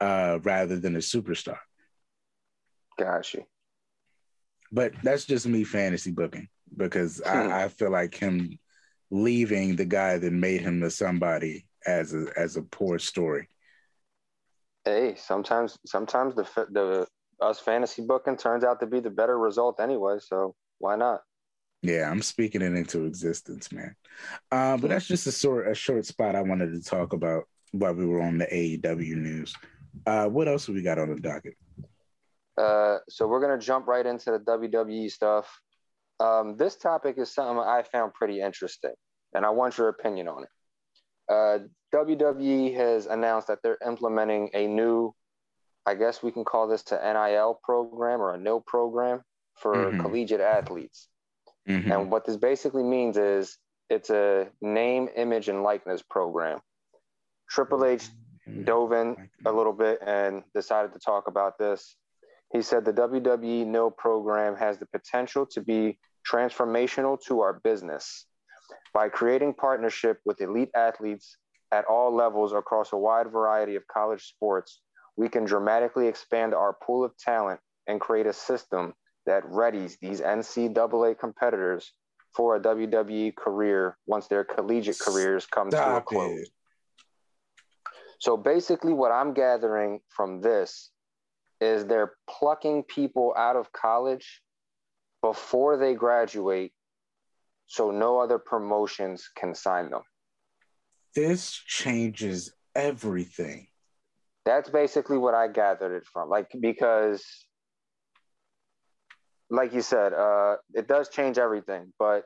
uh, 0.00 0.38
rather 0.42 0.78
than 0.78 0.96
a 0.96 1.00
superstar. 1.00 1.58
Got 3.00 3.32
you. 3.32 3.44
But 4.70 4.92
that's 5.02 5.24
just 5.24 5.46
me 5.46 5.64
fantasy 5.64 6.10
booking 6.10 6.48
because 6.76 7.22
I, 7.22 7.44
hmm. 7.44 7.52
I 7.52 7.68
feel 7.68 7.90
like 7.90 8.14
him 8.14 8.58
leaving 9.10 9.74
the 9.74 9.86
guy 9.86 10.18
that 10.18 10.32
made 10.32 10.60
him 10.60 10.80
the 10.80 10.90
somebody 10.90 11.66
as 11.86 12.14
a 12.14 12.26
as 12.36 12.56
a 12.56 12.62
poor 12.62 12.98
story. 12.98 13.48
Hey, 14.84 15.14
sometimes 15.16 15.78
sometimes 15.86 16.34
the 16.34 16.44
the 16.70 17.06
us 17.40 17.58
fantasy 17.58 18.02
booking 18.02 18.36
turns 18.36 18.64
out 18.64 18.80
to 18.80 18.86
be 18.86 19.00
the 19.00 19.10
better 19.10 19.38
result 19.38 19.80
anyway. 19.80 20.18
So 20.20 20.54
why 20.78 20.96
not? 20.96 21.22
Yeah, 21.82 22.10
I'm 22.10 22.20
speaking 22.20 22.60
it 22.60 22.74
into 22.74 23.06
existence, 23.06 23.72
man. 23.72 23.96
Uh, 24.52 24.76
but 24.76 24.90
that's 24.90 25.08
just 25.08 25.26
a 25.26 25.32
sort 25.32 25.68
a 25.68 25.74
short 25.74 26.04
spot 26.04 26.36
I 26.36 26.42
wanted 26.42 26.72
to 26.72 26.82
talk 26.82 27.14
about 27.14 27.44
while 27.72 27.94
we 27.94 28.04
were 28.04 28.20
on 28.20 28.36
the 28.36 28.46
AEW 28.46 29.16
news. 29.16 29.54
Uh, 30.06 30.26
what 30.26 30.48
else 30.48 30.68
we 30.68 30.82
got 30.82 30.98
on 30.98 31.14
the 31.14 31.20
docket? 31.20 31.54
Uh, 32.60 32.98
so 33.08 33.26
we're 33.26 33.40
gonna 33.40 33.58
jump 33.58 33.86
right 33.86 34.04
into 34.04 34.30
the 34.32 34.38
WWE 34.38 35.10
stuff. 35.10 35.60
Um, 36.18 36.56
this 36.56 36.76
topic 36.76 37.16
is 37.18 37.32
something 37.32 37.58
I 37.58 37.82
found 37.82 38.12
pretty 38.12 38.40
interesting, 38.40 38.92
and 39.34 39.46
I 39.46 39.50
want 39.50 39.78
your 39.78 39.88
opinion 39.88 40.28
on 40.28 40.44
it. 40.44 40.48
Uh, 41.32 41.58
WWE 41.94 42.74
has 42.74 43.06
announced 43.06 43.48
that 43.48 43.60
they're 43.62 43.78
implementing 43.86 44.50
a 44.52 44.66
new, 44.66 45.14
I 45.86 45.94
guess 45.94 46.22
we 46.22 46.32
can 46.32 46.44
call 46.44 46.68
this 46.68 46.82
the 46.82 46.96
NIL 46.96 47.58
program 47.62 48.20
or 48.20 48.34
a 48.34 48.38
NIL 48.38 48.60
program 48.60 49.22
for 49.54 49.74
mm-hmm. 49.74 50.00
collegiate 50.00 50.40
athletes. 50.40 51.08
Mm-hmm. 51.68 51.90
And 51.90 52.10
what 52.10 52.26
this 52.26 52.36
basically 52.36 52.82
means 52.82 53.16
is 53.16 53.56
it's 53.88 54.10
a 54.10 54.48
name, 54.60 55.08
image, 55.16 55.48
and 55.48 55.62
likeness 55.62 56.02
program. 56.02 56.58
Triple 57.48 57.84
H 57.84 58.08
dove 58.64 58.92
in 58.92 59.16
a 59.44 59.52
little 59.52 59.72
bit 59.72 59.98
and 60.04 60.42
decided 60.54 60.92
to 60.92 60.98
talk 60.98 61.28
about 61.28 61.58
this. 61.58 61.96
He 62.52 62.62
said 62.62 62.84
the 62.84 62.92
WWE 62.92 63.66
NIL 63.66 63.90
program 63.90 64.56
has 64.56 64.78
the 64.78 64.86
potential 64.86 65.46
to 65.46 65.60
be 65.60 65.98
transformational 66.28 67.20
to 67.26 67.40
our 67.40 67.60
business 67.62 68.26
by 68.92 69.08
creating 69.08 69.54
partnership 69.54 70.20
with 70.24 70.40
elite 70.40 70.70
athletes 70.74 71.36
at 71.72 71.84
all 71.84 72.14
levels 72.14 72.52
across 72.52 72.92
a 72.92 72.96
wide 72.96 73.30
variety 73.30 73.76
of 73.76 73.86
college 73.86 74.24
sports. 74.24 74.80
We 75.16 75.28
can 75.28 75.44
dramatically 75.44 76.08
expand 76.08 76.54
our 76.54 76.76
pool 76.82 77.04
of 77.04 77.16
talent 77.18 77.60
and 77.86 78.00
create 78.00 78.26
a 78.26 78.32
system 78.32 78.94
that 79.26 79.44
readies 79.44 79.98
these 80.00 80.20
NCAA 80.20 81.18
competitors 81.18 81.92
for 82.34 82.56
a 82.56 82.60
WWE 82.60 83.34
career 83.36 83.96
once 84.06 84.26
their 84.26 84.44
collegiate 84.44 84.98
careers 84.98 85.46
come 85.46 85.70
Stop 85.70 85.88
to 85.88 85.96
a 85.96 86.00
close. 86.00 86.40
It. 86.40 86.48
So 88.18 88.36
basically, 88.36 88.92
what 88.92 89.12
I'm 89.12 89.32
gathering 89.34 90.00
from 90.08 90.40
this 90.40 90.90
is 91.60 91.84
they're 91.84 92.14
plucking 92.28 92.84
people 92.84 93.34
out 93.36 93.56
of 93.56 93.72
college 93.72 94.40
before 95.22 95.76
they 95.76 95.94
graduate 95.94 96.72
so 97.66 97.90
no 97.90 98.18
other 98.18 98.38
promotions 98.38 99.28
can 99.36 99.54
sign 99.54 99.90
them. 99.90 100.02
This 101.14 101.52
changes 101.52 102.52
everything. 102.74 103.68
That's 104.44 104.70
basically 104.70 105.18
what 105.18 105.34
I 105.34 105.48
gathered 105.48 105.96
it 105.96 106.04
from. 106.12 106.28
Like, 106.30 106.48
because, 106.60 107.24
like 109.50 109.72
you 109.74 109.82
said, 109.82 110.12
uh, 110.12 110.56
it 110.72 110.88
does 110.88 111.08
change 111.10 111.38
everything. 111.38 111.92
But 111.98 112.24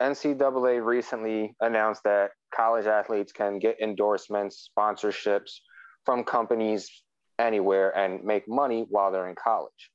NCAA 0.00 0.84
recently 0.84 1.54
announced 1.60 2.04
that 2.04 2.30
college 2.54 2.86
athletes 2.86 3.32
can 3.32 3.58
get 3.58 3.80
endorsements, 3.82 4.70
sponsorships 4.78 5.58
from 6.04 6.24
companies 6.24 7.02
anywhere 7.38 7.96
and 7.96 8.24
make 8.24 8.48
money 8.48 8.86
while 8.88 9.12
they're 9.12 9.28
in 9.28 9.36
college. 9.36 9.90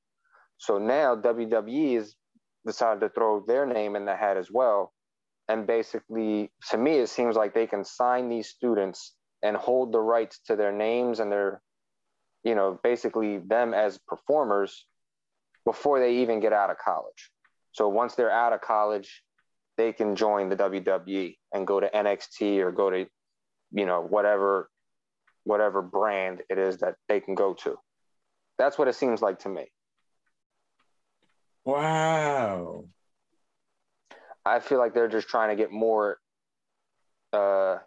So 0.57 0.77
now 0.77 1.15
WWE 1.15 1.95
has 1.95 2.15
decided 2.65 3.01
to 3.01 3.09
throw 3.09 3.43
their 3.45 3.65
name 3.65 3.95
in 3.95 4.05
the 4.05 4.15
hat 4.15 4.37
as 4.37 4.49
well. 4.51 4.93
And 5.49 5.67
basically, 5.67 6.51
to 6.71 6.77
me, 6.77 6.99
it 6.99 7.09
seems 7.09 7.35
like 7.35 7.53
they 7.53 7.67
can 7.67 7.83
sign 7.83 8.29
these 8.29 8.47
students 8.47 9.13
and 9.41 9.57
hold 9.57 9.91
the 9.91 9.99
rights 9.99 10.39
to 10.47 10.55
their 10.55 10.71
names 10.71 11.19
and 11.19 11.31
their, 11.31 11.61
you 12.43 12.55
know, 12.55 12.79
basically 12.81 13.39
them 13.39 13.73
as 13.73 13.99
performers 14.07 14.85
before 15.65 15.99
they 15.99 16.17
even 16.17 16.39
get 16.39 16.53
out 16.53 16.69
of 16.69 16.77
college. 16.77 17.31
So 17.73 17.89
once 17.89 18.15
they're 18.15 18.31
out 18.31 18.53
of 18.53 18.61
college, 18.61 19.21
they 19.77 19.91
can 19.91 20.15
join 20.15 20.49
the 20.49 20.55
WWE 20.55 21.35
and 21.53 21.67
go 21.67 21.79
to 21.79 21.89
NXT 21.89 22.59
or 22.59 22.71
go 22.71 22.89
to, 22.89 23.05
you 23.71 23.85
know, 23.85 24.01
whatever 24.01 24.69
whatever 25.43 25.81
brand 25.81 26.41
it 26.49 26.57
is 26.57 26.77
that 26.77 26.95
they 27.07 27.19
can 27.19 27.35
go 27.35 27.53
to. 27.53 27.77
That's 28.57 28.77
what 28.77 28.87
it 28.87 28.95
seems 28.95 29.21
like 29.21 29.39
to 29.39 29.49
me. 29.49 29.65
Wow. 31.65 32.85
I 34.45 34.59
feel 34.59 34.77
like 34.77 34.93
they're 34.93 35.07
just 35.07 35.27
trying 35.27 35.49
to 35.49 35.55
get 35.55 35.71
more 35.71 36.17
uh 37.31 37.77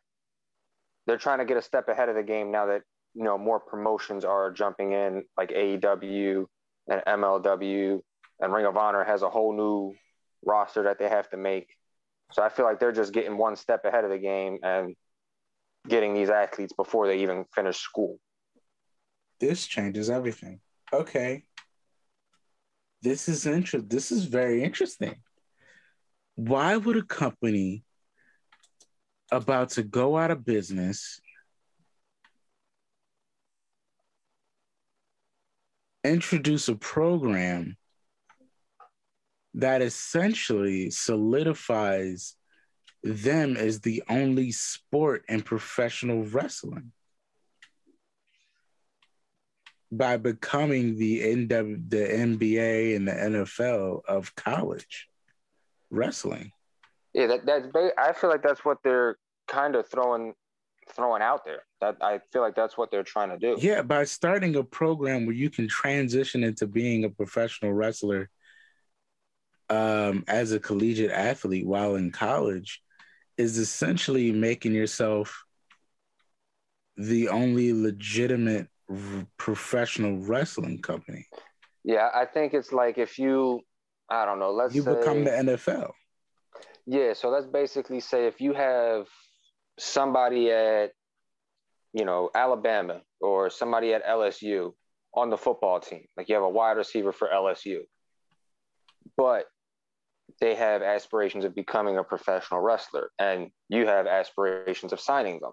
they're 1.07 1.19
trying 1.19 1.39
to 1.39 1.45
get 1.45 1.57
a 1.57 1.63
step 1.63 1.89
ahead 1.89 2.09
of 2.09 2.17
the 2.17 2.23
game 2.23 2.51
now 2.51 2.67
that 2.67 2.83
you 3.15 3.23
know 3.23 3.39
more 3.39 3.61
promotions 3.61 4.25
are 4.25 4.51
jumping 4.51 4.93
in 4.93 5.25
like 5.37 5.51
AEW 5.51 6.47
and 6.89 7.03
MLW 7.07 8.01
and 8.41 8.53
Ring 8.53 8.67
of 8.67 8.77
Honor 8.77 9.05
has 9.05 9.23
a 9.23 9.31
whole 9.31 9.57
new 9.57 9.95
roster 10.45 10.85
that 10.85 10.99
they 10.99 11.09
have 11.09 11.29
to 11.31 11.37
make. 11.37 11.69
So 12.33 12.43
I 12.43 12.49
feel 12.49 12.65
like 12.65 12.81
they're 12.81 12.93
just 12.93 13.13
getting 13.13 13.37
one 13.37 13.57
step 13.57 13.85
ahead 13.85 14.05
of 14.05 14.11
the 14.11 14.19
game 14.19 14.59
and 14.63 14.95
getting 15.89 16.15
these 16.15 16.31
athletes 16.31 16.73
before 16.73 17.07
they 17.07 17.19
even 17.19 17.45
finish 17.55 17.79
school. 17.79 18.19
This 19.41 19.67
changes 19.67 20.11
everything. 20.11 20.61
Okay. 20.93 21.45
This 23.03 23.29
is 23.29 23.47
inter- 23.47 23.81
this 23.81 24.11
is 24.11 24.25
very 24.25 24.63
interesting. 24.63 25.17
Why 26.35 26.77
would 26.77 26.97
a 26.97 27.03
company 27.03 27.85
about 29.31 29.71
to 29.71 29.83
go 29.83 30.17
out 30.17 30.31
of 30.31 30.45
business 30.45 31.21
introduce 36.05 36.69
a 36.69 36.77
program 36.77 37.77
that 39.55 39.83
essentially 39.83 40.91
solidifies 40.91 42.36
them 43.07 43.57
as 43.57 43.81
the 43.81 44.03
only 44.09 44.53
sport 44.53 45.25
in 45.29 45.43
professional 45.43 46.25
wrestling 46.25 46.93
by 49.93 50.17
becoming 50.17 50.97
the 50.97 51.23
NW, 51.23 51.89
the 51.89 51.97
NBA 51.97 52.97
and 52.97 53.07
the 53.09 53.13
NFL 53.13 54.01
of 54.07 54.35
college 54.35 55.09
wrestling. 55.91 56.53
Yeah, 57.15 57.29
that, 57.29 57.47
that's. 57.47 57.69
I 57.97 58.13
feel 58.13 58.29
like 58.29 58.43
that's 58.43 58.65
what 58.65 58.79
they're 58.83 59.17
kind 59.49 59.75
of 59.75 59.89
throwing 59.89 60.35
throwing 60.91 61.23
out 61.23 61.45
there. 61.45 61.63
That 61.81 61.97
I 62.01 62.21
feel 62.33 62.43
like 62.43 62.55
that's 62.55 62.77
what 62.77 62.91
they're 62.91 63.03
trying 63.03 63.31
to 63.31 63.39
do. 63.39 63.57
Yeah, 63.59 63.83
by 63.83 64.05
starting 64.05 64.57
a 64.57 64.65
program 64.65 65.27
where 65.27 65.35
you 65.35 65.51
can 65.51 65.69
transition 65.69 66.45
into 66.45 66.67
being 66.67 67.05
a 67.05 67.11
professional 67.11 67.73
wrestler 67.73 68.29
um, 69.69 70.25
as 70.29 70.53
a 70.53 70.61
collegiate 70.61 71.11
athlete 71.11 71.67
while 71.67 71.97
in 71.97 72.11
college, 72.11 72.83
is 73.39 73.59
essentially 73.59 74.33
making 74.33 74.75
yourself 74.75 75.45
the 76.97 77.29
only 77.29 77.73
legitimate 77.73 78.69
r- 78.91 79.27
professional 79.37 80.19
wrestling 80.19 80.81
company. 80.81 81.27
Yeah, 81.85 82.09
I 82.15 82.25
think 82.25 82.55
it's 82.55 82.73
like 82.73 82.99
if 82.99 83.19
you, 83.19 83.61
I 84.11 84.25
don't 84.25 84.39
know, 84.39 84.51
let's 84.51 84.75
you 84.75 84.83
say, 84.83 84.95
become 84.95 85.25
the 85.25 85.31
NFL. 85.31 85.93
Yeah, 86.87 87.13
so 87.13 87.29
let's 87.29 87.47
basically 87.47 88.01
say 88.01 88.27
if 88.27 88.41
you 88.41 88.55
have 88.55 89.07
somebody 89.79 90.51
at, 90.51 90.93
you 91.93 92.05
know, 92.05 92.31
Alabama 92.35 93.03
or 93.21 93.51
somebody 93.51 93.93
at 93.93 94.05
LSU 94.05 94.73
on 95.15 95.31
the 95.31 95.37
football 95.37 95.81
team, 95.81 96.07
like 96.17 96.29
you 96.29 96.35
have 96.35 96.45
a 96.45 96.49
wide 96.49 96.77
receiver 96.77 97.13
for 97.13 97.29
LSU, 97.29 97.81
but 99.17 99.47
they 100.41 100.55
have 100.55 100.83
aspirations 100.83 101.45
of 101.45 101.55
becoming 101.55 101.99
a 101.99 102.05
professional 102.05 102.61
wrestler 102.61 103.11
and 103.19 103.51
you 103.69 103.87
have 103.87 104.07
aspirations 104.07 104.93
of 104.93 105.01
signing 105.01 105.41
them. 105.41 105.53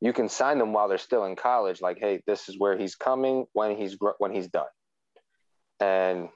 you 0.00 0.12
can 0.12 0.28
sign 0.28 0.58
them 0.58 0.72
while 0.72 0.88
they're 0.88 0.98
still 0.98 1.24
in 1.24 1.36
college. 1.36 1.80
Like, 1.80 1.98
hey, 1.98 2.22
this 2.26 2.48
is 2.48 2.58
where 2.58 2.76
he's 2.76 2.94
coming 2.94 3.46
when 3.52 3.76
he's 3.76 3.96
when 4.18 4.32
he's 4.32 4.48
done. 4.48 4.66
And 5.80 6.28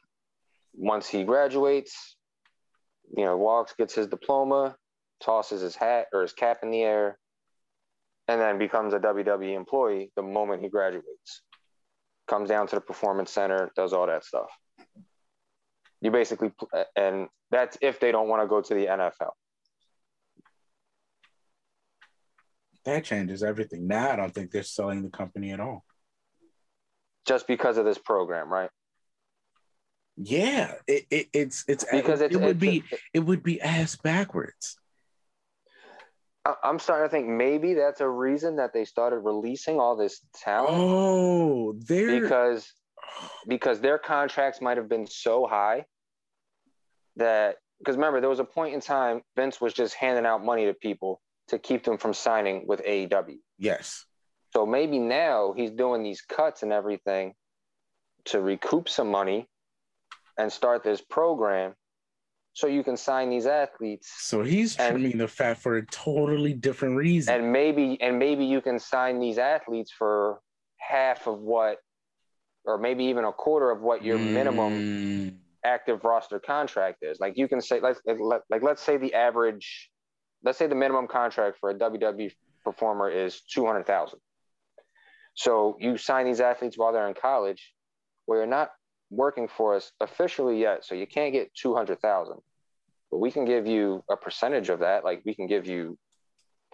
once 0.75 1.09
he 1.09 1.25
graduates, 1.25 2.17
you 3.17 3.25
know, 3.25 3.37
walks, 3.37 3.75
gets 3.75 3.95
his 3.95 4.07
diploma, 4.07 4.77
tosses 5.21 5.61
his 5.61 5.77
hat 5.77 6.07
or 6.13 6.23
his 6.23 6.33
cap 6.33 6.59
in 6.63 6.71
the 6.71 6.83
air, 6.83 7.19
and 8.29 8.41
then 8.41 8.59
becomes 8.59 8.95
a 8.95 8.99
WWE 8.99 9.55
employee 9.57 10.13
the 10.17 10.23
moment 10.23 10.63
he 10.63 10.69
graduates. 10.69 11.43
Comes 12.29 12.49
down 12.49 12.67
to 12.69 12.77
the 12.77 12.81
performance 12.81 13.31
center, 13.31 13.71
does 13.75 13.93
all 13.93 14.07
that 14.07 14.25
stuff. 14.25 14.51
You 16.01 16.11
basically, 16.11 16.53
uh, 16.73 16.85
and 16.97 17.29
that's 17.51 17.77
if 17.81 17.99
they 18.01 18.13
don't 18.13 18.29
want 18.29 18.43
to 18.43 18.47
go 18.47 18.61
to 18.61 18.75
the 18.75 18.87
NFL. 18.87 19.31
That 22.85 23.05
changes 23.05 23.43
everything. 23.43 23.87
Now 23.87 24.13
I 24.13 24.17
don't 24.17 24.33
think 24.33 24.51
they're 24.51 24.63
selling 24.63 25.03
the 25.03 25.11
company 25.11 25.53
at 25.53 25.61
all. 25.61 25.85
Just 27.27 27.47
because 27.47 27.77
of 27.77 27.85
this 27.85 27.99
program, 27.99 28.51
right? 28.51 28.71
Yeah, 30.17 30.73
it, 30.87 31.07
it 31.11 31.27
it's 31.33 31.65
it's 31.69 31.85
because 31.91 32.21
it, 32.21 32.33
it 32.33 32.41
would 32.41 32.59
be 32.59 32.83
it 33.13 33.21
would 33.21 33.43
be 33.43 33.61
ass 33.61 33.97
backwards. 33.97 34.79
I'm 36.63 36.79
starting 36.79 37.07
to 37.07 37.11
think 37.11 37.29
maybe 37.29 37.75
that's 37.75 38.01
a 38.01 38.09
reason 38.09 38.57
that 38.57 38.73
they 38.73 38.85
started 38.85 39.19
releasing 39.19 39.79
all 39.79 39.97
this 39.97 40.21
talent. 40.35 40.71
Oh, 40.73 41.75
they're 41.79 42.23
because 42.23 42.73
because 43.47 43.81
their 43.81 43.99
contracts 43.99 44.61
might 44.61 44.77
have 44.77 44.89
been 44.89 45.07
so 45.07 45.47
high 45.47 45.85
that 47.17 47.57
because 47.79 47.97
remember 47.97 48.21
there 48.21 48.31
was 48.31 48.41
a 48.41 48.45
point 48.45 48.75
in 48.75 48.81
time 48.81 49.23
Vince 49.37 49.61
was 49.61 49.73
just 49.73 49.95
handing 49.95 50.27
out 50.27 50.45
money 50.45 50.67
to 50.67 50.75
people 50.75 51.21
to 51.49 51.59
keep 51.59 51.85
them 51.85 51.97
from 51.97 52.13
signing 52.13 52.67
with 52.67 52.83
AEW. 52.85 53.39
Yes. 53.59 54.05
So 54.53 54.67
maybe 54.67 54.99
now 54.99 55.53
he's 55.57 55.71
doing 55.71 56.03
these 56.03 56.23
cuts 56.23 56.63
and 56.63 56.73
everything 56.73 57.35
to 58.27 58.41
recoup 58.41 58.89
some 58.89 59.11
money 59.11 59.47
and 60.39 60.53
start 60.53 60.83
this 60.83 61.01
program 61.01 61.75
so 62.53 62.67
you 62.67 62.83
can 62.83 62.97
sign 62.97 63.31
these 63.31 63.47
athletes. 63.47 64.13
So 64.19 64.43
he's 64.43 64.75
trimming 64.75 65.13
and, 65.13 65.21
the 65.21 65.29
fat 65.29 65.59
for 65.59 65.77
a 65.77 65.87
totally 65.87 66.55
different 66.55 66.97
reason. 66.97 67.35
And 67.35 67.53
maybe 67.53 68.01
and 68.01 68.19
maybe 68.19 68.45
you 68.45 68.61
can 68.61 68.79
sign 68.79 69.21
these 69.21 69.39
athletes 69.39 69.93
for 69.97 70.41
half 70.79 71.27
of 71.27 71.39
what 71.39 71.79
or 72.69 72.79
maybe 72.79 73.05
even 73.05 73.25
a 73.25 73.33
quarter 73.33 73.71
of 73.71 73.81
what 73.81 74.05
your 74.05 74.19
mm. 74.19 74.33
minimum 74.33 75.41
active 75.65 76.05
roster 76.05 76.39
contract 76.39 76.99
is. 77.03 77.19
Like 77.19 77.37
you 77.37 77.49
can 77.49 77.61
say 77.61 77.81
like, 77.81 77.97
like 78.51 78.63
let's 78.63 78.83
say 78.83 78.97
the 78.97 79.15
average 79.15 79.91
let's 80.45 80.59
say 80.59 80.67
the 80.67 80.75
minimum 80.75 81.07
contract 81.07 81.59
for 81.59 81.71
a 81.71 81.75
WWE 81.75 82.31
performer 82.65 83.11
is 83.11 83.41
200,000. 83.53 84.19
So 85.35 85.77
you 85.81 85.97
sign 85.97 86.27
these 86.27 86.41
athletes 86.41 86.77
while 86.77 86.93
they're 86.93 87.09
in 87.09 87.15
college 87.15 87.73
where 88.27 88.39
you're 88.39 88.47
not 88.47 88.71
working 89.11 89.49
for 89.49 89.75
us 89.75 89.91
officially 90.01 90.61
yet, 90.61 90.85
so 90.85 90.95
you 90.95 91.07
can't 91.07 91.33
get 91.33 91.55
200,000. 91.55 92.37
But 93.11 93.19
we 93.19 93.31
can 93.31 93.47
give 93.47 93.67
you 93.67 94.05
a 94.11 94.17
percentage 94.17 94.69
of 94.69 94.81
that, 94.81 95.03
like 95.03 95.23
we 95.25 95.35
can 95.35 95.47
give 95.47 95.67
you 95.67 95.97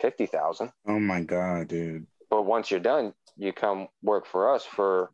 50,000. 0.01 0.73
Oh 0.89 0.99
my 0.99 1.23
god, 1.23 1.69
dude. 1.69 2.07
But 2.31 2.43
once 2.43 2.71
you're 2.71 2.81
done, 2.81 3.15
you 3.37 3.53
come 3.53 3.87
work 4.03 4.27
for 4.27 4.53
us 4.53 4.65
for 4.65 5.11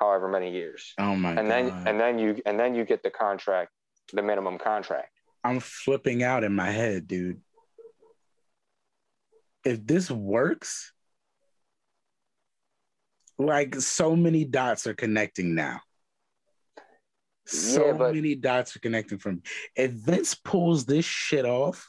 however 0.00 0.28
many 0.28 0.50
years. 0.50 0.94
Oh 0.98 1.14
my 1.14 1.30
and 1.30 1.46
god. 1.46 1.48
then 1.48 1.86
and 1.86 2.00
then 2.00 2.18
you 2.18 2.40
and 2.46 2.58
then 2.58 2.74
you 2.74 2.84
get 2.84 3.02
the 3.02 3.10
contract, 3.10 3.70
the 4.12 4.22
minimum 4.22 4.58
contract. 4.58 5.12
I'm 5.44 5.60
flipping 5.60 6.22
out 6.22 6.42
in 6.44 6.52
my 6.54 6.70
head, 6.70 7.06
dude 7.06 7.40
if 9.64 9.86
this 9.86 10.10
works, 10.10 10.92
like 13.38 13.74
so 13.76 14.16
many 14.16 14.44
dots 14.44 14.86
are 14.86 14.94
connecting 14.94 15.54
now. 15.54 15.80
So 17.46 17.86
yeah, 17.86 17.92
but, 17.92 18.14
many 18.14 18.34
dots 18.34 18.76
are 18.76 18.80
connecting 18.80 19.18
from. 19.18 19.42
If 19.74 19.92
Vince 19.92 20.34
pulls 20.34 20.84
this 20.84 21.04
shit 21.04 21.44
off, 21.44 21.86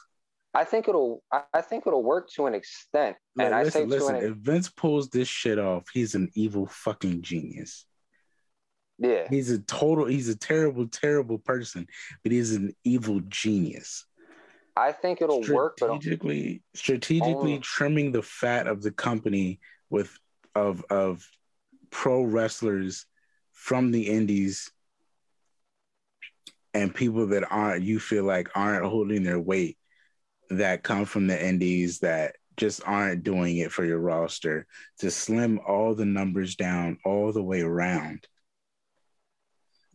I 0.54 0.64
think 0.64 0.88
it'll. 0.88 1.22
I 1.54 1.60
think 1.60 1.86
it'll 1.86 2.02
work 2.02 2.30
to 2.32 2.46
an 2.46 2.54
extent. 2.54 3.16
And 3.38 3.50
listen, 3.50 3.54
I 3.54 3.68
say, 3.68 3.86
listen. 3.86 4.16
An, 4.16 4.24
if 4.24 4.36
Vince 4.38 4.70
pulls 4.70 5.08
this 5.08 5.28
shit 5.28 5.58
off, 5.58 5.84
he's 5.92 6.14
an 6.14 6.30
evil 6.34 6.66
fucking 6.66 7.22
genius. 7.22 7.86
Yeah, 8.98 9.26
he's 9.28 9.50
a 9.50 9.58
total. 9.58 10.06
He's 10.06 10.28
a 10.28 10.36
terrible, 10.36 10.86
terrible 10.86 11.38
person, 11.38 11.86
but 12.22 12.32
he's 12.32 12.52
an 12.52 12.74
evil 12.84 13.20
genius. 13.28 14.06
I 14.76 14.92
think 14.92 15.20
it'll 15.20 15.42
work, 15.42 15.76
but 15.78 15.86
strategically, 15.86 16.62
strategically 16.74 17.58
trimming 17.58 18.12
the 18.12 18.22
fat 18.22 18.66
of 18.66 18.82
the 18.82 18.92
company 18.92 19.60
with 19.90 20.16
of 20.54 20.84
of 20.90 21.28
pro 21.90 22.22
wrestlers 22.22 23.06
from 23.52 23.90
the 23.90 24.08
indies 24.08 24.70
and 26.74 26.94
people 26.94 27.28
that 27.28 27.44
aren't 27.50 27.84
you 27.84 28.00
feel 28.00 28.24
like 28.24 28.48
aren't 28.54 28.84
holding 28.84 29.22
their 29.22 29.40
weight 29.40 29.76
that 30.50 30.82
come 30.82 31.04
from 31.04 31.26
the 31.26 31.46
indies 31.46 32.00
that 32.00 32.36
just 32.56 32.82
aren't 32.86 33.24
doing 33.24 33.58
it 33.58 33.72
for 33.72 33.84
your 33.84 33.98
roster 33.98 34.66
to 34.98 35.10
slim 35.10 35.60
all 35.66 35.94
the 35.94 36.04
numbers 36.04 36.56
down 36.56 36.98
all 37.04 37.32
the 37.32 37.42
way 37.42 37.60
around 37.62 38.26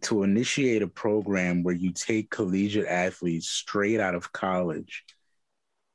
to 0.01 0.23
initiate 0.23 0.81
a 0.81 0.87
program 0.87 1.63
where 1.63 1.75
you 1.75 1.91
take 1.91 2.29
collegiate 2.29 2.87
athletes 2.87 3.49
straight 3.49 3.99
out 3.99 4.15
of 4.15 4.31
college, 4.31 5.03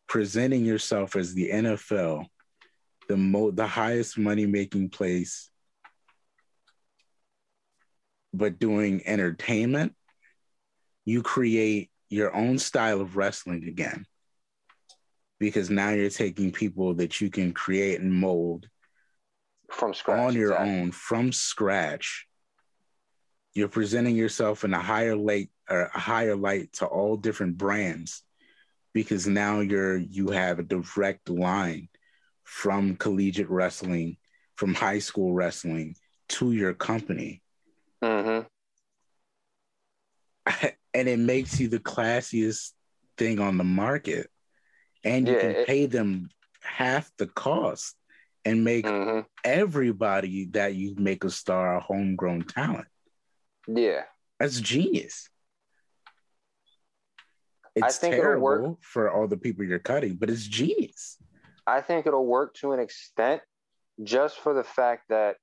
presenting 0.08 0.64
yourself 0.64 1.14
as 1.16 1.34
the 1.34 1.50
NFL, 1.50 2.26
the 3.08 3.16
mo- 3.16 3.52
the 3.52 3.66
highest 3.66 4.18
money 4.18 4.46
making 4.46 4.88
place, 4.88 5.50
but 8.34 8.58
doing 8.58 9.02
entertainment, 9.06 9.94
you 11.04 11.22
create 11.22 11.90
your 12.08 12.34
own 12.34 12.58
style 12.58 13.00
of 13.00 13.16
wrestling 13.16 13.68
again. 13.68 14.06
Because 15.38 15.70
now 15.70 15.90
you're 15.90 16.10
taking 16.10 16.52
people 16.52 16.94
that 16.94 17.20
you 17.20 17.30
can 17.30 17.52
create 17.52 18.00
and 18.00 18.12
mold 18.12 18.68
from 19.70 19.94
scratch 19.94 20.18
on 20.20 20.34
your 20.34 20.52
exactly. 20.52 20.80
own 20.80 20.92
from 20.92 21.32
scratch 21.32 22.26
you're 23.54 23.68
presenting 23.68 24.16
yourself 24.16 24.64
in 24.64 24.72
a 24.72 24.80
higher 24.80 25.16
light 25.16 25.50
or 25.68 25.82
a 25.82 25.98
higher 25.98 26.36
light 26.36 26.72
to 26.74 26.86
all 26.86 27.16
different 27.16 27.58
brands 27.58 28.22
because 28.92 29.26
now 29.26 29.60
you're 29.60 29.96
you 29.96 30.30
have 30.30 30.58
a 30.58 30.64
direct 30.64 31.28
line 31.28 31.88
from 32.44 32.96
collegiate 32.96 33.50
wrestling 33.50 34.16
from 34.56 34.74
high 34.74 34.98
school 34.98 35.32
wrestling 35.32 35.94
to 36.28 36.52
your 36.52 36.74
company 36.74 37.42
mm-hmm. 38.02 38.46
and 40.94 41.08
it 41.08 41.18
makes 41.18 41.58
you 41.60 41.68
the 41.68 41.78
classiest 41.78 42.72
thing 43.16 43.38
on 43.38 43.56
the 43.58 43.64
market 43.64 44.28
and 45.04 45.26
you 45.26 45.34
yeah, 45.34 45.40
can 45.40 45.50
it, 45.50 45.66
pay 45.66 45.86
them 45.86 46.28
half 46.62 47.10
the 47.18 47.26
cost 47.26 47.96
and 48.44 48.64
make 48.64 48.84
mm-hmm. 48.84 49.20
everybody 49.44 50.46
that 50.46 50.74
you 50.74 50.94
make 50.96 51.24
a 51.24 51.30
star 51.30 51.76
a 51.76 51.80
homegrown 51.80 52.42
talent 52.42 52.86
yeah. 53.66 54.02
That's 54.38 54.60
genius. 54.60 55.28
It's 57.74 57.98
terrible 57.98 58.78
for 58.82 59.10
all 59.10 59.26
the 59.26 59.36
people 59.36 59.64
you're 59.64 59.78
cutting, 59.78 60.16
but 60.16 60.28
it's 60.28 60.46
genius. 60.46 61.16
I 61.66 61.80
think 61.80 62.06
it'll 62.06 62.26
work 62.26 62.54
to 62.56 62.72
an 62.72 62.80
extent 62.80 63.40
just 64.02 64.38
for 64.38 64.52
the 64.52 64.64
fact 64.64 65.04
that 65.08 65.36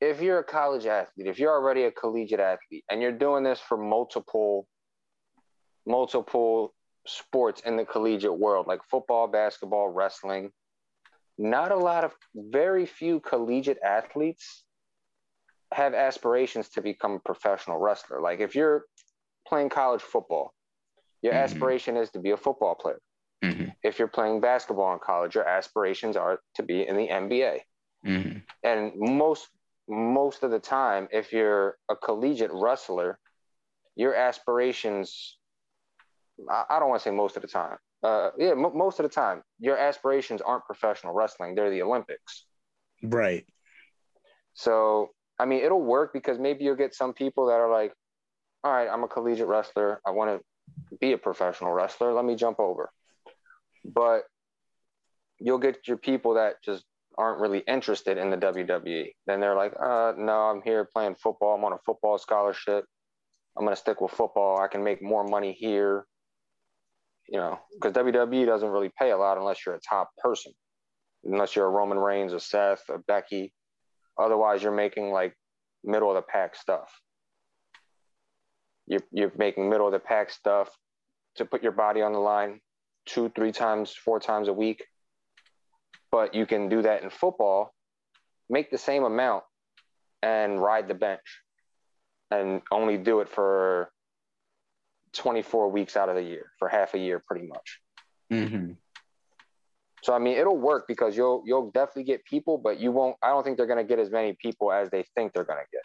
if 0.00 0.20
you're 0.20 0.38
a 0.38 0.44
college 0.44 0.86
athlete, 0.86 1.26
if 1.26 1.38
you're 1.38 1.52
already 1.52 1.84
a 1.84 1.90
collegiate 1.90 2.40
athlete 2.40 2.84
and 2.90 3.02
you're 3.02 3.12
doing 3.12 3.42
this 3.42 3.60
for 3.60 3.76
multiple 3.76 4.66
multiple 5.86 6.74
sports 7.06 7.62
in 7.64 7.76
the 7.76 7.84
collegiate 7.84 8.38
world 8.38 8.66
like 8.66 8.80
football, 8.90 9.26
basketball, 9.26 9.88
wrestling, 9.88 10.50
not 11.38 11.72
a 11.72 11.76
lot 11.76 12.04
of 12.04 12.12
very 12.34 12.86
few 12.86 13.20
collegiate 13.20 13.78
athletes 13.84 14.64
have 15.72 15.94
aspirations 15.94 16.68
to 16.70 16.82
become 16.82 17.12
a 17.12 17.18
professional 17.18 17.78
wrestler. 17.78 18.20
Like 18.20 18.40
if 18.40 18.54
you're 18.54 18.84
playing 19.46 19.68
college 19.68 20.02
football, 20.02 20.52
your 21.22 21.32
mm-hmm. 21.32 21.42
aspiration 21.42 21.96
is 21.96 22.10
to 22.10 22.18
be 22.18 22.30
a 22.30 22.36
football 22.36 22.74
player. 22.74 23.00
Mm-hmm. 23.44 23.68
If 23.82 23.98
you're 23.98 24.08
playing 24.08 24.40
basketball 24.40 24.92
in 24.94 24.98
college, 24.98 25.34
your 25.34 25.46
aspirations 25.46 26.16
are 26.16 26.40
to 26.54 26.62
be 26.62 26.86
in 26.86 26.96
the 26.96 27.08
NBA. 27.08 27.60
Mm-hmm. 28.06 28.38
And 28.64 28.92
most 28.96 29.48
most 29.90 30.42
of 30.42 30.50
the 30.50 30.58
time, 30.58 31.08
if 31.12 31.32
you're 31.32 31.78
a 31.88 31.96
collegiate 31.96 32.50
wrestler, 32.52 33.18
your 33.96 34.14
aspirations 34.14 35.38
I, 36.50 36.64
I 36.70 36.78
don't 36.78 36.88
want 36.88 37.02
to 37.02 37.08
say 37.08 37.14
most 37.14 37.36
of 37.36 37.42
the 37.42 37.48
time. 37.48 37.76
Uh, 38.02 38.30
yeah, 38.38 38.50
m- 38.50 38.76
most 38.76 39.00
of 39.00 39.04
the 39.04 39.08
time, 39.08 39.42
your 39.58 39.76
aspirations 39.76 40.40
aren't 40.40 40.64
professional 40.64 41.12
wrestling; 41.12 41.54
they're 41.54 41.70
the 41.70 41.82
Olympics. 41.82 42.44
Right. 43.02 43.46
So 44.54 45.10
I 45.38 45.44
mean, 45.44 45.62
it'll 45.64 45.82
work 45.82 46.12
because 46.12 46.38
maybe 46.38 46.64
you'll 46.64 46.76
get 46.76 46.94
some 46.94 47.12
people 47.12 47.46
that 47.46 47.54
are 47.54 47.70
like, 47.70 47.92
all 48.64 48.72
right, 48.72 48.88
I'm 48.88 49.04
a 49.04 49.08
collegiate 49.08 49.46
wrestler. 49.46 50.00
I 50.06 50.10
want 50.10 50.40
to 50.40 50.96
be 51.00 51.12
a 51.12 51.18
professional 51.18 51.72
wrestler. 51.72 52.12
Let 52.12 52.24
me 52.24 52.34
jump 52.34 52.58
over. 52.58 52.90
But 53.84 54.24
you'll 55.38 55.58
get 55.58 55.86
your 55.86 55.96
people 55.96 56.34
that 56.34 56.62
just 56.64 56.84
aren't 57.16 57.40
really 57.40 57.60
interested 57.60 58.18
in 58.18 58.30
the 58.30 58.36
WWE. 58.36 59.12
Then 59.26 59.40
they're 59.40 59.56
like, 59.56 59.74
uh, 59.80 60.12
no, 60.16 60.32
I'm 60.32 60.62
here 60.62 60.88
playing 60.92 61.16
football. 61.16 61.54
I'm 61.54 61.64
on 61.64 61.72
a 61.72 61.78
football 61.84 62.18
scholarship. 62.18 62.84
I'm 63.56 63.64
going 63.64 63.74
to 63.74 63.80
stick 63.80 64.00
with 64.00 64.12
football. 64.12 64.60
I 64.60 64.68
can 64.68 64.84
make 64.84 65.02
more 65.02 65.24
money 65.24 65.52
here. 65.52 66.06
You 67.28 67.38
know, 67.38 67.58
because 67.74 67.92
WWE 67.92 68.46
doesn't 68.46 68.70
really 68.70 68.90
pay 68.98 69.10
a 69.10 69.18
lot 69.18 69.36
unless 69.36 69.66
you're 69.66 69.74
a 69.74 69.80
top 69.80 70.10
person, 70.16 70.52
unless 71.24 71.54
you're 71.54 71.66
a 71.66 71.70
Roman 71.70 71.98
Reigns, 71.98 72.32
a 72.32 72.40
Seth, 72.40 72.82
a 72.88 72.98
Becky. 72.98 73.52
Otherwise, 74.18 74.62
you're 74.62 74.72
making 74.72 75.10
like 75.10 75.34
middle 75.84 76.10
of 76.10 76.16
the 76.16 76.22
pack 76.22 76.56
stuff. 76.56 76.90
You're, 78.86 79.02
you're 79.12 79.32
making 79.36 79.68
middle 79.68 79.86
of 79.86 79.92
the 79.92 79.98
pack 79.98 80.30
stuff 80.30 80.70
to 81.36 81.44
put 81.44 81.62
your 81.62 81.72
body 81.72 82.02
on 82.02 82.12
the 82.12 82.18
line 82.18 82.60
two, 83.06 83.30
three 83.34 83.52
times, 83.52 83.92
four 83.92 84.18
times 84.18 84.48
a 84.48 84.52
week 84.52 84.82
but 86.10 86.34
you 86.34 86.46
can 86.46 86.68
do 86.68 86.82
that 86.82 87.02
in 87.02 87.10
football, 87.10 87.74
make 88.48 88.70
the 88.70 88.78
same 88.78 89.04
amount 89.04 89.44
and 90.22 90.60
ride 90.60 90.88
the 90.88 90.94
bench 90.94 91.42
and 92.30 92.62
only 92.70 92.96
do 92.96 93.20
it 93.20 93.28
for 93.28 93.90
24 95.14 95.70
weeks 95.70 95.96
out 95.96 96.08
of 96.08 96.14
the 96.14 96.22
year, 96.22 96.50
for 96.58 96.68
half 96.68 96.94
a 96.94 96.98
year, 96.98 97.22
pretty 97.26 97.46
much. 97.46 97.80
Mm-hmm. 98.32 98.72
So 100.02 100.14
I 100.14 100.18
mean, 100.18 100.36
it'll 100.36 100.58
work 100.58 100.86
because 100.86 101.16
you'll 101.16 101.42
you'll 101.44 101.70
definitely 101.70 102.04
get 102.04 102.24
people, 102.24 102.58
but 102.58 102.78
you 102.78 102.92
won't. 102.92 103.16
I 103.22 103.28
don't 103.28 103.44
think 103.44 103.56
they're 103.56 103.66
gonna 103.66 103.84
get 103.84 103.98
as 103.98 104.10
many 104.10 104.36
people 104.40 104.72
as 104.72 104.90
they 104.90 105.04
think 105.14 105.32
they're 105.32 105.44
gonna 105.44 105.60
get. 105.72 105.82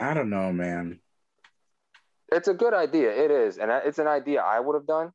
I 0.00 0.14
don't 0.14 0.30
know, 0.30 0.52
man. 0.52 1.00
It's 2.30 2.48
a 2.48 2.54
good 2.54 2.74
idea. 2.74 3.10
It 3.10 3.30
is, 3.30 3.58
and 3.58 3.70
it's 3.70 3.98
an 3.98 4.06
idea 4.06 4.42
I 4.42 4.60
would 4.60 4.74
have 4.74 4.86
done 4.86 5.12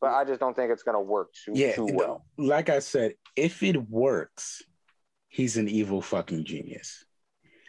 but 0.00 0.12
I 0.12 0.24
just 0.24 0.40
don't 0.40 0.56
think 0.56 0.72
it's 0.72 0.82
going 0.82 0.94
to 0.94 1.00
work 1.00 1.28
too, 1.32 1.52
yeah, 1.54 1.74
too 1.74 1.88
well. 1.92 2.24
Like 2.38 2.70
I 2.70 2.78
said, 2.78 3.14
if 3.36 3.62
it 3.62 3.88
works, 3.90 4.62
he's 5.28 5.56
an 5.56 5.68
evil 5.68 6.00
fucking 6.00 6.44
genius. 6.44 7.04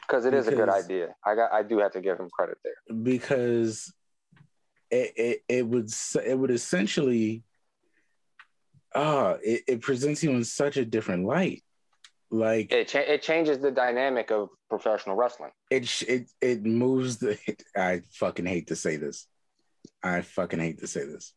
Because 0.07 0.25
it 0.25 0.33
is 0.33 0.47
a 0.47 0.55
good 0.55 0.69
idea. 0.69 1.09
I 1.25 1.35
got. 1.35 1.53
I 1.53 1.63
do 1.63 1.79
have 1.79 1.91
to 1.93 2.01
give 2.01 2.19
him 2.19 2.29
credit 2.29 2.57
there. 2.63 2.97
Because 2.97 3.93
it 4.89 5.13
it, 5.15 5.43
it 5.47 5.67
would 5.67 5.89
it 6.25 6.37
would 6.37 6.51
essentially, 6.51 7.43
ah, 8.95 8.99
uh, 9.01 9.37
it, 9.43 9.63
it 9.67 9.81
presents 9.81 10.23
you 10.23 10.31
in 10.31 10.43
such 10.43 10.77
a 10.77 10.85
different 10.85 11.25
light. 11.25 11.63
Like 12.29 12.71
it, 12.71 12.87
cha- 12.87 12.99
it 12.99 13.21
changes 13.21 13.59
the 13.59 13.71
dynamic 13.71 14.31
of 14.31 14.49
professional 14.69 15.15
wrestling. 15.15 15.51
It 15.69 16.01
it 16.03 16.29
it 16.39 16.65
moves 16.65 17.17
the. 17.17 17.37
I 17.75 18.01
fucking 18.13 18.45
hate 18.45 18.67
to 18.67 18.75
say 18.75 18.95
this. 18.95 19.27
I 20.01 20.21
fucking 20.21 20.59
hate 20.59 20.79
to 20.79 20.87
say 20.87 21.05
this 21.05 21.33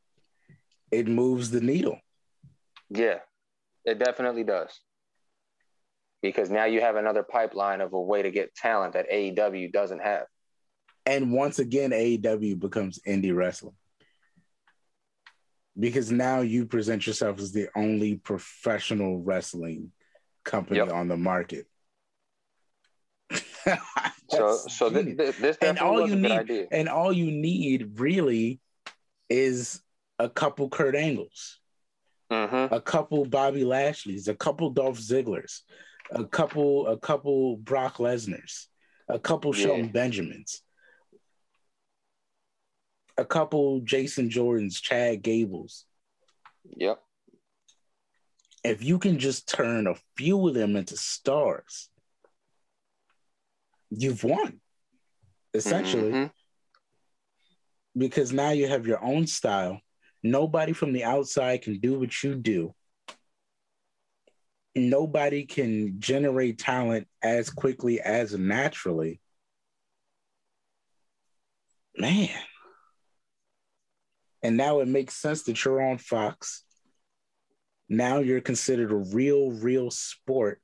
it 0.95 1.09
moves 1.09 1.51
the 1.51 1.61
needle. 1.61 1.99
Yeah, 2.91 3.19
it 3.85 3.99
definitely 3.99 4.45
does. 4.45 4.79
Because 6.23 6.51
now 6.51 6.65
you 6.65 6.81
have 6.81 6.97
another 6.97 7.23
pipeline 7.23 7.81
of 7.81 7.93
a 7.93 8.01
way 8.01 8.23
to 8.23 8.31
get 8.31 8.55
talent 8.55 8.95
that 8.95 9.11
AEW 9.11 9.73
doesn't 9.73 10.01
have. 10.01 10.27
And 11.05 11.33
once 11.33 11.59
again, 11.59 11.91
AEW 11.91 12.59
becomes 12.59 13.01
indie 13.07 13.35
wrestling. 13.35 13.75
Because 15.79 16.13
now 16.13 16.41
you 16.41 16.67
present 16.67 17.07
yourself 17.07 17.41
as 17.41 17.53
the 17.53 17.69
only 17.75 18.15
professional 18.17 19.21
wrestling 19.21 19.91
company 20.45 20.79
yep. 20.79 20.93
on 20.93 21.09
the 21.09 21.17
market. 21.17 21.67
so, 24.29 24.57
so 24.69 24.91
th- 24.91 25.17
th- 25.17 25.37
this 25.39 25.57
and 25.61 25.79
all 25.79 26.07
you 26.07 26.17
need, 26.17 26.69
and 26.71 26.89
all 26.89 27.13
you 27.13 27.31
need 27.31 27.99
really 27.99 28.61
is 29.29 29.83
a 30.19 30.29
couple 30.29 30.69
Kurt 30.69 30.95
Angles, 30.95 31.59
mm-hmm. 32.31 32.73
a 32.73 32.81
couple 32.81 33.25
Bobby 33.25 33.65
Lashley's, 33.65 34.29
a 34.29 34.35
couple 34.35 34.71
Dolph 34.71 34.99
Ziggler's, 34.99 35.63
a 36.11 36.25
couple 36.25 36.87
a 36.87 36.99
couple 36.99 37.57
Brock 37.57 37.97
Lesnar's, 37.97 38.69
a 39.09 39.19
couple 39.19 39.55
yeah. 39.57 39.67
Shelton 39.67 39.89
Benjamins, 39.89 40.63
a 43.17 43.25
couple 43.25 43.81
Jason 43.81 44.29
Jordans, 44.29 44.81
Chad 44.81 45.23
Gables. 45.23 45.85
Yep. 46.77 47.01
If 48.63 48.83
you 48.83 48.99
can 48.99 49.19
just 49.19 49.49
turn 49.49 49.87
a 49.87 49.95
few 50.17 50.49
of 50.49 50.55
them 50.55 50.77
into 50.77 50.97
stars, 50.97 51.91
you've 53.91 54.25
won, 54.25 54.61
essentially. 55.53 56.11
Mm-hmm. 56.11 56.27
Because 57.97 58.33
now 58.33 58.51
you 58.51 58.67
have 58.67 58.87
your 58.87 59.05
own 59.05 59.27
style 59.27 59.81
Nobody 60.25 60.73
from 60.73 60.95
the 60.95 61.05
outside 61.05 61.61
can 61.61 61.81
do 61.81 61.99
what 62.01 62.23
you 62.23 62.35
do. 62.35 62.75
Nobody 64.75 65.45
can 65.45 66.01
generate 66.01 66.59
talent 66.59 67.07
as 67.23 67.51
quickly 67.51 68.01
as 68.01 68.33
naturally. 68.33 69.21
Man. 71.99 72.31
And 74.45 74.59
now 74.59 74.81
it 74.81 74.89
makes 74.89 75.15
sense 75.15 75.45
that 75.45 75.65
you're 75.65 75.81
on 75.81 75.97
Fox. 75.97 76.65
Now 77.89 78.19
you're 78.19 78.43
considered 78.43 78.93
a 78.93 78.97
real, 78.97 79.51
real 79.53 79.91
sport. 79.91 80.61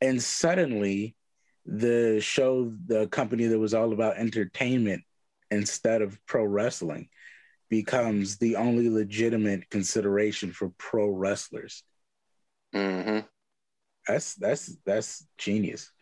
And 0.00 0.20
suddenly, 0.20 1.14
the 1.64 2.20
show, 2.20 2.72
the 2.86 3.06
company 3.06 3.46
that 3.46 3.58
was 3.58 3.72
all 3.72 3.92
about 3.92 4.16
entertainment 4.16 5.04
instead 5.52 6.02
of 6.02 6.18
pro 6.26 6.44
wrestling, 6.44 7.08
becomes 7.70 8.38
the 8.38 8.56
only 8.56 8.90
legitimate 8.90 9.70
consideration 9.70 10.50
for 10.52 10.70
pro 10.76 11.08
wrestlers. 11.08 11.84
Mm-hmm. 12.74 13.20
That's 14.08 14.34
that's 14.34 14.76
that's 14.84 15.24
genius. 15.36 15.92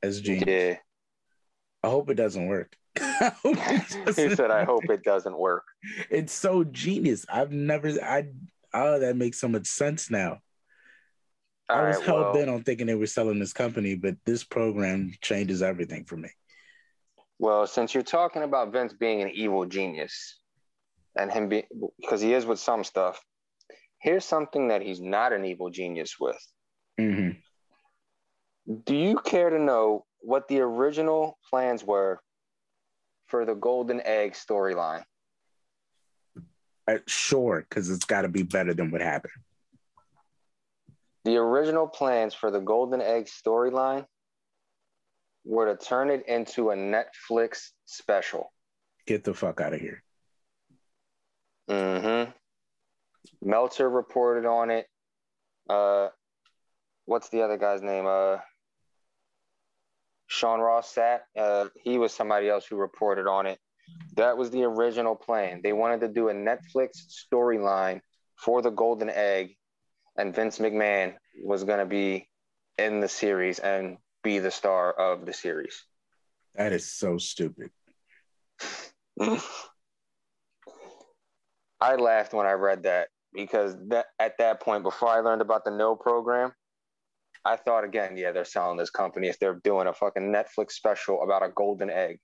That's 0.00 0.20
genius. 0.20 0.46
Yeah. 0.46 0.76
I 1.82 1.88
hope 1.88 2.08
it 2.08 2.14
doesn't 2.14 2.46
work. 2.46 2.76
he 4.16 4.34
said, 4.34 4.50
"I 4.50 4.64
hope 4.64 4.88
it 4.88 5.02
doesn't 5.02 5.38
work." 5.38 5.64
It's 6.10 6.32
so 6.32 6.64
genius. 6.64 7.26
I've 7.28 7.52
never. 7.52 7.88
I 8.02 8.28
oh, 8.72 8.98
that 8.98 9.16
makes 9.16 9.38
so 9.38 9.48
much 9.48 9.66
sense 9.66 10.10
now. 10.10 10.38
All 11.68 11.76
I 11.76 11.88
was 11.88 11.96
right, 11.96 12.06
hell 12.06 12.16
well, 12.16 12.32
bent 12.32 12.50
on 12.50 12.62
thinking 12.62 12.86
they 12.86 12.94
were 12.94 13.06
selling 13.06 13.38
this 13.38 13.52
company, 13.52 13.94
but 13.94 14.16
this 14.24 14.42
program 14.42 15.12
changes 15.20 15.62
everything 15.62 16.04
for 16.04 16.16
me. 16.16 16.30
Well, 17.38 17.66
since 17.66 17.94
you're 17.94 18.02
talking 18.02 18.42
about 18.42 18.72
Vince 18.72 18.92
being 18.92 19.22
an 19.22 19.30
evil 19.30 19.64
genius, 19.66 20.40
and 21.16 21.30
him 21.30 21.48
be 21.48 21.64
because 22.00 22.20
he 22.20 22.34
is 22.34 22.46
with 22.46 22.58
some 22.58 22.84
stuff. 22.84 23.20
Here's 24.00 24.24
something 24.24 24.68
that 24.68 24.82
he's 24.82 25.00
not 25.00 25.32
an 25.32 25.44
evil 25.44 25.68
genius 25.70 26.16
with. 26.18 26.40
Mm-hmm. 26.98 27.38
Do 28.84 28.94
you 28.94 29.16
care 29.16 29.50
to 29.50 29.58
know 29.58 30.06
what 30.20 30.48
the 30.48 30.60
original 30.60 31.38
plans 31.50 31.84
were 31.84 32.20
for 33.30 33.44
the 33.44 33.54
Golden 33.54 34.00
Egg 34.04 34.32
storyline? 34.32 35.04
Uh, 36.86 36.98
sure, 37.06 37.64
because 37.68 37.88
it's 37.88 38.04
got 38.04 38.22
to 38.22 38.28
be 38.28 38.42
better 38.42 38.74
than 38.74 38.90
what 38.90 39.00
happened. 39.00 39.32
The 41.24 41.36
original 41.36 41.86
plans 41.86 42.34
for 42.34 42.50
the 42.50 42.58
Golden 42.58 43.00
Egg 43.00 43.26
storyline 43.26 44.06
were 45.44 45.74
to 45.74 45.84
turn 45.84 46.10
it 46.10 46.24
into 46.26 46.70
a 46.70 46.74
Netflix 46.74 47.68
special. 47.84 48.52
Get 49.06 49.24
the 49.24 49.34
fuck 49.34 49.60
out 49.60 49.74
of 49.74 49.80
here. 49.80 50.02
Mm-hmm. 51.68 52.30
Meltzer 53.42 53.88
reported 53.88 54.46
on 54.46 54.70
it. 54.70 54.86
Uh, 55.68 56.08
what's 57.04 57.28
the 57.28 57.42
other 57.42 57.56
guy's 57.56 57.82
name? 57.82 58.06
Uh, 58.06 58.38
Sean 60.30 60.60
Ross 60.60 60.94
Sapp. 60.94 61.22
Uh, 61.36 61.66
he 61.82 61.98
was 61.98 62.14
somebody 62.14 62.48
else 62.48 62.64
who 62.64 62.76
reported 62.76 63.26
on 63.26 63.46
it. 63.46 63.58
That 64.14 64.38
was 64.38 64.50
the 64.50 64.62
original 64.62 65.16
plan. 65.16 65.60
They 65.60 65.72
wanted 65.72 66.00
to 66.02 66.08
do 66.08 66.28
a 66.28 66.32
Netflix 66.32 66.90
storyline 67.32 68.00
for 68.36 68.62
the 68.62 68.70
Golden 68.70 69.10
Egg, 69.10 69.56
and 70.16 70.32
Vince 70.32 70.60
McMahon 70.60 71.14
was 71.42 71.64
going 71.64 71.80
to 71.80 71.84
be 71.84 72.28
in 72.78 73.00
the 73.00 73.08
series 73.08 73.58
and 73.58 73.98
be 74.22 74.38
the 74.38 74.52
star 74.52 74.92
of 74.92 75.26
the 75.26 75.32
series. 75.32 75.82
That 76.54 76.72
is 76.72 76.88
so 76.88 77.18
stupid. 77.18 77.70
I 81.80 81.96
laughed 81.96 82.34
when 82.34 82.46
I 82.46 82.52
read 82.52 82.84
that 82.84 83.08
because 83.34 83.74
that 83.88 84.06
at 84.20 84.38
that 84.38 84.60
point, 84.60 84.84
before 84.84 85.08
I 85.08 85.20
learned 85.20 85.42
about 85.42 85.64
the 85.64 85.72
No 85.72 85.96
program, 85.96 86.52
I 87.44 87.56
thought 87.56 87.84
again, 87.84 88.16
yeah, 88.16 88.32
they're 88.32 88.44
selling 88.44 88.76
this 88.76 88.90
company 88.90 89.28
if 89.28 89.38
they're 89.38 89.60
doing 89.64 89.86
a 89.86 89.92
fucking 89.94 90.30
Netflix 90.32 90.72
special 90.72 91.22
about 91.22 91.42
a 91.42 91.48
golden 91.48 91.88
egg. 91.90 92.18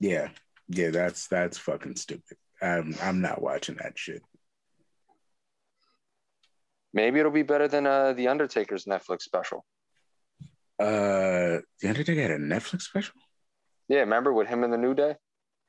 Yeah, 0.00 0.28
yeah, 0.68 0.90
that's 0.90 1.26
that's 1.28 1.58
fucking 1.58 1.96
stupid. 1.96 2.36
I'm 2.62 2.94
I'm 3.02 3.20
not 3.20 3.42
watching 3.42 3.76
that 3.76 3.98
shit. 3.98 4.22
Maybe 6.92 7.18
it'll 7.18 7.32
be 7.32 7.42
better 7.42 7.66
than 7.68 7.86
uh 7.86 8.12
the 8.12 8.28
Undertaker's 8.28 8.84
Netflix 8.84 9.22
special. 9.22 9.64
Uh, 10.78 11.60
the 11.80 11.88
Undertaker 11.88 12.20
had 12.20 12.30
a 12.32 12.38
Netflix 12.38 12.82
special. 12.82 13.14
Yeah, 13.88 14.00
remember 14.00 14.32
with 14.32 14.48
him 14.48 14.64
in 14.64 14.70
the 14.70 14.76
New 14.78 14.94
Day. 14.94 15.14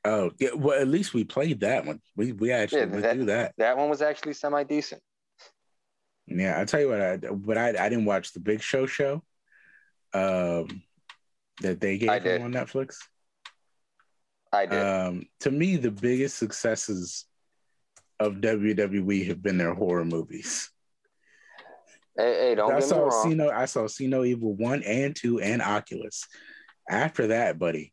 Oh, 0.04 0.30
yeah. 0.38 0.50
Well, 0.54 0.80
at 0.80 0.88
least 0.88 1.14
we 1.14 1.24
played 1.24 1.60
that 1.60 1.84
one. 1.84 2.00
We 2.16 2.32
we 2.32 2.52
actually 2.52 2.80
Yeah, 2.80 2.86
that- 3.00 3.14
do 3.16 3.24
that. 3.26 3.54
That 3.58 3.76
one 3.76 3.88
was 3.90 4.02
actually 4.02 4.34
semi 4.34 4.62
decent. 4.64 5.02
Yeah, 6.26 6.60
I 6.60 6.64
tell 6.64 6.80
you 6.80 6.88
what, 6.88 7.00
I 7.00 7.16
but 7.16 7.56
I 7.56 7.68
I 7.68 7.88
didn't 7.88 8.04
watch 8.04 8.32
the 8.32 8.40
Big 8.40 8.60
Show 8.60 8.86
show, 8.86 9.22
um, 10.12 10.82
that 11.60 11.80
they 11.80 11.98
gave 11.98 12.22
him 12.22 12.42
on 12.42 12.52
Netflix. 12.52 12.96
I 14.52 14.66
did. 14.66 14.80
Um, 14.80 15.26
to 15.40 15.50
me, 15.50 15.76
the 15.76 15.90
biggest 15.90 16.38
successes 16.38 17.26
of 18.18 18.36
WWE 18.36 19.26
have 19.28 19.42
been 19.42 19.58
their 19.58 19.74
horror 19.74 20.04
movies. 20.04 20.70
hey, 22.16 22.48
hey, 22.48 22.54
don't 22.54 22.70
I 22.70 22.74
get 22.74 22.82
me 22.82 22.88
saw 22.88 23.02
wrong. 23.02 23.22
See 23.22 23.34
No, 23.34 23.50
I 23.50 23.66
saw 23.66 23.86
See 23.86 24.06
No 24.06 24.24
Evil 24.24 24.54
one 24.54 24.82
and 24.82 25.14
two 25.14 25.40
and 25.40 25.60
Oculus. 25.62 26.26
After 26.88 27.28
that, 27.28 27.58
buddy, 27.58 27.92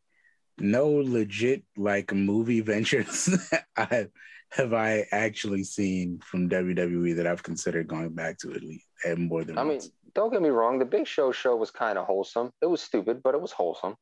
no 0.58 0.88
legit 0.88 1.64
like 1.76 2.12
movie 2.12 2.60
ventures 2.72 3.28
I 3.76 4.08
have 4.50 4.72
I 4.72 5.04
actually 5.10 5.64
seen 5.64 6.20
from 6.24 6.48
WWE 6.48 7.16
that 7.16 7.26
I've 7.26 7.42
considered 7.42 7.88
going 7.88 8.10
back 8.10 8.38
to 8.38 8.52
at 8.52 8.62
least 8.62 8.86
at 9.04 9.18
more 9.18 9.42
than 9.42 9.58
I 9.58 9.64
mean, 9.64 9.80
don't 10.14 10.32
get 10.32 10.42
me 10.42 10.50
wrong. 10.50 10.78
The 10.78 10.84
Big 10.84 11.08
Show 11.08 11.32
show 11.32 11.56
was 11.56 11.72
kind 11.72 11.98
of 11.98 12.06
wholesome. 12.06 12.50
It 12.62 12.66
was 12.66 12.80
stupid, 12.80 13.20
but 13.22 13.34
it 13.34 13.40
was 13.40 13.50
wholesome. 13.50 13.96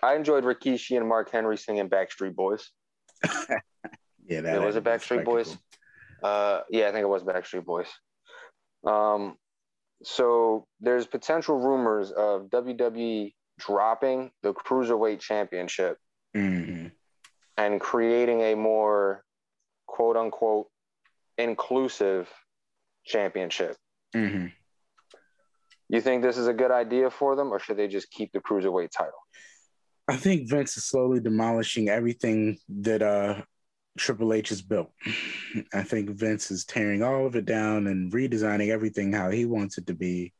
I 0.00 0.14
enjoyed 0.14 0.44
Rikishi 0.44 0.96
and 0.96 1.08
Mark 1.08 1.30
Henry 1.30 1.58
singing 1.58 1.88
Backstreet 1.88 2.34
Boys. 2.34 2.70
yeah, 3.24 4.40
that 4.40 4.44
Yeah, 4.44 4.58
was 4.58 4.76
it 4.76 4.84
Backstreet 4.84 5.24
Boys? 5.24 5.56
Uh, 6.22 6.60
yeah, 6.70 6.88
I 6.88 6.92
think 6.92 7.02
it 7.02 7.08
was 7.08 7.24
Backstreet 7.24 7.64
Boys. 7.64 7.88
Um, 8.86 9.36
so 10.04 10.66
there's 10.80 11.06
potential 11.06 11.58
rumors 11.58 12.12
of 12.12 12.46
WWE 12.50 13.32
dropping 13.58 14.30
the 14.42 14.52
Cruiserweight 14.52 15.20
Championship 15.20 15.98
Mhm. 16.34 16.92
and 17.56 17.80
creating 17.80 18.40
a 18.40 18.54
more 18.54 19.24
quote 19.86 20.16
unquote 20.16 20.70
inclusive 21.38 22.28
championship. 23.04 23.76
Mhm. 24.14 24.52
You 25.88 26.00
think 26.00 26.22
this 26.22 26.38
is 26.38 26.46
a 26.46 26.54
good 26.54 26.70
idea 26.70 27.10
for 27.10 27.36
them, 27.36 27.52
or 27.52 27.58
should 27.58 27.76
they 27.76 27.88
just 27.88 28.10
keep 28.10 28.32
the 28.32 28.40
Cruiserweight 28.40 28.90
title? 28.90 29.18
I 30.08 30.16
think 30.16 30.48
Vince 30.48 30.76
is 30.76 30.84
slowly 30.84 31.20
demolishing 31.20 31.88
everything 31.88 32.58
that 32.68 33.02
uh 33.02 33.42
Triple 33.98 34.32
H 34.32 34.48
has 34.48 34.62
built. 34.62 34.90
I 35.74 35.82
think 35.82 36.08
Vince 36.10 36.50
is 36.50 36.64
tearing 36.64 37.02
all 37.02 37.26
of 37.26 37.36
it 37.36 37.44
down 37.44 37.86
and 37.86 38.10
redesigning 38.10 38.68
everything 38.68 39.12
how 39.12 39.30
he 39.30 39.44
wants 39.44 39.76
it 39.76 39.86
to 39.88 39.94
be. 39.94 40.32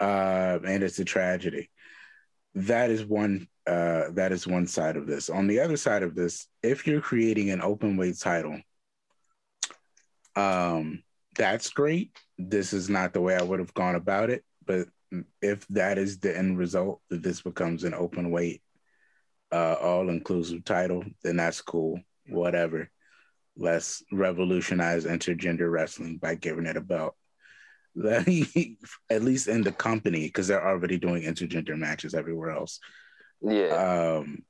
Uh, 0.00 0.58
and 0.64 0.82
it's 0.82 0.98
a 0.98 1.04
tragedy. 1.04 1.70
That 2.66 2.90
is 2.90 3.04
one 3.04 3.46
uh 3.66 4.10
that 4.12 4.32
is 4.32 4.46
one 4.46 4.66
side 4.66 4.96
of 4.96 5.06
this. 5.06 5.30
On 5.30 5.46
the 5.46 5.60
other 5.60 5.76
side 5.76 6.02
of 6.02 6.14
this, 6.14 6.48
if 6.62 6.86
you're 6.86 7.00
creating 7.00 7.50
an 7.50 7.62
open 7.62 7.96
weight 7.96 8.18
title, 8.18 8.60
um, 10.34 11.02
that's 11.36 11.70
great. 11.70 12.10
This 12.36 12.72
is 12.72 12.88
not 12.88 13.12
the 13.12 13.20
way 13.20 13.36
I 13.36 13.42
would 13.42 13.60
have 13.60 13.74
gone 13.74 13.94
about 13.94 14.30
it, 14.30 14.44
but 14.66 14.88
if 15.40 15.66
that 15.68 15.98
is 15.98 16.18
the 16.18 16.36
end 16.36 16.58
result 16.58 17.00
that 17.10 17.22
this 17.22 17.42
becomes 17.42 17.84
an 17.84 17.94
open 17.94 18.30
weight 18.30 18.62
uh 19.52 19.76
all 19.80 20.10
inclusive 20.10 20.64
title 20.64 21.02
then 21.22 21.36
that's 21.36 21.62
cool 21.62 21.98
whatever 22.28 22.90
let's 23.56 24.02
revolutionize 24.12 25.06
intergender 25.06 25.70
wrestling 25.70 26.18
by 26.18 26.34
giving 26.34 26.66
it 26.66 26.76
a 26.76 26.80
belt 26.80 27.16
at 29.10 29.22
least 29.22 29.48
in 29.48 29.62
the 29.62 29.72
company 29.72 30.26
because 30.26 30.48
they're 30.48 30.66
already 30.66 30.98
doing 30.98 31.22
intergender 31.22 31.76
matches 31.76 32.14
everywhere 32.14 32.50
else. 32.50 32.80
Yeah, 33.42 34.18
um 34.20 34.42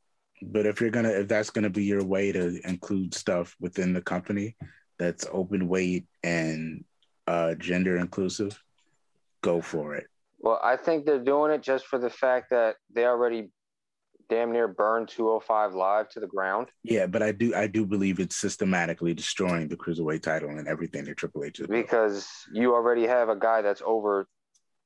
but 0.42 0.66
if 0.66 0.80
you're 0.80 0.90
gonna 0.90 1.10
if 1.10 1.28
that's 1.28 1.50
gonna 1.50 1.70
be 1.70 1.84
your 1.84 2.04
way 2.04 2.32
to 2.32 2.60
include 2.66 3.14
stuff 3.14 3.56
within 3.60 3.92
the 3.92 4.02
company 4.02 4.56
that's 4.98 5.26
open 5.32 5.68
weight 5.68 6.06
and 6.22 6.84
uh 7.26 7.54
gender 7.54 7.96
inclusive 7.96 8.62
go 9.42 9.60
for 9.60 9.94
it. 9.94 10.06
Well, 10.40 10.60
I 10.62 10.76
think 10.76 11.04
they're 11.04 11.18
doing 11.18 11.52
it 11.52 11.62
just 11.62 11.86
for 11.86 11.98
the 11.98 12.10
fact 12.10 12.50
that 12.50 12.76
they 12.94 13.04
already 13.04 13.50
damn 14.28 14.52
near 14.52 14.68
burned 14.68 15.08
205 15.08 15.74
live 15.74 16.08
to 16.10 16.20
the 16.20 16.26
ground. 16.26 16.68
Yeah, 16.82 17.06
but 17.06 17.22
I 17.22 17.32
do 17.32 17.54
I 17.54 17.66
do 17.66 17.86
believe 17.86 18.20
it's 18.20 18.36
systematically 18.36 19.14
destroying 19.14 19.68
the 19.68 19.76
cruiserweight 19.76 20.22
title 20.22 20.50
and 20.50 20.68
everything 20.68 21.04
that 21.04 21.16
Triple 21.16 21.44
H 21.44 21.60
is. 21.60 21.66
because 21.66 22.28
you 22.52 22.74
already 22.74 23.06
have 23.06 23.28
a 23.28 23.36
guy 23.36 23.62
that's 23.62 23.82
over 23.84 24.26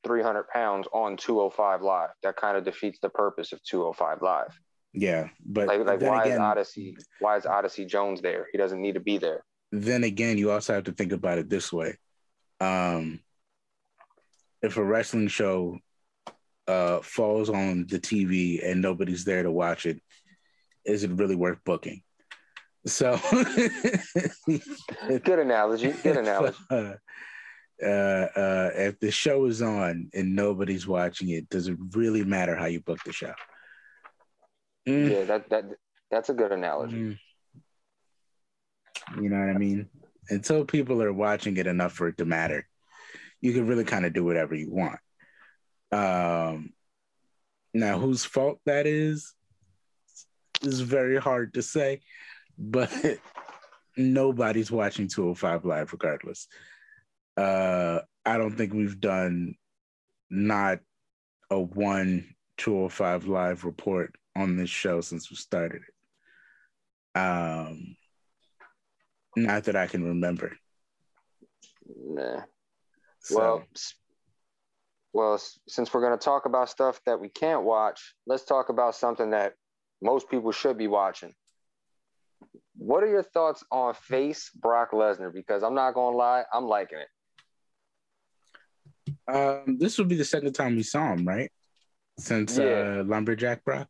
300 0.04 0.48
pounds 0.48 0.88
on 0.92 1.16
205 1.16 1.82
live. 1.82 2.10
That 2.22 2.36
kind 2.36 2.56
of 2.56 2.64
defeats 2.64 2.98
the 3.00 3.08
purpose 3.08 3.52
of 3.52 3.62
205 3.64 4.22
live. 4.22 4.58
Yeah, 4.92 5.28
but 5.44 5.68
Like, 5.68 5.86
like 5.86 6.00
why 6.00 6.22
again, 6.22 6.32
is 6.34 6.38
Odyssey? 6.40 6.96
Why 7.20 7.36
is 7.36 7.46
Odyssey 7.46 7.84
Jones 7.86 8.20
there? 8.20 8.46
He 8.52 8.58
doesn't 8.58 8.80
need 8.80 8.94
to 8.94 9.00
be 9.00 9.18
there. 9.18 9.44
then 9.70 10.04
again, 10.04 10.36
you 10.38 10.50
also 10.50 10.74
have 10.74 10.84
to 10.84 10.92
think 10.92 11.12
about 11.12 11.38
it 11.38 11.48
this 11.48 11.72
way: 11.72 11.96
um, 12.60 13.20
if 14.60 14.76
a 14.76 14.84
wrestling 14.84 15.28
show 15.28 15.78
uh, 16.68 17.00
falls 17.00 17.50
on 17.50 17.86
the 17.88 17.98
TV 17.98 18.64
and 18.64 18.80
nobody's 18.80 19.24
there 19.24 19.42
to 19.42 19.50
watch 19.50 19.86
it, 19.86 20.00
is 20.84 21.04
it 21.04 21.10
really 21.12 21.36
worth 21.36 21.58
booking? 21.64 22.02
So, 22.86 23.16
Good 24.46 25.38
analogy. 25.38 25.92
Good 26.02 26.16
analogy. 26.16 26.58
uh, 26.70 26.94
uh, 27.84 28.70
if 28.74 28.98
the 29.00 29.10
show 29.10 29.44
is 29.46 29.62
on 29.62 30.10
and 30.14 30.34
nobody's 30.34 30.86
watching 30.86 31.30
it, 31.30 31.48
does 31.48 31.68
it 31.68 31.76
really 31.92 32.24
matter 32.24 32.56
how 32.56 32.66
you 32.66 32.80
book 32.80 32.98
the 33.04 33.12
show? 33.12 33.34
Mm, 34.88 35.10
Yeah, 35.10 35.24
that 35.24 35.48
that 35.50 35.64
that's 36.10 36.28
a 36.28 36.34
good 36.34 36.52
analogy. 36.52 36.96
mm. 36.96 37.18
You 39.20 39.28
know 39.28 39.38
what 39.38 39.54
I 39.54 39.58
mean? 39.58 39.88
Until 40.28 40.64
people 40.64 41.02
are 41.02 41.12
watching 41.12 41.56
it 41.56 41.66
enough 41.66 41.92
for 41.92 42.08
it 42.08 42.16
to 42.18 42.24
matter, 42.24 42.66
you 43.40 43.52
can 43.52 43.66
really 43.66 43.84
kind 43.84 44.06
of 44.06 44.12
do 44.12 44.24
whatever 44.24 44.54
you 44.54 44.70
want. 44.70 44.98
Um, 45.92 46.72
now, 47.74 47.98
whose 47.98 48.24
fault 48.24 48.58
that 48.66 48.86
is 48.86 49.34
is 50.62 50.80
very 50.80 51.18
hard 51.18 51.54
to 51.54 51.62
say, 51.62 52.00
but 52.58 52.90
nobody's 53.96 54.70
watching 54.70 55.08
205 55.08 55.64
Live 55.64 55.92
regardless. 55.92 56.48
Uh, 57.36 58.00
I 58.24 58.38
don't 58.38 58.56
think 58.56 58.72
we've 58.72 59.00
done 59.00 59.54
not 60.30 60.78
a 61.50 61.60
one 61.60 62.34
205 62.58 63.26
Live 63.26 63.64
report 63.64 64.14
on 64.36 64.56
this 64.56 64.70
show 64.70 65.00
since 65.00 65.30
we 65.30 65.36
started 65.36 65.82
it. 65.82 67.18
Um, 67.18 67.96
not 69.36 69.64
that 69.64 69.76
I 69.76 69.86
can 69.86 70.04
remember. 70.04 70.56
Nah. 71.96 72.42
So, 73.20 73.38
Well, 73.38 73.64
s- 73.74 73.94
well, 75.12 75.40
since 75.68 75.92
we're 75.92 76.00
going 76.00 76.18
to 76.18 76.24
talk 76.24 76.46
about 76.46 76.68
stuff 76.70 77.00
that 77.06 77.20
we 77.20 77.28
can't 77.28 77.62
watch, 77.64 78.14
let's 78.26 78.44
talk 78.44 78.68
about 78.68 78.94
something 78.94 79.30
that 79.30 79.54
most 80.00 80.28
people 80.30 80.52
should 80.52 80.78
be 80.78 80.88
watching. 80.88 81.32
What 82.76 83.02
are 83.04 83.08
your 83.08 83.22
thoughts 83.22 83.62
on 83.70 83.94
face 83.94 84.50
Brock 84.54 84.92
Lesnar? 84.92 85.32
Because 85.32 85.62
I'm 85.62 85.74
not 85.74 85.94
going 85.94 86.14
to 86.14 86.16
lie, 86.16 86.44
I'm 86.52 86.64
liking 86.64 86.98
it. 86.98 87.08
um, 89.28 89.78
this 89.78 89.98
would 89.98 90.08
be 90.08 90.16
the 90.16 90.24
second 90.24 90.52
time 90.54 90.76
we 90.76 90.82
saw 90.82 91.12
him, 91.12 91.26
right? 91.26 91.50
Since 92.18 92.58
Yeah. 92.58 93.00
uh, 93.00 93.04
Lumberjack 93.04 93.64
Brock. 93.64 93.88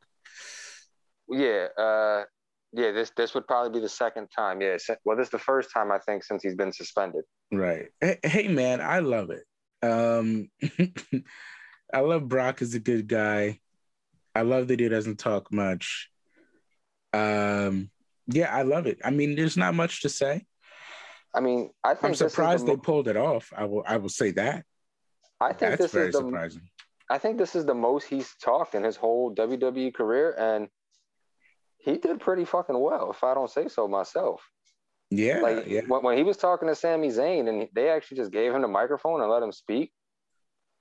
Yeah, 1.29 1.69
uh, 1.79 2.25
yeah. 2.73 2.91
This 2.93 3.11
this 3.17 3.33
would 3.35 3.47
probably 3.47 3.71
be 3.79 3.83
the 3.83 3.89
second 3.89 4.29
time. 4.37 4.61
Yeah. 4.61 4.77
Well, 5.05 5.17
this 5.17 5.29
is 5.29 5.31
the 5.31 5.39
first 5.39 5.71
time 5.73 5.91
I 5.91 5.99
think 5.99 6.25
since 6.25 6.43
he's 6.43 6.55
been 6.55 6.73
suspended. 6.73 7.25
Right. 7.51 7.87
Hey, 8.01 8.19
hey, 8.23 8.49
man, 8.49 8.81
I 8.81 8.99
love 8.99 9.31
it. 9.31 9.45
Um, 9.83 10.49
I 11.93 12.01
love 12.01 12.29
Brock 12.29 12.63
is 12.63 12.75
a 12.75 12.81
good 12.81 13.09
guy. 13.09 13.61
I 14.35 14.43
love 14.43 14.69
that 14.69 14.81
he 14.81 14.89
doesn't 14.89 15.19
talk 15.19 15.53
much. 15.53 16.09
Um, 17.13 17.91
yeah, 18.27 18.55
I 18.55 18.63
love 18.63 18.87
it. 18.87 18.99
I 19.05 19.11
mean, 19.11 19.37
there's 19.37 19.57
not 19.57 19.75
much 19.75 20.03
to 20.03 20.09
say. 20.09 20.47
I 21.35 21.41
mean, 21.41 21.71
I 21.83 21.95
think 21.95 22.05
I'm 22.05 22.11
this 22.11 22.21
is 22.21 22.25
the 22.27 22.31
surprised 22.31 22.67
they 22.67 22.77
pulled 22.77 23.09
it 23.09 23.17
off. 23.17 23.53
I 23.57 23.65
will. 23.65 23.83
I 23.87 23.97
will 23.97 24.09
say 24.09 24.31
that. 24.33 24.65
I 25.41 25.49
think 25.49 25.59
That's 25.61 25.83
this 25.83 25.93
very 25.93 26.09
is 26.09 26.15
the 26.15 26.21
surprising. 26.21 26.63
I 27.11 27.19
think 27.19 27.37
this 27.37 27.55
is 27.55 27.67
the 27.67 27.75
most 27.75 28.07
he's 28.07 28.35
talked 28.43 28.75
in 28.75 28.85
his 28.85 28.97
whole 28.97 29.35
WWE 29.35 29.93
career, 29.93 30.35
and 30.39 30.69
he 31.79 31.99
did 31.99 32.21
pretty 32.21 32.45
fucking 32.45 32.79
well, 32.79 33.11
if 33.11 33.25
I 33.25 33.35
don't 33.35 33.51
say 33.51 33.69
so 33.69 33.89
myself. 33.89 34.41
Yeah, 35.15 35.41
like 35.41 35.67
yeah. 35.67 35.83
when, 35.89 36.03
when 36.03 36.17
he 36.17 36.23
was 36.23 36.39
talking 36.39 36.69
to 36.69 36.75
Sami 36.75 37.09
Zayn, 37.09 37.47
and 37.47 37.69
they 37.75 37.91
actually 37.91 38.17
just 38.17 38.33
gave 38.33 38.55
him 38.55 38.63
the 38.63 38.69
microphone 38.69 39.21
and 39.21 39.31
let 39.31 39.43
him 39.43 39.53
speak. 39.53 39.93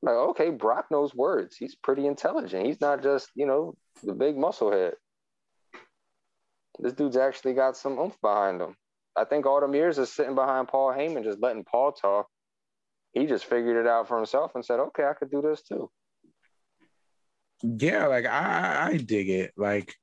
Like, 0.01 0.15
okay, 0.15 0.51
Brock 0.51 0.85
knows 0.89 1.13
words. 1.13 1.57
He's 1.57 1.75
pretty 1.75 2.07
intelligent. 2.07 2.65
He's 2.65 2.79
not 2.79 3.03
just 3.03 3.29
you 3.35 3.45
know 3.45 3.75
the 4.03 4.13
big 4.13 4.37
muscle 4.37 4.71
head. 4.71 4.93
This 6.79 6.93
dude's 6.93 7.17
actually 7.17 7.55
got 7.55 7.75
some 7.75 7.99
oomph 7.99 8.15
behind 8.21 8.61
him. 8.61 8.75
I 9.17 9.25
think 9.25 9.45
all 9.45 9.59
them 9.59 9.75
years 9.75 9.97
is 9.97 10.13
sitting 10.13 10.35
behind 10.35 10.69
Paul 10.69 10.93
Heyman, 10.93 11.25
just 11.25 11.41
letting 11.41 11.65
Paul 11.65 11.91
talk. 11.91 12.27
He 13.11 13.25
just 13.25 13.43
figured 13.43 13.75
it 13.75 13.89
out 13.89 14.07
for 14.07 14.15
himself 14.15 14.55
and 14.55 14.63
said, 14.63 14.79
"Okay, 14.79 15.03
I 15.03 15.13
could 15.13 15.29
do 15.29 15.41
this 15.41 15.61
too." 15.61 15.91
Yeah, 17.63 18.07
like 18.07 18.25
I, 18.25 18.91
I 18.91 18.97
dig 18.97 19.29
it. 19.29 19.51
Like 19.57 19.93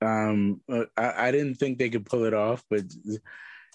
Um, 0.00 0.60
uh, 0.70 0.84
I, 0.96 1.28
I 1.28 1.30
didn't 1.30 1.56
think 1.56 1.78
they 1.78 1.90
could 1.90 2.06
pull 2.06 2.24
it 2.24 2.34
off, 2.34 2.64
but 2.70 2.82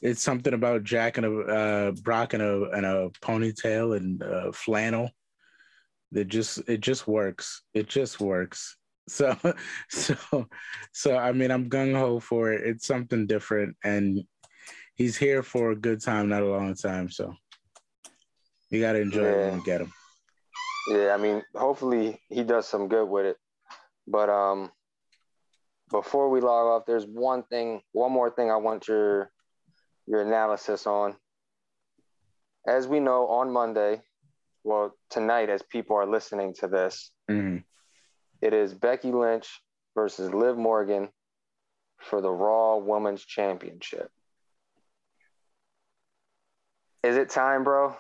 it's 0.02 0.22
something 0.22 0.54
about 0.54 0.84
Jack 0.84 1.18
and 1.18 1.26
a 1.26 1.40
uh, 1.40 1.92
Brock 2.02 2.34
and 2.34 2.44
a 2.44 2.70
and 2.72 2.86
a 2.86 3.10
ponytail 3.22 3.98
and 3.98 4.22
uh, 4.24 4.52
flannel 4.52 5.12
that 6.12 6.26
just 6.26 6.60
it 6.68 6.82
just 6.82 7.08
works. 7.08 7.64
It 7.74 7.88
just 7.88 8.20
works. 8.20 8.78
So 9.10 9.36
so 9.90 10.48
so 10.94 11.18
I 11.18 11.34
mean 11.34 11.52
I'm 11.52 11.70
gung 11.70 11.94
ho 11.94 12.22
for 12.22 12.54
it. 12.54 12.62
It's 12.66 12.88
something 12.88 13.28
different, 13.28 13.76
and 13.84 14.24
he's 14.96 15.18
here 15.18 15.44
for 15.44 15.72
a 15.72 15.76
good 15.76 16.02
time, 16.02 16.30
not 16.30 16.42
a 16.42 16.46
long 16.46 16.74
time. 16.76 17.10
So 17.10 17.34
you 18.70 18.80
got 18.80 18.94
to 18.94 19.02
enjoy 19.02 19.24
yeah. 19.24 19.48
it 19.48 19.56
you 19.56 19.64
get 19.66 19.82
him. 19.82 19.92
Yeah, 20.88 21.14
I 21.14 21.18
mean, 21.18 21.44
hopefully 21.54 22.22
he 22.30 22.44
does 22.44 22.68
some 22.68 22.88
good 22.88 23.10
with 23.10 23.26
it. 23.26 23.38
But 24.08 24.30
um, 24.30 24.72
before 25.94 26.30
we 26.30 26.42
log 26.42 26.66
off, 26.66 26.86
there's 26.88 27.06
one 27.06 27.44
thing, 27.44 27.82
one 27.92 28.12
more 28.12 28.32
thing 28.32 28.52
I 28.52 28.58
want 28.58 28.88
your 28.88 29.32
your 30.06 30.22
analysis 30.22 30.86
on. 30.86 31.16
As 32.68 32.88
we 32.88 33.00
know, 33.00 33.28
on 33.28 33.52
Monday, 33.52 34.02
well, 34.64 34.98
tonight, 35.10 35.50
as 35.50 35.62
people 35.62 35.96
are 35.96 36.08
listening 36.08 36.56
to 36.56 36.68
this, 36.68 37.12
mm-hmm. 37.30 37.58
it 38.42 38.54
is 38.54 38.74
Becky 38.74 39.12
Lynch 39.12 39.48
versus 39.96 40.34
Liv 40.34 40.58
Morgan 40.58 41.10
for 42.02 42.22
the 42.22 42.32
Raw 42.32 42.78
Women's 42.78 43.24
Championship. 43.24 44.10
Is 47.04 47.18
it 47.18 47.30
time, 47.30 47.64
bro? 47.64 47.96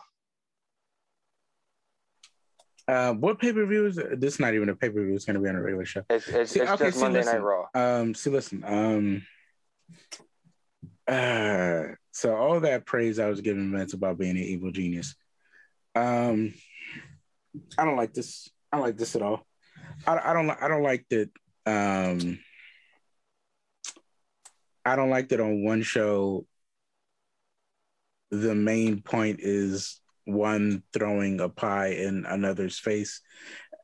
Uh, 2.87 3.13
what 3.13 3.39
pay 3.39 3.53
per 3.53 3.65
view 3.65 3.85
is 3.85 3.95
this? 3.95 4.33
Is 4.33 4.39
not 4.39 4.53
even 4.53 4.69
a 4.69 4.75
pay 4.75 4.89
per 4.89 5.03
view. 5.03 5.15
It's 5.15 5.25
going 5.25 5.35
to 5.35 5.39
be 5.39 5.49
on 5.49 5.55
a 5.55 5.61
regular 5.61 5.85
show. 5.85 6.03
It's, 6.09 6.27
it's, 6.27 6.51
see, 6.51 6.59
it's 6.59 6.71
okay, 6.71 6.85
just 6.85 6.97
see, 6.97 7.03
Monday 7.03 7.19
listen, 7.19 7.33
Night 7.33 7.41
Raw. 7.41 7.65
Um, 7.73 8.13
see, 8.13 8.29
listen. 8.29 8.63
Um, 8.65 9.25
uh, 11.07 11.95
so 12.11 12.35
all 12.35 12.59
that 12.59 12.85
praise 12.85 13.19
I 13.19 13.29
was 13.29 13.41
giving 13.41 13.71
Vince 13.71 13.93
about 13.93 14.17
being 14.17 14.31
an 14.31 14.43
evil 14.43 14.71
genius. 14.71 15.15
Um, 15.95 16.53
I 17.77 17.85
don't 17.85 17.97
like 17.97 18.13
this. 18.13 18.49
I 18.71 18.77
don't 18.77 18.85
like 18.85 18.97
this 18.97 19.15
at 19.15 19.21
all. 19.21 19.45
I, 20.05 20.31
I 20.31 20.33
don't. 20.33 20.49
I 20.49 20.67
don't 20.67 20.83
like 20.83 21.05
that. 21.09 21.29
Um, 21.65 22.39
I 24.85 24.97
don't 24.97 25.09
like 25.09 25.29
that 25.29 25.39
on 25.39 25.63
one 25.63 25.83
show. 25.83 26.45
The 28.31 28.55
main 28.55 29.01
point 29.01 29.39
is 29.41 30.01
one 30.25 30.83
throwing 30.93 31.39
a 31.39 31.49
pie 31.49 31.89
in 31.89 32.25
another's 32.25 32.79
face. 32.79 33.21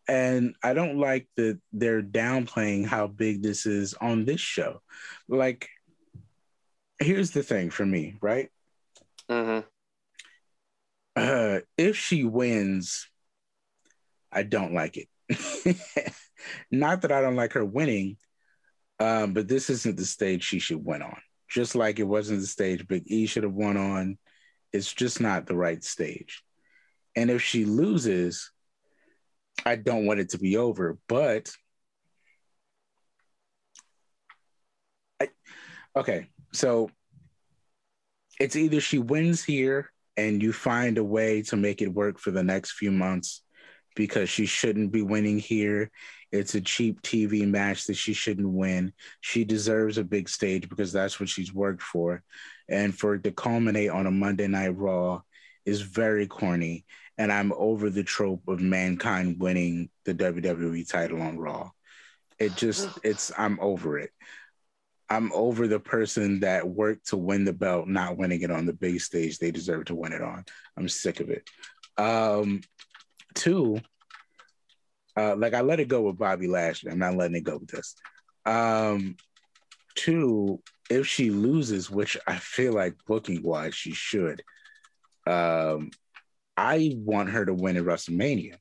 And 0.08 0.56
I 0.64 0.74
don't 0.74 0.98
like 0.98 1.28
that 1.38 1.60
they're 1.72 2.02
downplaying 2.02 2.86
how 2.88 3.08
big 3.08 3.44
this 3.44 3.66
is 3.66 3.94
on 3.94 4.26
this 4.26 4.42
show. 4.42 4.82
Like, 5.28 5.70
here's 7.00 7.32
the 7.32 7.44
thing 7.44 7.70
for 7.70 7.86
me, 7.86 8.18
right? 8.22 8.50
Mm-hmm. 9.30 9.68
Uh, 11.16 11.60
if 11.78 11.98
she 11.98 12.24
wins, 12.24 13.08
I 14.32 14.44
don't 14.44 14.74
like 14.74 14.98
it. 14.98 15.08
Not 16.72 17.02
that 17.02 17.12
I 17.12 17.22
don't 17.22 17.36
like 17.36 17.54
her 17.54 17.66
winning, 17.66 18.18
um, 19.00 19.34
but 19.34 19.48
this 19.48 19.70
isn't 19.70 19.98
the 19.98 20.06
stage 20.06 20.44
she 20.44 20.60
should 20.60 20.84
win 20.84 21.02
on. 21.02 21.18
Just 21.50 21.76
like 21.76 22.00
it 22.00 22.04
wasn't 22.04 22.42
the 22.42 22.48
stage 22.48 22.88
Big 22.88 23.04
E 23.08 23.26
should 23.26 23.44
have 23.44 23.54
won 23.54 23.76
on, 23.76 24.18
it's 24.74 24.94
just 24.94 25.20
not 25.20 25.46
the 25.46 25.56
right 25.56 25.84
stage. 25.84 26.44
And 27.16 27.30
if 27.30 27.42
she 27.42 27.66
loses, 27.66 28.52
I 29.66 29.76
don't 29.76 30.06
want 30.06 30.20
it 30.20 30.30
to 30.30 30.38
be 30.38 30.58
over. 30.58 30.98
But 31.08 31.52
I, 35.22 35.30
okay, 35.96 36.28
so 36.54 36.90
it's 38.40 38.56
either 38.56 38.80
she 38.80 39.00
wins 39.00 39.44
here 39.44 39.92
and 40.16 40.42
you 40.42 40.54
find 40.54 40.98
a 40.98 41.04
way 41.04 41.42
to 41.44 41.56
make 41.56 41.82
it 41.82 41.94
work 41.94 42.20
for 42.20 42.32
the 42.32 42.44
next 42.44 42.74
few 42.74 42.92
months 42.92 43.42
because 44.00 44.30
she 44.30 44.46
shouldn't 44.46 44.94
be 44.94 45.02
winning 45.02 45.38
here. 45.38 45.92
It's 46.32 46.56
a 46.56 46.62
cheap 46.62 47.02
TV 47.02 47.46
match 47.46 47.86
that 47.88 47.96
she 47.96 48.14
shouldn't 48.14 48.48
win. 48.48 48.94
She 49.20 49.44
deserves 49.44 49.98
a 49.98 50.06
big 50.06 50.30
stage 50.30 50.70
because 50.70 50.94
that's 50.94 51.20
what 51.20 51.28
she's 51.28 51.54
worked 51.54 51.82
for. 51.82 52.24
And 52.70 52.98
for 52.98 53.16
it 53.16 53.26
to 53.26 53.34
culminate 53.34 53.90
on 53.90 54.08
a 54.08 54.12
Monday 54.12 54.48
Night 54.48 54.70
Raw 54.70 55.20
is 55.66 55.82
very 55.82 56.28
corny. 56.28 56.86
And 57.18 57.30
I'm 57.30 57.52
over 57.52 57.90
the 57.90 58.06
trope 58.06 58.48
of 58.48 58.62
mankind 58.62 59.36
winning 59.38 59.90
the 60.06 60.16
WWE 60.16 60.88
title 60.88 61.22
on 61.22 61.38
Raw. 61.38 61.72
It 62.40 62.56
just, 62.56 62.88
it's, 63.04 63.34
I'm 63.38 63.60
over 63.60 64.00
it. 64.00 64.12
I'm 65.10 65.30
over 65.34 65.68
the 65.68 65.82
person 65.82 66.40
that 66.40 66.66
worked 66.66 67.08
to 67.08 67.18
win 67.18 67.44
the 67.44 67.52
belt, 67.52 67.90
not 67.90 68.16
winning 68.16 68.44
it 68.44 68.52
on 68.52 68.66
the 68.66 68.72
big 68.72 69.02
stage 69.02 69.40
they 69.40 69.52
deserve 69.52 69.86
to 69.86 69.96
win 69.96 70.14
it 70.14 70.22
on. 70.22 70.46
I'm 70.78 70.88
sick 70.88 71.20
of 71.20 71.30
it. 71.30 71.50
Um, 71.98 72.62
two, 73.34 73.82
uh, 75.20 75.36
like 75.36 75.54
I 75.54 75.62
let 75.62 75.80
it 75.80 75.88
go 75.88 76.02
with 76.02 76.18
Bobby 76.18 76.48
Lashley. 76.48 76.92
I'm 76.92 77.00
not 77.00 77.16
letting 77.16 77.36
it 77.36 77.44
go 77.44 77.58
with 77.58 77.70
this. 77.70 77.96
Um, 78.46 79.18
two, 79.96 80.62
if 80.90 81.08
she 81.08 81.30
loses, 81.30 81.92
which 81.92 82.18
I 82.26 82.38
feel 82.38 82.74
like 82.74 82.96
booking 83.06 83.44
wise 83.44 83.76
she 83.76 83.92
should, 83.92 84.42
um, 85.28 85.92
I 86.56 86.94
want 86.96 87.30
her 87.30 87.46
to 87.46 87.54
win 87.54 87.78
at 87.78 87.84
WrestleMania 87.84 88.56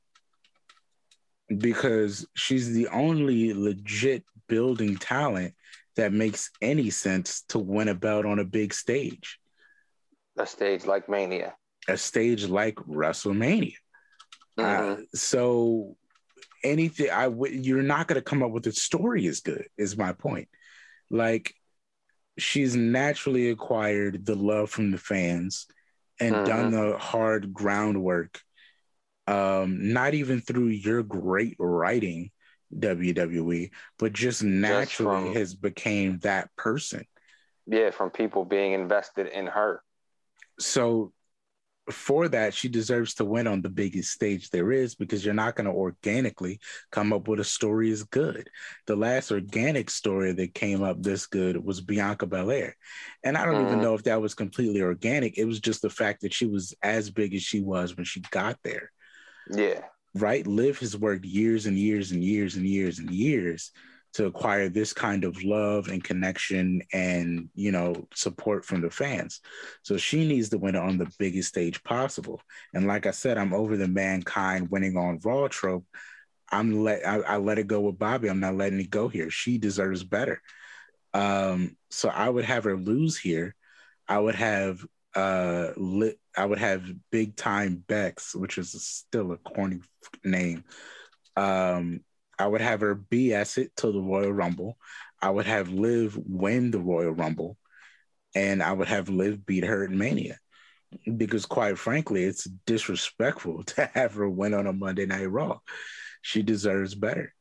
because 1.48 2.26
she's 2.34 2.72
the 2.72 2.88
only 2.88 3.54
legit 3.54 4.24
building 4.48 4.96
talent 4.96 5.54
that 5.96 6.12
makes 6.12 6.50
any 6.60 6.90
sense 6.90 7.42
to 7.48 7.58
win 7.58 7.88
a 7.88 7.94
belt 7.94 8.26
on 8.26 8.38
a 8.38 8.44
big 8.44 8.74
stage. 8.74 9.38
A 10.38 10.46
stage 10.46 10.86
like 10.86 11.08
Mania. 11.08 11.54
A 11.88 11.96
stage 11.96 12.46
like 12.46 12.76
WrestleMania. 12.76 13.74
Mm-hmm. 14.58 14.92
Uh, 14.92 15.04
so 15.14 15.96
anything 16.64 17.10
I 17.10 17.24
w- 17.24 17.60
you're 17.60 17.82
not 17.82 18.08
going 18.08 18.16
to 18.16 18.22
come 18.22 18.42
up 18.42 18.50
with 18.50 18.66
a 18.66 18.72
story 18.72 19.26
as 19.26 19.40
good 19.40 19.66
is 19.76 19.96
my 19.96 20.12
point. 20.12 20.48
Like 21.10 21.54
she's 22.38 22.76
naturally 22.76 23.50
acquired 23.50 24.24
the 24.24 24.34
love 24.34 24.70
from 24.70 24.90
the 24.90 24.98
fans 24.98 25.66
and 26.20 26.34
mm-hmm. 26.34 26.44
done 26.44 26.70
the 26.70 26.98
hard 26.98 27.52
groundwork. 27.52 28.40
Um, 29.26 29.92
not 29.92 30.14
even 30.14 30.40
through 30.40 30.68
your 30.68 31.02
great 31.02 31.56
writing, 31.58 32.30
WWE, 32.74 33.70
but 33.98 34.12
just 34.12 34.42
naturally 34.42 34.84
just 34.84 35.26
from, 35.26 35.34
has 35.34 35.54
became 35.54 36.18
that 36.20 36.54
person. 36.56 37.04
Yeah, 37.66 37.90
from 37.90 38.10
people 38.10 38.44
being 38.44 38.72
invested 38.72 39.26
in 39.26 39.46
her. 39.46 39.82
So 40.58 41.12
for 41.90 42.28
that, 42.28 42.54
she 42.54 42.68
deserves 42.68 43.14
to 43.14 43.24
win 43.24 43.46
on 43.46 43.62
the 43.62 43.68
biggest 43.68 44.12
stage 44.12 44.50
there 44.50 44.72
is 44.72 44.94
because 44.94 45.24
you're 45.24 45.34
not 45.34 45.56
going 45.56 45.66
to 45.66 45.72
organically 45.72 46.60
come 46.90 47.12
up 47.12 47.28
with 47.28 47.40
a 47.40 47.44
story 47.44 47.90
as 47.90 48.04
good. 48.04 48.48
The 48.86 48.96
last 48.96 49.30
organic 49.30 49.90
story 49.90 50.32
that 50.32 50.54
came 50.54 50.82
up 50.82 51.02
this 51.02 51.26
good 51.26 51.62
was 51.62 51.80
Bianca 51.80 52.26
Belair. 52.26 52.76
And 53.24 53.36
I 53.36 53.44
don't 53.44 53.54
mm-hmm. 53.54 53.66
even 53.68 53.80
know 53.80 53.94
if 53.94 54.04
that 54.04 54.20
was 54.20 54.34
completely 54.34 54.82
organic. 54.82 55.38
It 55.38 55.44
was 55.44 55.60
just 55.60 55.82
the 55.82 55.90
fact 55.90 56.22
that 56.22 56.34
she 56.34 56.46
was 56.46 56.74
as 56.82 57.10
big 57.10 57.34
as 57.34 57.42
she 57.42 57.60
was 57.60 57.96
when 57.96 58.04
she 58.04 58.20
got 58.30 58.58
there. 58.62 58.90
Yeah. 59.50 59.80
Right? 60.14 60.46
Liv 60.46 60.78
has 60.80 60.96
worked 60.96 61.24
years 61.24 61.66
and 61.66 61.78
years 61.78 62.12
and 62.12 62.22
years 62.22 62.56
and 62.56 62.66
years 62.66 62.98
and 62.98 63.10
years 63.10 63.72
to 64.14 64.26
acquire 64.26 64.68
this 64.68 64.92
kind 64.92 65.24
of 65.24 65.42
love 65.42 65.88
and 65.88 66.02
connection 66.02 66.82
and 66.92 67.48
you 67.54 67.70
know 67.70 67.94
support 68.14 68.64
from 68.64 68.80
the 68.80 68.90
fans. 68.90 69.40
So 69.82 69.96
she 69.96 70.26
needs 70.26 70.48
to 70.50 70.58
win 70.58 70.74
it 70.74 70.82
on 70.82 70.98
the 70.98 71.10
biggest 71.18 71.50
stage 71.50 71.82
possible. 71.84 72.40
And 72.74 72.86
like 72.86 73.06
i 73.06 73.10
said 73.10 73.38
i'm 73.38 73.52
over 73.52 73.76
the 73.76 73.88
mankind 73.88 74.70
winning 74.70 74.96
on 74.96 75.20
raw 75.24 75.48
trope. 75.48 75.84
I'm 76.50 76.82
let 76.82 77.06
I, 77.06 77.20
I 77.20 77.36
let 77.36 77.58
it 77.58 77.66
go 77.66 77.80
with 77.80 77.98
bobby. 77.98 78.28
I'm 78.28 78.40
not 78.40 78.56
letting 78.56 78.80
it 78.80 78.90
go 78.90 79.08
here. 79.08 79.30
She 79.30 79.58
deserves 79.58 80.04
better. 80.04 80.40
Um 81.14 81.76
so 81.90 82.08
i 82.08 82.28
would 82.28 82.44
have 82.44 82.64
her 82.64 82.76
lose 82.76 83.18
here. 83.18 83.54
I 84.08 84.18
would 84.18 84.36
have 84.36 84.84
uh 85.14 85.72
lit 85.76 86.18
i 86.36 86.44
would 86.44 86.58
have 86.58 86.84
big 87.10 87.34
time 87.34 87.82
Becks 87.88 88.34
which 88.34 88.58
is 88.58 88.72
still 88.82 89.32
a 89.32 89.36
corny 89.36 89.80
name. 90.24 90.64
Um 91.36 92.00
I 92.38 92.46
would 92.46 92.60
have 92.60 92.80
her 92.80 92.94
BS 92.94 93.58
it 93.58 93.76
to 93.76 93.92
the 93.92 94.00
Royal 94.00 94.32
Rumble. 94.32 94.78
I 95.20 95.30
would 95.30 95.46
have 95.46 95.70
Liv 95.70 96.16
win 96.16 96.70
the 96.70 96.78
Royal 96.78 97.12
Rumble, 97.12 97.56
and 98.34 98.62
I 98.62 98.72
would 98.72 98.88
have 98.88 99.08
Liv 99.08 99.44
beat 99.44 99.64
her 99.64 99.84
at 99.84 99.90
Mania. 99.90 100.38
Because 101.16 101.44
quite 101.44 101.78
frankly, 101.78 102.24
it's 102.24 102.44
disrespectful 102.44 103.62
to 103.64 103.90
have 103.94 104.14
her 104.14 104.28
win 104.28 104.54
on 104.54 104.66
a 104.66 104.72
Monday 104.72 105.06
Night 105.06 105.30
Raw. 105.30 105.58
She 106.22 106.42
deserves 106.42 106.94
better. 106.94 107.34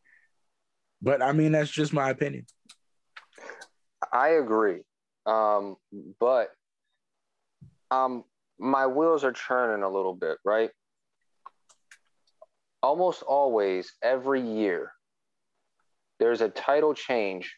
But 1.02 1.22
I 1.22 1.32
mean, 1.32 1.52
that's 1.52 1.72
just 1.72 1.94
my 1.94 2.10
opinion. 2.10 2.46
I 4.12 4.30
agree. 4.30 4.82
Um, 5.26 5.76
but 6.20 6.50
um, 7.92 8.24
my 8.60 8.88
wheels 8.88 9.24
are 9.24 9.32
churning 9.32 9.84
a 9.84 9.90
little 9.90 10.16
bit, 10.16 10.38
right? 10.44 10.72
Almost 12.88 13.22
always 13.22 13.92
every 14.02 14.42
year 14.42 14.94
there's 16.20 16.40
a 16.40 16.48
title 16.48 16.94
change 16.94 17.54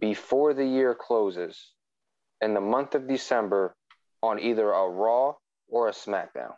before 0.00 0.52
the 0.52 0.66
year 0.66 0.96
closes 0.96 1.56
in 2.40 2.52
the 2.52 2.60
month 2.60 2.96
of 2.96 3.06
December 3.06 3.76
on 4.20 4.40
either 4.40 4.72
a 4.72 4.88
Raw 4.88 5.34
or 5.68 5.88
a 5.88 5.92
SmackDown. 5.92 6.54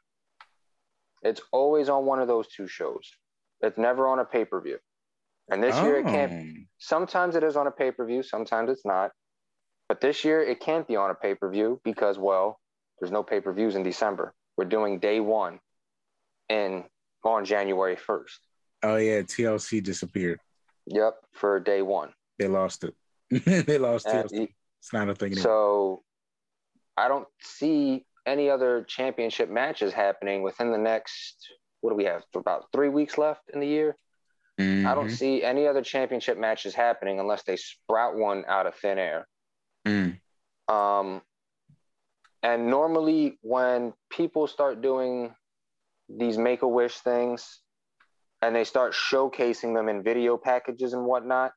It's 1.23 1.43
always 1.53 1.91
on 1.91 2.07
one 2.07 2.21
of 2.21 2.27
those 2.27 2.49
two 2.49 2.67
shows. 2.67 3.07
It's 3.61 3.77
never 3.77 4.09
on 4.09 4.19
a 4.19 4.25
pay 4.25 4.47
per 4.47 4.63
view. 4.63 4.79
And 5.51 5.63
this 5.63 5.77
oh. 5.77 5.85
year 5.85 5.99
it 5.99 6.07
can't. 6.07 6.33
Oh. 6.33 6.63
Sometimes 6.79 7.37
it 7.37 7.45
is 7.45 7.55
on 7.55 7.67
a 7.67 7.71
pay 7.71 7.91
per 7.91 8.07
view, 8.07 8.23
sometimes 8.23 8.71
it's 8.71 8.87
not. 8.87 9.11
But 9.91 10.01
this 10.01 10.25
year 10.25 10.43
it 10.43 10.61
can't 10.61 10.89
be 10.89 10.97
on 10.97 11.11
a 11.11 11.15
pay 11.15 11.35
per 11.35 11.51
view 11.51 11.83
because, 11.85 12.19
well, 12.19 12.59
there's 12.99 13.13
no 13.13 13.23
pay 13.23 13.41
per 13.41 13.53
views 13.53 13.75
in 13.75 13.83
December. 13.83 14.33
We're 14.57 14.65
doing 14.65 15.01
day 15.01 15.21
one 15.21 15.61
in 16.49 16.85
on 17.27 17.45
January 17.45 17.97
1st. 17.97 18.39
Oh, 18.83 18.97
yeah. 18.97 19.21
TLC 19.21 19.83
disappeared. 19.83 20.41
Yep. 20.87 21.15
For 21.33 21.61
day 21.61 21.83
one. 21.83 22.13
They 22.39 22.49
lost 22.49 22.85
it. 22.85 22.95
they 23.67 23.79
lost 23.79 24.07
TLC. 24.07 24.49
It's 24.81 24.93
not 24.93 25.09
a 25.09 25.15
thing 25.15 25.33
anymore. 25.33 25.43
So 25.43 26.03
I 26.97 27.09
don't 27.09 27.29
see 27.41 28.05
any 28.27 28.51
other 28.51 28.85
championship 28.85 29.51
matches 29.51 29.93
happening 29.93 30.43
within 30.43 30.71
the 30.73 30.79
next, 30.79 31.37
what 31.81 31.91
do 31.91 31.97
we 31.97 32.05
have? 32.05 32.23
About 32.35 32.67
three 32.73 32.89
weeks 32.89 33.19
left 33.19 33.43
in 33.53 33.61
the 33.61 33.67
year. 33.67 33.97
Mm-hmm. 34.61 34.87
I 34.87 34.95
don't 34.95 35.07
mm-hmm. 35.07 35.15
see 35.15 35.43
any 35.43 35.67
other 35.67 35.83
championship 35.83 36.39
matches 36.39 36.75
happening 36.75 37.19
unless 37.19 37.43
they 37.43 37.57
sprout 37.57 38.17
one 38.17 38.45
out 38.47 38.67
of 38.67 38.75
thin 38.77 38.99
air. 38.99 39.27
Mm. 39.87 40.19
Um, 40.69 41.23
and 42.43 42.69
normally, 42.69 43.39
when 43.43 43.95
people 44.11 44.47
start 44.47 44.81
doing 44.81 45.35
these 46.09 46.39
make 46.39 46.63
a 46.63 46.69
wish 46.69 46.97
things 46.97 47.61
and 48.43 48.55
they 48.55 48.65
start 48.65 48.93
showcasing 48.93 49.75
them 49.75 49.89
in 49.89 50.03
video 50.03 50.37
packages 50.37 50.93
and 50.93 51.05
whatnot, 51.05 51.53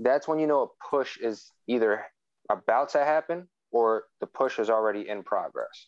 that's 0.00 0.26
when 0.26 0.38
you 0.38 0.46
know 0.46 0.62
a 0.62 0.88
push 0.90 1.18
is 1.18 1.50
either 1.66 2.04
about 2.50 2.90
to 2.90 2.98
happen 2.98 3.48
or 3.70 4.04
the 4.20 4.26
push 4.26 4.58
is 4.58 4.70
already 4.70 5.08
in 5.08 5.22
progress. 5.22 5.86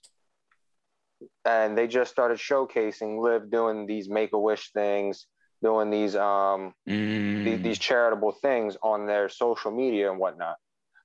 And 1.45 1.77
they 1.77 1.87
just 1.87 2.11
started 2.11 2.39
showcasing 2.39 3.23
Liv 3.23 3.51
doing 3.51 3.87
these 3.87 4.09
make 4.09 4.33
a 4.33 4.39
wish 4.39 4.73
things, 4.73 5.27
doing 5.63 5.91
these 5.91 6.17
um 6.17 6.75
mm. 6.89 7.45
these, 7.45 7.63
these 7.63 7.79
charitable 7.79 8.33
things 8.33 8.77
on 8.83 9.07
their 9.07 9.29
social 9.29 9.71
media 9.71 10.11
and 10.11 10.19
whatnot. 10.19 10.57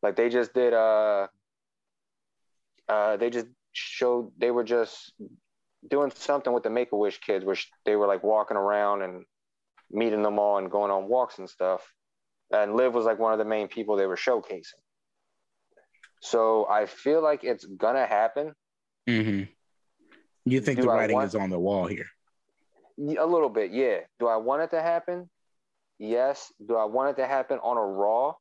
Like 0.02 0.16
they 0.16 0.30
just 0.30 0.54
did 0.54 0.74
uh 0.74 1.28
uh 2.88 3.18
they 3.18 3.30
just 3.30 3.48
showed 3.74 4.32
they 4.38 4.52
were 4.52 4.64
just 4.64 5.14
doing 5.90 6.12
something 6.16 6.54
with 6.54 6.64
the 6.64 6.70
Make 6.70 6.92
a 6.92 6.98
Wish 6.98 7.20
kids, 7.20 7.46
which 7.46 7.70
they 7.86 7.96
were 7.96 8.08
like 8.08 8.24
walking 8.24 8.58
around 8.58 9.02
and 9.02 9.26
meeting 9.92 10.24
them 10.24 10.40
all 10.40 10.58
and 10.58 10.72
going 10.72 10.92
on 10.92 11.08
walks 11.08 11.38
and 11.40 11.50
stuff. 11.50 11.82
And 12.52 12.76
Liv 12.76 12.94
was 12.94 13.06
like 13.06 13.20
one 13.20 13.34
of 13.34 13.40
the 13.40 13.46
main 13.46 13.68
people 13.68 13.96
they 13.96 14.06
were 14.06 14.16
showcasing. 14.16 14.80
So 16.22 16.68
I 16.68 16.86
feel 16.86 17.22
like 17.22 17.44
it's 17.44 17.66
gonna 17.66 18.06
happen. 18.06 18.54
Mm-hmm. 19.08 19.44
You 20.46 20.62
think 20.62 20.78
Do 20.78 20.84
the 20.84 20.90
writing 20.90 21.16
want, 21.16 21.28
is 21.28 21.36
on 21.36 21.50
the 21.50 21.60
wall 21.60 21.88
here? 21.88 22.08
A 23.00 23.26
little 23.26 23.50
bit, 23.50 23.72
yeah. 23.72 24.00
Do 24.20 24.28
I 24.28 24.38
want 24.38 24.62
it 24.64 24.72
to 24.72 24.82
happen? 24.82 25.30
Yes. 26.00 26.52
Do 26.66 26.76
I 26.76 26.86
want 26.86 27.12
it 27.12 27.22
to 27.22 27.28
happen 27.28 27.60
on 27.62 27.78
a 27.78 27.82
Raw? 27.82 28.34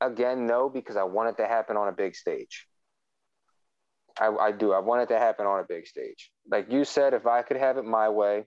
Again, 0.00 0.46
no, 0.46 0.68
because 0.68 0.96
I 0.96 1.04
want 1.04 1.28
it 1.30 1.42
to 1.42 1.48
happen 1.48 1.76
on 1.76 1.88
a 1.88 1.92
big 1.92 2.16
stage. 2.16 2.66
I, 4.20 4.28
I 4.28 4.52
do. 4.52 4.72
I 4.72 4.80
want 4.80 5.02
it 5.02 5.08
to 5.14 5.18
happen 5.18 5.46
on 5.46 5.60
a 5.60 5.64
big 5.64 5.86
stage. 5.86 6.30
Like 6.50 6.70
you 6.70 6.84
said, 6.84 7.14
if 7.14 7.26
I 7.26 7.42
could 7.42 7.56
have 7.56 7.76
it 7.78 7.84
my 7.84 8.08
way, 8.08 8.44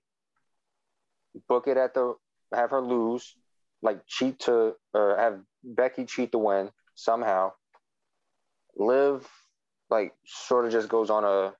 book 1.47 1.68
it 1.68 1.78
at 1.78 1.93
the, 1.93 2.16
have 2.53 2.72
her 2.72 2.82
lose, 2.82 3.36
like 3.82 4.05
cheat 4.07 4.39
to, 4.41 4.74
or 4.93 5.18
have 5.18 5.39
Becky 5.63 6.05
cheat 6.05 6.32
to 6.32 6.38
win 6.38 6.72
somehow. 6.95 7.51
Liv 8.78 9.28
like, 9.89 10.13
sort 10.26 10.66
of 10.66 10.72
just 10.72 10.89
goes 10.89 11.09
on 11.09 11.24
a 11.24 11.53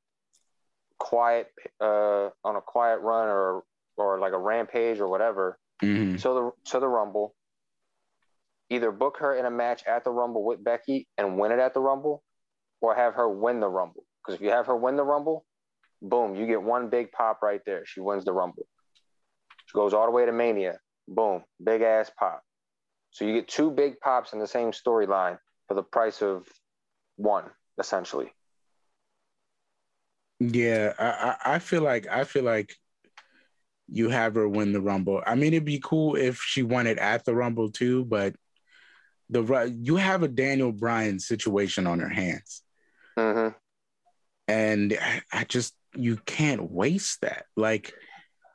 quiet, 0.98 1.48
uh, 1.80 2.30
on 2.44 2.56
a 2.56 2.62
quiet 2.62 3.00
run 3.02 3.28
or, 3.28 3.64
or 3.98 4.20
like 4.20 4.34
a 4.34 4.38
rampage 4.38 5.00
or 5.00 5.08
whatever. 5.08 5.58
Mm-hmm. 5.84 6.18
So 6.18 6.34
the, 6.34 6.70
so 6.70 6.80
the 6.80 6.88
Rumble. 6.88 7.36
Either 8.72 8.92
book 8.92 9.18
her 9.20 9.36
in 9.36 9.46
a 9.46 9.52
match 9.52 9.84
at 9.86 10.04
the 10.04 10.10
Rumble 10.10 10.44
with 10.44 10.64
Becky 10.64 11.08
and 11.20 11.38
win 11.38 11.52
it 11.52 11.60
at 11.60 11.76
the 11.76 11.80
Rumble, 11.80 12.24
or 12.86 12.96
have 12.96 13.16
her 13.16 13.28
win 13.28 13.60
the 13.60 13.68
Rumble. 13.68 14.04
Because 14.22 14.40
if 14.40 14.42
you 14.46 14.52
have 14.52 14.68
her 14.68 14.76
win 14.76 14.96
the 14.96 15.04
Rumble, 15.04 15.44
boom, 16.02 16.36
you 16.36 16.46
get 16.46 16.62
one 16.62 16.90
big 16.90 17.12
pop 17.12 17.42
right 17.42 17.62
there. 17.66 17.84
She 17.86 18.00
wins 18.00 18.26
the 18.26 18.34
Rumble. 18.34 18.68
She 19.66 19.74
goes 19.74 19.94
all 19.94 20.06
the 20.06 20.12
way 20.12 20.26
to 20.26 20.32
Mania. 20.32 20.78
Boom, 21.08 21.44
big 21.64 21.82
ass 21.82 22.12
pop. 22.18 22.42
So 23.10 23.26
you 23.26 23.34
get 23.34 23.48
two 23.48 23.72
big 23.72 24.00
pops 24.00 24.34
in 24.34 24.40
the 24.40 24.48
same 24.48 24.72
storyline 24.72 25.40
for 25.68 25.74
the 25.74 25.84
price 25.84 26.22
of 26.22 26.48
one, 27.16 27.46
essentially. 27.80 28.32
Yeah, 30.40 30.94
I, 31.00 31.56
I 31.56 31.60
feel 31.60 31.82
like 31.82 32.08
I 32.08 32.24
feel 32.24 32.44
like 32.44 32.76
you 33.88 34.10
have 34.10 34.36
her 34.36 34.48
win 34.48 34.74
the 34.74 34.82
Rumble. 34.82 35.24
I 35.26 35.36
mean, 35.36 35.54
it'd 35.54 35.66
be 35.66 35.82
cool 35.84 36.16
if 36.16 36.40
she 36.40 36.62
won 36.62 36.88
it 36.88 36.98
at 36.98 37.26
the 37.26 37.34
Rumble 37.34 37.72
too, 37.72 38.06
but 38.06 38.36
the 39.30 39.74
you 39.82 39.96
have 39.96 40.22
a 40.24 40.28
Daniel 40.28 40.72
Bryan 40.72 41.20
situation 41.20 41.88
on 41.88 42.00
her 42.00 42.10
hands. 42.10 42.62
Mm-hmm. 43.18 43.56
And 44.48 44.98
I, 45.32 45.44
just 45.46 45.74
you 45.96 46.18
can't 46.26 46.70
waste 46.70 47.22
that. 47.22 47.46
Like, 47.56 47.94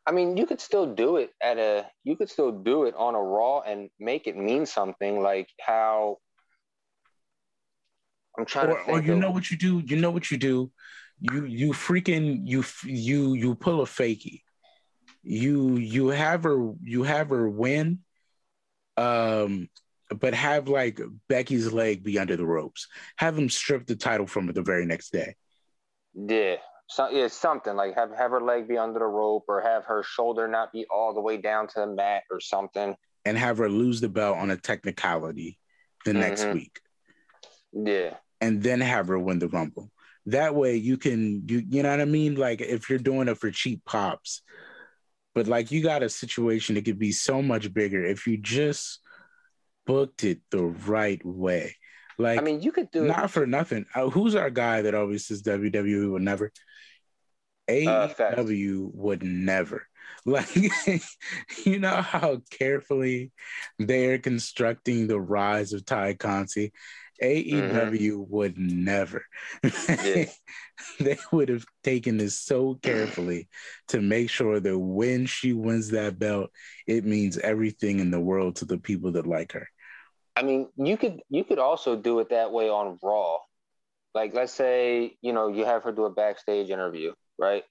I 0.06 0.12
mean, 0.12 0.36
you 0.36 0.46
could 0.46 0.60
still 0.60 0.94
do 0.94 1.16
it 1.16 1.30
at 1.42 1.58
a 1.58 1.86
you 2.04 2.16
could 2.16 2.30
still 2.30 2.52
do 2.52 2.84
it 2.84 2.94
on 2.96 3.14
a 3.14 3.22
Raw 3.22 3.60
and 3.60 3.90
make 3.98 4.26
it 4.26 4.36
mean 4.36 4.66
something. 4.66 5.20
Like 5.20 5.48
how 5.60 6.18
I'm 8.38 8.44
trying 8.44 8.70
or, 8.70 8.84
to. 8.84 8.90
or 8.90 9.02
you 9.02 9.14
of, 9.14 9.18
know 9.18 9.30
what 9.30 9.50
you 9.50 9.56
do? 9.56 9.80
You 9.80 9.96
know 9.96 10.10
what 10.10 10.30
you 10.30 10.36
do? 10.36 10.70
You 11.20 11.44
you 11.44 11.72
freaking 11.72 12.42
you 12.44 12.64
you 12.84 13.34
you 13.34 13.54
pull 13.54 13.82
a 13.82 13.86
fakey. 13.86 14.42
You 15.22 15.76
you 15.76 16.08
have 16.08 16.44
her 16.44 16.72
you 16.82 17.02
have 17.02 17.28
her 17.30 17.48
win. 17.48 18.00
Um, 18.96 19.68
but 20.18 20.34
have 20.34 20.68
like 20.68 21.00
Becky's 21.28 21.72
leg 21.72 22.02
be 22.02 22.18
under 22.18 22.36
the 22.36 22.46
ropes. 22.46 22.88
Have 23.16 23.38
him 23.38 23.48
strip 23.48 23.86
the 23.86 23.96
title 23.96 24.26
from 24.26 24.46
her 24.46 24.52
the 24.52 24.62
very 24.62 24.86
next 24.86 25.12
day. 25.12 25.36
Yeah. 26.14 26.56
So 26.88 27.08
yeah, 27.08 27.28
something 27.28 27.76
like 27.76 27.94
have 27.94 28.10
have 28.16 28.32
her 28.32 28.40
leg 28.40 28.66
be 28.66 28.76
under 28.76 28.98
the 28.98 29.06
rope 29.06 29.44
or 29.48 29.60
have 29.60 29.84
her 29.84 30.02
shoulder 30.02 30.48
not 30.48 30.72
be 30.72 30.86
all 30.90 31.14
the 31.14 31.20
way 31.20 31.36
down 31.36 31.68
to 31.68 31.80
the 31.80 31.86
mat 31.86 32.24
or 32.30 32.40
something. 32.40 32.96
And 33.24 33.38
have 33.38 33.58
her 33.58 33.68
lose 33.68 34.00
the 34.00 34.08
belt 34.08 34.38
on 34.38 34.50
a 34.50 34.56
technicality 34.56 35.58
the 36.04 36.10
mm-hmm. 36.10 36.20
next 36.20 36.46
week. 36.46 36.80
Yeah. 37.72 38.14
And 38.40 38.62
then 38.62 38.80
have 38.80 39.08
her 39.08 39.18
win 39.18 39.38
the 39.38 39.48
rumble. 39.48 39.90
That 40.26 40.54
way 40.54 40.76
you 40.76 40.96
can 40.96 41.44
you 41.46 41.62
you 41.68 41.82
know 41.84 41.90
what 41.90 42.00
I 42.00 42.06
mean? 42.06 42.34
Like 42.34 42.60
if 42.60 42.90
you're 42.90 42.98
doing 42.98 43.28
it 43.28 43.38
for 43.38 43.52
cheap 43.52 43.84
pops, 43.84 44.42
but 45.34 45.46
like 45.46 45.70
you 45.70 45.82
got 45.82 46.02
a 46.02 46.08
situation 46.08 46.74
that 46.74 46.84
could 46.84 46.98
be 46.98 47.12
so 47.12 47.40
much 47.40 47.72
bigger 47.72 48.04
if 48.04 48.26
you 48.26 48.36
just 48.36 48.99
booked 49.90 50.24
it 50.24 50.40
the 50.50 50.62
right 50.64 51.20
way. 51.24 51.76
Like, 52.16 52.38
I 52.38 52.42
mean, 52.42 52.60
you 52.60 52.70
could 52.70 52.90
do 52.90 53.06
not 53.06 53.24
it. 53.24 53.28
for 53.28 53.46
nothing. 53.46 53.86
Uh, 53.94 54.08
who's 54.08 54.34
our 54.34 54.50
guy 54.50 54.82
that 54.82 54.94
always 54.94 55.26
says 55.26 55.42
WWE 55.42 56.12
would 56.12 56.22
never? 56.22 56.52
AEW 57.68 58.86
uh, 58.86 58.90
would 58.94 59.22
never. 59.22 59.86
Like, 60.26 60.54
you 61.64 61.78
know 61.78 62.02
how 62.02 62.42
carefully 62.50 63.32
they're 63.78 64.18
constructing 64.18 65.06
the 65.06 65.18
rise 65.18 65.72
of 65.72 65.86
Tay 65.86 66.14
Conti. 66.14 66.72
AEW 67.22 67.52
mm-hmm. 67.52 68.22
would 68.28 68.58
never. 68.58 69.24
Yeah. 69.62 70.26
they 71.00 71.16
would 71.32 71.48
have 71.48 71.64
taken 71.82 72.18
this 72.18 72.38
so 72.38 72.78
carefully 72.82 73.48
to 73.88 74.02
make 74.02 74.28
sure 74.28 74.60
that 74.60 74.78
when 74.78 75.24
she 75.24 75.54
wins 75.54 75.90
that 75.90 76.18
belt, 76.18 76.50
it 76.86 77.06
means 77.06 77.38
everything 77.38 77.98
in 77.98 78.10
the 78.10 78.20
world 78.20 78.56
to 78.56 78.66
the 78.66 78.78
people 78.78 79.12
that 79.12 79.26
like 79.26 79.52
her. 79.52 79.68
I 80.36 80.42
mean, 80.42 80.68
you 80.76 80.96
could 80.96 81.20
you 81.28 81.44
could 81.44 81.58
also 81.58 81.96
do 81.96 82.20
it 82.20 82.30
that 82.30 82.52
way 82.52 82.68
on 82.68 82.98
Raw. 83.02 83.38
Like, 84.14 84.34
let's 84.34 84.52
say 84.52 85.16
you 85.20 85.32
know 85.32 85.48
you 85.48 85.64
have 85.64 85.84
her 85.84 85.92
do 85.92 86.04
a 86.04 86.10
backstage 86.10 86.70
interview, 86.70 87.12
right? 87.38 87.64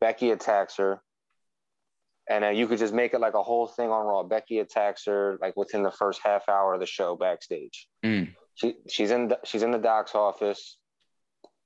Becky 0.00 0.30
attacks 0.30 0.76
her, 0.76 1.00
and 2.28 2.44
uh, 2.44 2.48
you 2.48 2.66
could 2.66 2.78
just 2.78 2.94
make 2.94 3.14
it 3.14 3.20
like 3.20 3.34
a 3.34 3.42
whole 3.42 3.66
thing 3.66 3.90
on 3.90 4.06
Raw. 4.06 4.22
Becky 4.24 4.58
attacks 4.58 5.04
her 5.06 5.38
like 5.40 5.56
within 5.56 5.82
the 5.82 5.90
first 5.90 6.20
half 6.22 6.48
hour 6.48 6.74
of 6.74 6.80
the 6.80 6.86
show 6.86 7.16
backstage. 7.16 7.88
Mm. 8.04 8.34
She 8.54 8.74
she's 8.88 9.10
in 9.10 9.28
the, 9.28 9.38
she's 9.44 9.62
in 9.62 9.70
the 9.70 9.78
doc's 9.78 10.14
office. 10.14 10.78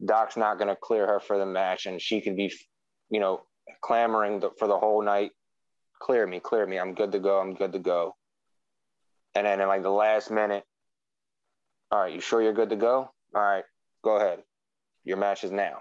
Doc's 0.04 0.36
not 0.36 0.56
going 0.58 0.68
to 0.68 0.76
clear 0.76 1.06
her 1.06 1.20
for 1.20 1.38
the 1.38 1.46
match, 1.46 1.86
and 1.86 2.00
she 2.00 2.20
could 2.20 2.36
be, 2.36 2.52
you 3.10 3.20
know, 3.20 3.42
clamoring 3.82 4.40
the, 4.40 4.50
for 4.58 4.66
the 4.66 4.78
whole 4.78 5.02
night. 5.02 5.32
Clear 6.00 6.26
me, 6.26 6.40
clear 6.40 6.66
me. 6.66 6.78
I'm 6.78 6.94
good 6.94 7.12
to 7.12 7.18
go. 7.18 7.38
I'm 7.38 7.54
good 7.54 7.72
to 7.72 7.78
go. 7.78 8.14
And 9.34 9.46
then 9.46 9.60
in 9.60 9.68
like 9.68 9.82
the 9.82 9.90
last 9.90 10.30
minute, 10.30 10.64
all 11.90 12.00
right, 12.00 12.12
you 12.12 12.20
sure 12.20 12.42
you're 12.42 12.52
good 12.52 12.70
to 12.70 12.76
go? 12.76 13.10
All 13.34 13.42
right, 13.42 13.64
go 14.02 14.16
ahead. 14.16 14.40
Your 15.04 15.16
match 15.16 15.44
is 15.44 15.50
now. 15.50 15.78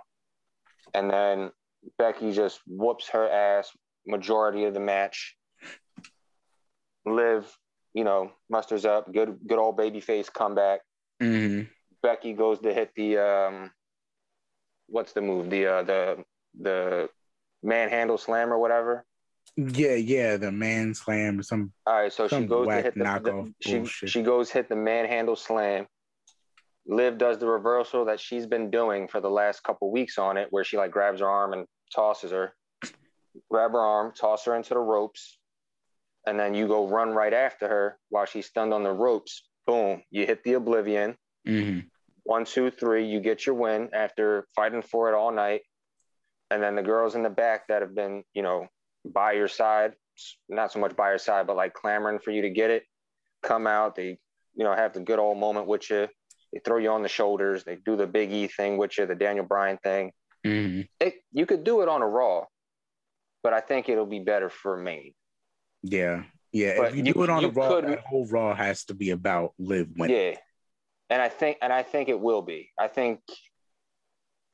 And 0.93 1.09
then 1.09 1.51
Becky 1.97 2.31
just 2.31 2.59
whoops 2.67 3.09
her 3.09 3.29
ass 3.29 3.69
majority 4.05 4.65
of 4.65 4.73
the 4.73 4.79
match. 4.79 5.35
Liv 7.05 7.45
you 7.93 8.03
know, 8.03 8.31
musters 8.49 8.85
up, 8.85 9.11
good 9.11 9.39
good 9.47 9.59
old 9.59 9.77
baby 9.77 9.99
face 9.99 10.29
comeback. 10.29 10.81
Mm-hmm. 11.21 11.63
Becky 12.01 12.33
goes 12.33 12.59
to 12.59 12.73
hit 12.73 12.91
the 12.95 13.17
um, 13.17 13.71
what's 14.87 15.13
the 15.13 15.21
move? 15.21 15.49
The 15.49 15.65
uh, 15.65 15.83
the 15.83 16.23
the 16.59 17.09
manhandle 17.63 18.17
slam 18.17 18.53
or 18.53 18.59
whatever. 18.59 19.05
Yeah, 19.67 19.95
yeah, 19.95 20.37
the 20.37 20.51
man 20.51 20.93
slam 20.93 21.39
or 21.39 21.43
some. 21.43 21.73
All 21.85 22.01
right, 22.01 22.13
so 22.13 22.29
she 22.29 22.45
goes 22.45 22.67
to 22.67 22.81
hit 22.81 22.93
the, 22.93 22.99
the 22.99 23.05
knockoff 23.05 23.53
she 23.59 23.77
bullshit. 23.77 24.09
she 24.09 24.21
goes 24.21 24.49
hit 24.49 24.69
the 24.69 24.75
manhandle 24.75 25.35
slam. 25.35 25.85
Liv 26.87 27.17
does 27.17 27.39
the 27.39 27.47
reversal 27.47 28.05
that 28.05 28.21
she's 28.21 28.47
been 28.47 28.71
doing 28.71 29.07
for 29.09 29.19
the 29.19 29.29
last 29.29 29.61
couple 29.63 29.91
weeks 29.91 30.17
on 30.17 30.37
it, 30.37 30.47
where 30.51 30.63
she 30.63 30.77
like 30.77 30.91
grabs 30.91 31.19
her 31.19 31.27
arm 31.27 31.51
and 31.51 31.65
tosses 31.93 32.31
her. 32.31 32.53
Grab 33.51 33.71
her 33.71 33.79
arm, 33.79 34.13
toss 34.13 34.45
her 34.45 34.55
into 34.55 34.73
the 34.73 34.79
ropes, 34.79 35.37
and 36.25 36.39
then 36.39 36.53
you 36.53 36.67
go 36.67 36.87
run 36.87 37.09
right 37.09 37.33
after 37.33 37.67
her 37.67 37.99
while 38.09 38.25
she's 38.25 38.45
stunned 38.45 38.73
on 38.73 38.83
the 38.83 38.91
ropes. 38.91 39.43
Boom, 39.67 40.01
you 40.09 40.25
hit 40.25 40.41
the 40.43 40.53
oblivion. 40.53 41.15
Mm-hmm. 41.45 41.81
One, 42.23 42.45
two, 42.45 42.71
three, 42.71 43.05
you 43.07 43.19
get 43.19 43.45
your 43.45 43.55
win 43.55 43.89
after 43.93 44.47
fighting 44.55 44.83
for 44.83 45.09
it 45.09 45.15
all 45.15 45.31
night. 45.33 45.61
And 46.49 46.63
then 46.63 46.75
the 46.75 46.81
girls 46.81 47.15
in 47.15 47.23
the 47.23 47.29
back 47.29 47.67
that 47.67 47.81
have 47.81 47.93
been, 47.93 48.23
you 48.33 48.41
know, 48.41 48.67
by 49.05 49.33
your 49.33 49.47
side, 49.47 49.93
not 50.47 50.71
so 50.71 50.79
much 50.79 50.95
by 50.95 51.09
your 51.09 51.17
side, 51.17 51.47
but 51.47 51.55
like 51.55 51.73
clamoring 51.73 52.19
for 52.19 52.31
you 52.31 52.41
to 52.43 52.49
get 52.49 52.69
it, 52.69 52.83
come 53.43 53.67
out. 53.67 53.95
They, 53.95 54.17
you 54.55 54.63
know, 54.63 54.73
have 54.75 54.93
the 54.93 54.99
good 54.99 55.19
old 55.19 55.37
moment 55.37 55.67
with 55.67 55.89
you. 55.89 56.07
They 56.53 56.59
throw 56.65 56.77
you 56.77 56.89
on 56.89 57.03
the 57.03 57.09
shoulders. 57.09 57.63
They 57.63 57.77
do 57.77 57.95
the 57.95 58.07
Big 58.07 58.31
E 58.31 58.47
thing 58.47 58.77
with 58.77 58.97
you, 58.97 59.05
the 59.05 59.15
Daniel 59.15 59.45
Bryan 59.45 59.77
thing. 59.83 60.11
Mm-hmm. 60.45 60.81
It, 60.99 61.15
you 61.31 61.45
could 61.45 61.63
do 61.63 61.81
it 61.81 61.89
on 61.89 62.01
a 62.01 62.07
Raw, 62.07 62.45
but 63.43 63.53
I 63.53 63.59
think 63.59 63.89
it'll 63.89 64.05
be 64.05 64.19
better 64.19 64.49
for 64.49 64.77
Mania. 64.77 65.11
Yeah, 65.83 66.23
yeah. 66.51 66.75
But 66.77 66.89
if 66.89 66.95
you, 66.95 67.03
you- 67.03 67.13
do 67.13 67.23
it 67.23 67.29
on 67.29 67.43
a 67.45 67.49
raw, 67.49 67.67
could- 67.69 67.87
that 67.87 67.99
whole 67.99 68.25
raw 68.27 68.55
has 68.55 68.85
to 68.85 68.93
be 68.93 69.11
about 69.11 69.53
Liv 69.59 69.87
winning. 69.95 70.15
Yeah, 70.15 70.35
and 71.09 71.21
I 71.21 71.29
think 71.29 71.57
and 71.61 71.71
I 71.71 71.83
think 71.83 72.09
it 72.09 72.19
will 72.19 72.41
be. 72.41 72.69
I 72.79 72.87
think 72.87 73.19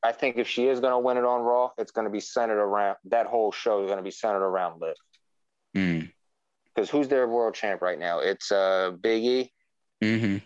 I 0.06 0.12
think 0.12 0.36
if 0.36 0.46
she 0.46 0.68
is 0.68 0.78
going 0.78 0.92
to 0.92 0.98
win 0.98 1.16
it 1.16 1.24
on 1.24 1.40
Raw, 1.40 1.70
it's 1.78 1.90
going 1.90 2.04
to 2.04 2.12
be 2.12 2.20
centered 2.20 2.60
around 2.62 2.96
that 3.06 3.26
whole 3.26 3.50
show 3.50 3.82
is 3.82 3.86
going 3.86 3.98
to 3.98 4.04
be 4.04 4.12
centered 4.12 4.46
around 4.46 4.80
Liv. 4.80 4.94
Mm. 5.76 6.12
Because 6.72 6.88
who's 6.88 7.08
their 7.08 7.26
world 7.26 7.54
champ 7.54 7.82
right 7.82 7.98
now? 7.98 8.20
It's 8.20 8.52
uh 8.52 8.92
Big 9.02 9.24
E. 9.24 9.52
Mm-hmm. 10.04 10.36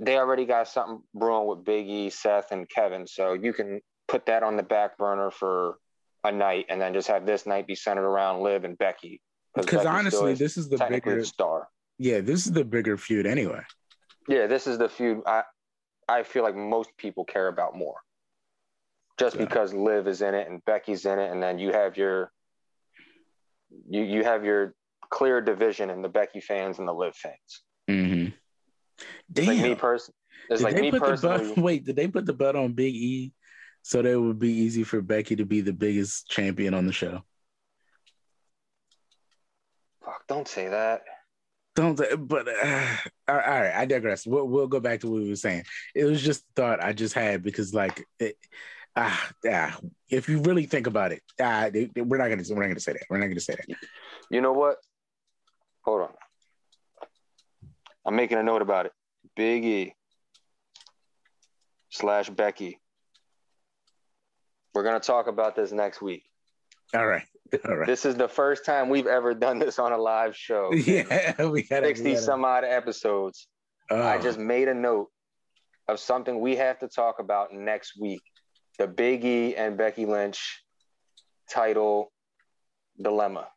They 0.00 0.18
already 0.18 0.44
got 0.44 0.66
something 0.66 1.02
brewing 1.14 1.46
with 1.46 1.64
Big 1.64 1.86
E, 1.86 2.10
Seth, 2.10 2.50
and 2.50 2.68
Kevin, 2.68 3.06
so 3.06 3.34
you 3.34 3.52
can 3.52 3.80
put 4.08 4.26
that 4.26 4.42
on 4.42 4.56
the 4.56 4.62
back 4.64 4.98
burner 4.98 5.30
for 5.30 5.76
a 6.24 6.32
night, 6.32 6.66
and 6.70 6.80
then 6.80 6.94
just 6.94 7.06
have 7.06 7.26
this 7.26 7.46
night 7.46 7.66
be 7.66 7.76
centered 7.76 8.06
around 8.06 8.42
Liv 8.42 8.64
and 8.64 8.76
Becky. 8.76 9.20
Because 9.54 9.86
honestly, 9.86 10.32
is 10.32 10.38
this 10.40 10.56
is 10.56 10.68
the 10.68 10.84
bigger. 10.88 11.22
star. 11.24 11.68
Yeah, 11.98 12.20
this 12.22 12.44
is 12.44 12.52
the 12.52 12.64
bigger 12.64 12.96
feud 12.96 13.24
anyway. 13.24 13.60
Yeah, 14.26 14.48
this 14.48 14.66
is 14.66 14.78
the 14.78 14.88
feud 14.88 15.22
I 15.26 15.44
I 16.08 16.22
feel 16.22 16.42
like 16.42 16.54
most 16.56 16.96
people 16.96 17.24
care 17.24 17.48
about 17.48 17.76
more. 17.76 17.96
Just 19.18 19.36
Yeah. 19.36 19.44
because 19.44 19.72
Liv 19.72 20.08
is 20.08 20.22
in 20.22 20.34
it 20.34 20.48
and 20.48 20.64
Becky's 20.64 21.06
in 21.06 21.18
it, 21.18 21.30
and 21.30 21.42
then 21.42 21.58
you 21.58 21.72
have 21.72 21.96
your 21.96 22.32
you 23.88 24.02
you 24.02 24.24
have 24.24 24.44
your 24.44 24.74
clear 25.10 25.40
division 25.40 25.90
in 25.90 26.02
the 26.02 26.08
Becky 26.08 26.40
fans 26.40 26.78
and 26.78 26.88
the 26.88 26.92
Liv 26.92 27.14
fans. 27.14 27.62
Mm-hmm. 27.88 28.34
It's 29.36 29.46
like 29.46 29.58
me 29.58 29.68
Damn. 29.70 29.76
person. 29.76 30.14
It's 30.48 30.58
Did 30.60 30.64
like 30.64 30.74
they 30.74 30.82
me 30.82 30.90
put 30.90 31.00
the 31.00 31.06
personally. 31.06 31.46
belt? 31.46 31.58
Wait, 31.64 31.84
did 31.84 31.96
they 31.96 32.08
put 32.08 32.26
the 32.26 32.32
butt 32.32 32.56
on 32.56 32.72
Big 32.72 32.94
E 32.94 33.32
so 33.82 34.02
that 34.02 34.08
it 34.10 34.16
would 34.16 34.38
be 34.38 34.50
easy 34.52 34.84
for 34.84 35.00
Becky 35.00 35.36
to 35.36 35.44
be 35.44 35.60
the 35.60 35.72
biggest 35.72 36.28
champion 36.28 36.74
on 36.74 36.86
the 36.86 36.92
show? 36.92 37.22
Fuck, 40.04 40.26
don't 40.28 40.48
say 40.48 40.68
that. 40.68 41.02
Don't, 41.74 41.96
but 42.28 42.46
uh, 42.48 42.86
all 43.28 43.34
right, 43.36 43.72
I 43.74 43.84
digress. 43.84 44.26
We'll, 44.26 44.46
we'll 44.46 44.68
go 44.68 44.78
back 44.80 45.00
to 45.00 45.10
what 45.10 45.22
we 45.22 45.28
were 45.28 45.34
saying. 45.36 45.64
It 45.94 46.04
was 46.04 46.22
just 46.22 46.44
thought 46.54 46.82
I 46.82 46.92
just 46.92 47.14
had 47.14 47.42
because, 47.42 47.74
like, 47.74 48.06
it, 48.20 48.36
ah, 48.94 49.30
ah, 49.50 49.76
if 50.08 50.28
you 50.28 50.40
really 50.42 50.66
think 50.66 50.86
about 50.86 51.10
it, 51.12 51.22
they- 51.36 51.90
we're 51.96 52.18
not 52.18 52.28
gonna, 52.28 52.44
we're 52.50 52.62
not 52.62 52.68
gonna 52.68 52.78
say 52.80 52.92
that. 52.92 53.02
We're 53.10 53.18
not 53.18 53.26
gonna 53.26 53.40
say 53.40 53.56
that. 53.56 53.76
You 54.30 54.40
know 54.40 54.52
what? 54.52 54.76
Hold 55.82 56.02
on. 56.02 56.14
I'm 58.06 58.14
making 58.14 58.38
a 58.38 58.42
note 58.42 58.62
about 58.62 58.86
it. 58.86 58.92
Big 59.34 59.64
E 59.64 59.94
slash 61.90 62.30
Becky. 62.30 62.78
We're 64.74 64.84
gonna 64.84 65.00
talk 65.00 65.26
about 65.26 65.56
this 65.56 65.72
next 65.72 66.00
week. 66.00 66.22
All 66.94 67.06
right, 67.06 67.24
right. 67.64 67.86
This 67.86 68.04
is 68.04 68.14
the 68.16 68.28
first 68.28 68.64
time 68.64 68.88
we've 68.88 69.06
ever 69.06 69.34
done 69.34 69.58
this 69.58 69.78
on 69.78 69.92
a 69.92 69.98
live 69.98 70.36
show. 70.36 70.72
Yeah, 70.74 71.46
we 71.46 71.62
had 71.70 71.84
60 71.84 72.16
some 72.16 72.44
odd 72.44 72.64
episodes. 72.64 73.46
Oh, 73.90 74.02
I 74.02 74.18
just 74.18 74.38
made 74.38 74.68
a 74.68 74.74
note 74.74 75.08
of 75.88 76.00
something 76.00 76.40
we 76.40 76.56
have 76.56 76.78
to 76.78 76.88
talk 76.88 77.18
about 77.18 77.52
next 77.52 78.00
week. 78.00 78.22
The 78.78 78.86
Big 78.86 79.24
E 79.24 79.54
and 79.54 79.76
Becky 79.76 80.06
Lynch 80.06 80.62
title 81.50 82.10
dilemma. 83.00 83.48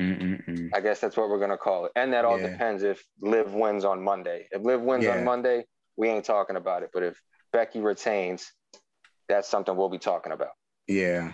Mm-mm-mm. 0.00 0.70
I 0.74 0.80
guess 0.80 1.00
that's 1.00 1.16
what 1.16 1.28
we're 1.30 1.38
gonna 1.38 1.56
call 1.56 1.86
it. 1.86 1.92
And 1.96 2.12
that 2.12 2.24
all 2.24 2.38
Yeah. 2.40 2.48
depends 2.48 2.82
if 2.82 3.04
Liv 3.20 3.54
wins 3.54 3.84
on 3.84 4.02
Monday. 4.02 4.48
If 4.50 4.62
Liv 4.62 4.80
wins 4.82 5.04
Yeah. 5.04 5.12
on 5.12 5.24
Monday, 5.24 5.64
we 5.96 6.08
ain't 6.08 6.24
talking 6.24 6.56
about 6.56 6.82
it. 6.82 6.90
But 6.92 7.02
if 7.02 7.22
Becky 7.52 7.80
retains, 7.80 8.52
that's 9.28 9.48
something 9.48 9.76
we'll 9.76 9.88
be 9.88 9.98
talking 9.98 10.32
about. 10.32 10.50
yeah. 10.88 11.32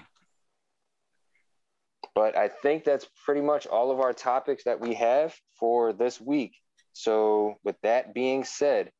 But 2.14 2.36
I 2.36 2.48
think 2.48 2.84
that's 2.84 3.06
pretty 3.24 3.40
much 3.40 3.66
all 3.66 3.90
of 3.90 4.01
our 4.01 4.12
topics 4.12 4.64
that 4.64 4.80
we 4.80 4.94
have 4.94 5.34
for 5.59 5.93
this 5.93 6.20
week. 6.20 6.55
So, 6.93 7.55
with 7.64 7.76
that 7.82 8.12
being 8.12 8.44
said, 8.44 8.90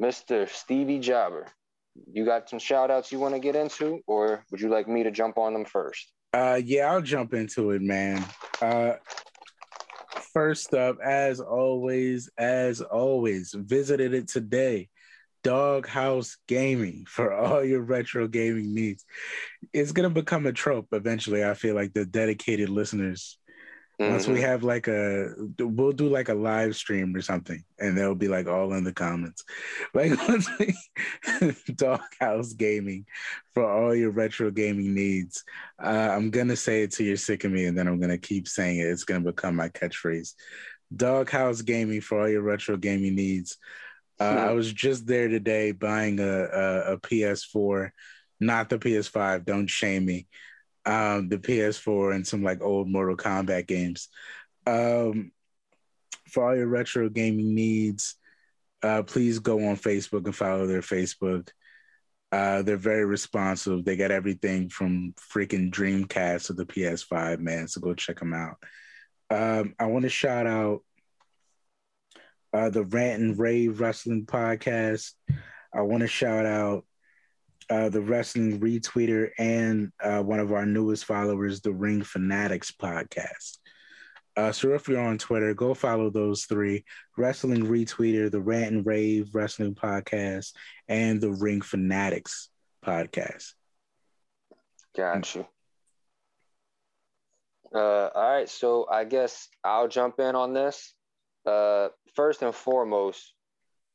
Mr. 0.00 0.48
Stevie 0.48 1.00
Jobber, 1.00 1.48
you 2.12 2.24
got 2.24 2.48
some 2.48 2.58
shout 2.58 2.90
outs 2.90 3.10
you 3.10 3.18
want 3.18 3.34
to 3.34 3.40
get 3.40 3.56
into, 3.56 4.00
or 4.06 4.44
would 4.50 4.60
you 4.60 4.68
like 4.68 4.88
me 4.88 5.02
to 5.02 5.10
jump 5.10 5.38
on 5.38 5.52
them 5.52 5.64
first? 5.64 6.12
Uh, 6.32 6.60
yeah, 6.64 6.92
I'll 6.92 7.02
jump 7.02 7.34
into 7.34 7.70
it, 7.70 7.82
man. 7.82 8.24
Uh, 8.60 8.94
first 10.32 10.74
up, 10.74 10.98
as 11.00 11.40
always, 11.40 12.28
as 12.38 12.80
always, 12.80 13.54
visited 13.56 14.14
it 14.14 14.28
today. 14.28 14.88
Doghouse 15.44 16.38
Gaming 16.48 17.04
for 17.06 17.32
all 17.32 17.64
your 17.64 17.82
retro 17.82 18.26
gaming 18.26 18.74
needs. 18.74 19.04
It's 19.72 19.92
gonna 19.92 20.10
become 20.10 20.46
a 20.46 20.52
trope 20.52 20.88
eventually. 20.92 21.44
I 21.44 21.54
feel 21.54 21.74
like 21.76 21.92
the 21.92 22.04
dedicated 22.04 22.68
listeners. 22.70 23.38
Once 24.00 24.26
we 24.26 24.38
Mhm. 24.40 24.40
have 24.40 24.64
like 24.64 24.88
a, 24.88 25.32
we'll 25.60 25.92
do 25.92 26.08
like 26.08 26.28
a 26.28 26.34
live 26.34 26.74
stream 26.74 27.14
or 27.14 27.20
something, 27.22 27.62
and 27.78 27.96
they'll 27.96 28.16
be 28.16 28.26
like 28.26 28.48
all 28.48 28.72
in 28.72 28.82
the 28.82 28.92
comments. 28.92 29.44
Like 29.94 30.10
once 30.28 30.48
we, 30.58 30.74
Doghouse 31.76 32.54
Gaming 32.54 33.06
for 33.54 33.64
all 33.64 33.94
your 33.94 34.10
retro 34.10 34.50
gaming 34.50 34.94
needs. 34.94 35.44
Uh, 35.80 36.08
I'm 36.10 36.30
gonna 36.30 36.56
say 36.56 36.82
it 36.82 36.90
till 36.90 37.06
you're 37.06 37.16
sick 37.16 37.44
of 37.44 37.52
me, 37.52 37.66
and 37.66 37.78
then 37.78 37.86
I'm 37.86 38.00
gonna 38.00 38.18
keep 38.18 38.48
saying 38.48 38.78
it. 38.78 38.88
It's 38.88 39.04
gonna 39.04 39.20
become 39.20 39.54
my 39.54 39.68
catchphrase. 39.68 40.34
Doghouse 40.96 41.62
Gaming 41.62 42.00
for 42.00 42.20
all 42.22 42.28
your 42.28 42.42
retro 42.42 42.76
gaming 42.76 43.14
needs. 43.14 43.58
Uh. 44.20 44.24
I 44.24 44.52
was 44.52 44.72
just 44.72 45.06
there 45.06 45.28
today 45.28 45.72
buying 45.72 46.20
a, 46.20 46.44
a, 46.44 46.92
a 46.92 46.98
PS4, 46.98 47.90
not 48.40 48.68
the 48.68 48.78
PS5. 48.78 49.44
Don't 49.44 49.68
shame 49.68 50.04
me. 50.04 50.26
Um, 50.86 51.28
the 51.28 51.38
PS4 51.38 52.14
and 52.14 52.26
some 52.26 52.42
like 52.42 52.62
old 52.62 52.88
Mortal 52.88 53.16
Kombat 53.16 53.66
games. 53.66 54.08
Um, 54.66 55.32
for 56.28 56.48
all 56.48 56.56
your 56.56 56.66
retro 56.66 57.08
gaming 57.08 57.54
needs, 57.54 58.16
uh, 58.82 59.02
please 59.02 59.38
go 59.38 59.68
on 59.68 59.76
Facebook 59.76 60.26
and 60.26 60.36
follow 60.36 60.66
their 60.66 60.82
Facebook. 60.82 61.48
Uh, 62.30 62.62
they're 62.62 62.76
very 62.76 63.04
responsive. 63.04 63.84
They 63.84 63.96
got 63.96 64.10
everything 64.10 64.68
from 64.68 65.14
freaking 65.32 65.70
Dreamcast 65.70 66.46
to 66.46 66.52
the 66.52 66.66
PS5, 66.66 67.38
man. 67.38 67.68
So 67.68 67.80
go 67.80 67.94
check 67.94 68.18
them 68.18 68.34
out. 68.34 68.56
Um, 69.30 69.74
I 69.78 69.86
want 69.86 70.02
to 70.02 70.08
shout 70.08 70.46
out 70.46 70.82
uh, 72.54 72.70
the 72.70 72.84
Rant 72.84 73.20
and 73.20 73.38
Rave 73.38 73.80
Wrestling 73.80 74.26
Podcast. 74.26 75.10
I 75.74 75.80
want 75.80 76.02
to 76.02 76.06
shout 76.06 76.46
out 76.46 76.84
uh, 77.68 77.88
the 77.88 78.00
Wrestling 78.00 78.60
Retweeter 78.60 79.30
and 79.38 79.90
uh, 80.00 80.22
one 80.22 80.38
of 80.38 80.52
our 80.52 80.64
newest 80.64 81.04
followers, 81.04 81.60
the 81.60 81.72
Ring 81.72 82.04
Fanatics 82.04 82.70
Podcast. 82.70 83.58
Uh, 84.36 84.52
so 84.52 84.72
if 84.74 84.88
you're 84.88 85.00
on 85.00 85.18
Twitter, 85.18 85.52
go 85.54 85.74
follow 85.74 86.10
those 86.10 86.44
three: 86.44 86.84
Wrestling 87.16 87.66
Retweeter, 87.66 88.30
the 88.30 88.40
Rant 88.40 88.72
and 88.72 88.86
Rave 88.86 89.30
Wrestling 89.32 89.74
Podcast, 89.74 90.52
and 90.88 91.20
the 91.20 91.30
Ring 91.30 91.60
Fanatics 91.60 92.50
Podcast. 92.84 93.54
Gotcha. 94.96 95.46
Uh, 97.74 98.10
all 98.14 98.30
right, 98.30 98.48
so 98.48 98.86
I 98.88 99.04
guess 99.04 99.48
I'll 99.64 99.88
jump 99.88 100.20
in 100.20 100.36
on 100.36 100.52
this. 100.52 100.94
Uh, 101.46 101.88
first 102.14 102.42
and 102.42 102.54
foremost, 102.54 103.34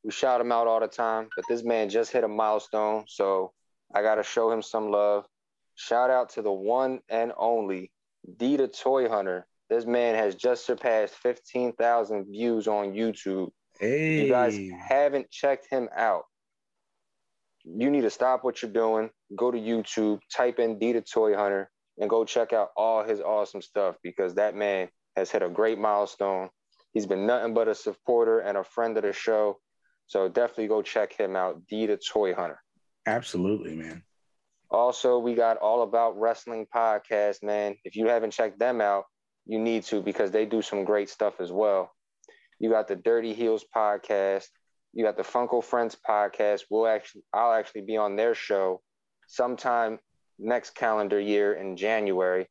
we 0.04 0.10
shout 0.10 0.40
him 0.40 0.52
out 0.52 0.66
all 0.66 0.80
the 0.80 0.88
time, 0.88 1.28
but 1.36 1.44
this 1.48 1.62
man 1.62 1.88
just 1.88 2.12
hit 2.12 2.24
a 2.24 2.28
milestone, 2.28 3.04
so 3.06 3.52
I 3.94 4.02
got 4.02 4.16
to 4.16 4.22
show 4.22 4.50
him 4.50 4.62
some 4.62 4.90
love. 4.90 5.26
Shout 5.74 6.10
out 6.10 6.30
to 6.30 6.42
the 6.42 6.52
one 6.52 7.00
and 7.08 7.32
only 7.36 7.90
D 8.36 8.56
the 8.56 8.68
Toy 8.68 9.08
Hunter 9.08 9.46
this 9.70 9.86
man 9.86 10.16
has 10.16 10.34
just 10.34 10.66
surpassed 10.66 11.14
15,000 11.14 12.24
views 12.24 12.66
on 12.66 12.92
YouTube. 12.92 13.50
Hey. 13.78 14.24
You 14.24 14.28
guys 14.28 14.58
haven't 14.88 15.30
checked 15.30 15.68
him 15.70 15.88
out. 15.96 16.24
You 17.64 17.88
need 17.88 18.00
to 18.00 18.10
stop 18.10 18.42
what 18.42 18.60
you're 18.60 18.72
doing. 18.72 19.10
Go 19.36 19.52
to 19.52 19.56
YouTube, 19.56 20.18
type 20.34 20.58
in 20.58 20.80
D 20.80 20.92
the 20.92 21.02
Toy 21.02 21.36
Hunter, 21.36 21.70
and 21.98 22.10
go 22.10 22.24
check 22.24 22.52
out 22.52 22.70
all 22.76 23.04
his 23.04 23.20
awesome 23.20 23.62
stuff 23.62 23.94
because 24.02 24.34
that 24.34 24.56
man 24.56 24.88
has 25.14 25.30
hit 25.30 25.42
a 25.42 25.48
great 25.48 25.78
milestone. 25.78 26.48
He's 26.92 27.06
been 27.06 27.26
nothing 27.26 27.54
but 27.54 27.68
a 27.68 27.74
supporter 27.74 28.40
and 28.40 28.58
a 28.58 28.64
friend 28.64 28.96
of 28.96 29.02
the 29.04 29.12
show. 29.12 29.58
So 30.06 30.28
definitely 30.28 30.66
go 30.68 30.82
check 30.82 31.12
him 31.12 31.36
out, 31.36 31.66
D 31.68 31.86
the 31.86 31.96
Toy 31.96 32.34
Hunter. 32.34 32.60
Absolutely, 33.06 33.76
man. 33.76 34.02
Also, 34.70 35.18
we 35.18 35.34
got 35.34 35.56
All 35.56 35.82
About 35.82 36.18
Wrestling 36.18 36.66
podcast, 36.74 37.42
man. 37.42 37.76
If 37.84 37.96
you 37.96 38.06
haven't 38.06 38.32
checked 38.32 38.58
them 38.58 38.80
out, 38.80 39.04
you 39.46 39.58
need 39.58 39.84
to 39.84 40.00
because 40.00 40.30
they 40.30 40.46
do 40.46 40.62
some 40.62 40.84
great 40.84 41.08
stuff 41.08 41.40
as 41.40 41.50
well. 41.50 41.92
You 42.58 42.70
got 42.70 42.88
the 42.88 42.96
Dirty 42.96 43.34
Heels 43.34 43.64
podcast. 43.74 44.46
You 44.92 45.04
got 45.04 45.16
the 45.16 45.22
Funko 45.22 45.62
Friends 45.62 45.96
podcast. 46.08 46.62
We'll 46.70 46.86
actually, 46.86 47.22
I'll 47.32 47.52
actually 47.52 47.82
be 47.82 47.96
on 47.96 48.16
their 48.16 48.34
show 48.34 48.80
sometime 49.28 49.98
next 50.38 50.74
calendar 50.74 51.20
year 51.20 51.54
in 51.54 51.76
January. 51.76 52.48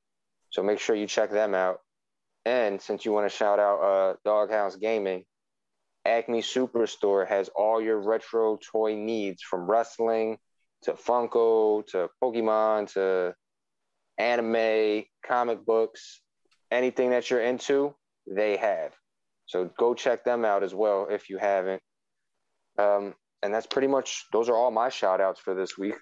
So 0.49 0.63
make 0.63 0.79
sure 0.79 0.95
you 0.95 1.07
check 1.07 1.31
them 1.31 1.53
out. 1.53 1.79
And 2.45 2.81
since 2.81 3.05
you 3.05 3.11
want 3.11 3.29
to 3.29 3.35
shout 3.35 3.59
out 3.59 3.79
uh, 3.81 4.15
Doghouse 4.23 4.75
Gaming, 4.75 5.25
Acme 6.05 6.41
Superstore 6.41 7.27
has 7.27 7.49
all 7.55 7.81
your 7.81 7.99
retro 7.99 8.57
toy 8.57 8.95
needs 8.95 9.41
from 9.41 9.69
wrestling 9.69 10.37
to 10.83 10.93
Funko 10.93 11.85
to 11.87 12.09
Pokemon 12.23 12.93
to 12.93 13.35
anime, 14.17 15.03
comic 15.25 15.65
books, 15.65 16.21
anything 16.71 17.11
that 17.11 17.29
you're 17.29 17.41
into, 17.41 17.93
they 18.27 18.57
have. 18.57 18.93
So 19.45 19.69
go 19.77 19.93
check 19.93 20.23
them 20.23 20.45
out 20.45 20.63
as 20.63 20.73
well 20.73 21.07
if 21.09 21.29
you 21.29 21.37
haven't. 21.37 21.81
Um, 22.77 23.13
and 23.41 23.53
that's 23.53 23.67
pretty 23.67 23.87
much 23.87 24.25
those 24.31 24.49
are 24.49 24.55
all 24.55 24.71
my 24.71 24.89
shout 24.89 25.21
outs 25.21 25.39
for 25.39 25.55
this 25.55 25.77
week. 25.77 25.95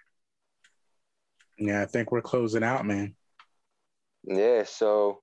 Yeah, 1.57 1.81
I 1.81 1.85
think 1.85 2.11
we're 2.11 2.21
closing 2.21 2.63
out, 2.63 2.85
man. 2.85 3.15
Yeah, 4.23 4.63
so 4.63 5.21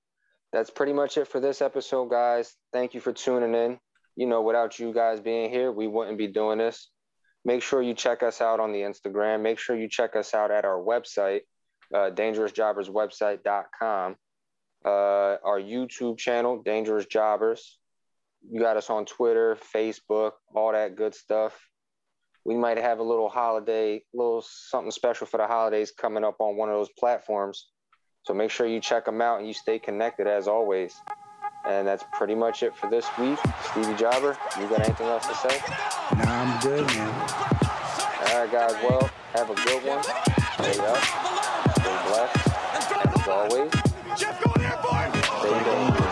that's 0.55 0.69
pretty 0.69 0.93
much 0.93 1.17
it 1.17 1.27
for 1.27 1.41
this 1.41 1.61
episode, 1.61 2.09
guys. 2.09 2.55
Thank 2.71 2.93
you 2.93 3.01
for 3.01 3.11
tuning 3.11 3.53
in. 3.53 3.77
You 4.15 4.25
know, 4.25 4.41
without 4.41 4.79
you 4.79 4.93
guys 4.93 5.19
being 5.19 5.49
here, 5.49 5.69
we 5.69 5.85
wouldn't 5.85 6.17
be 6.17 6.27
doing 6.27 6.59
this. 6.59 6.89
Make 7.43 7.61
sure 7.61 7.81
you 7.81 7.93
check 7.93 8.23
us 8.23 8.39
out 8.39 8.61
on 8.61 8.71
the 8.71 8.79
Instagram. 8.79 9.41
Make 9.41 9.59
sure 9.59 9.75
you 9.75 9.89
check 9.89 10.15
us 10.15 10.33
out 10.33 10.51
at 10.51 10.63
our 10.63 10.79
website, 10.79 11.41
uh, 11.93 12.11
dangerousjobberswebsite.com. 12.11 14.15
Uh, 14.85 15.35
our 15.43 15.59
YouTube 15.59 16.17
channel, 16.17 16.61
Dangerous 16.63 17.05
Jobbers. 17.05 17.77
You 18.49 18.61
got 18.61 18.77
us 18.77 18.89
on 18.89 19.05
Twitter, 19.05 19.57
Facebook, 19.75 20.31
all 20.55 20.71
that 20.71 20.95
good 20.95 21.15
stuff. 21.15 21.59
We 22.45 22.55
might 22.55 22.77
have 22.77 22.99
a 22.99 23.03
little 23.03 23.27
holiday, 23.27 24.05
little 24.13 24.41
something 24.41 24.91
special 24.91 25.27
for 25.27 25.35
the 25.35 25.47
holidays 25.47 25.91
coming 25.91 26.23
up 26.23 26.37
on 26.39 26.55
one 26.55 26.69
of 26.69 26.75
those 26.75 26.93
platforms. 26.97 27.67
So 28.25 28.33
make 28.33 28.49
sure 28.49 28.65
you 28.65 28.79
check 28.79 29.05
them 29.05 29.21
out 29.21 29.37
and 29.37 29.47
you 29.47 29.53
stay 29.53 29.77
connected 29.77 30.25
as 30.25 30.47
always. 30.47 30.99
And 31.63 31.87
that's 31.87 32.03
pretty 32.11 32.33
much 32.35 32.63
it 32.63 32.75
for 32.75 32.89
this 32.89 33.05
week. 33.19 33.37
Stevie 33.69 33.93
Jobber, 33.93 34.37
you 34.59 34.67
got 34.67 34.81
anything 34.81 35.07
else 35.07 35.27
to 35.27 35.35
say? 35.35 35.61
Nah, 36.17 36.25
I'm 36.25 36.59
good, 36.59 36.85
man. 36.87 37.09
All 38.27 38.41
right, 38.41 38.51
guys. 38.51 38.73
Well, 38.83 39.09
have 39.33 39.49
a 39.49 39.55
good 39.55 39.83
one. 39.85 40.03
Stay 40.03 40.79
up. 40.79 40.97
Stay 41.77 41.97
blessed. 42.07 42.47
And 42.73 43.19
as 43.19 43.27
always, 43.27 43.71
Jeff 44.17 44.43
going 44.43 44.65
airborne. 44.65 45.13
stay 45.39 45.63
dangerous. 45.63 46.04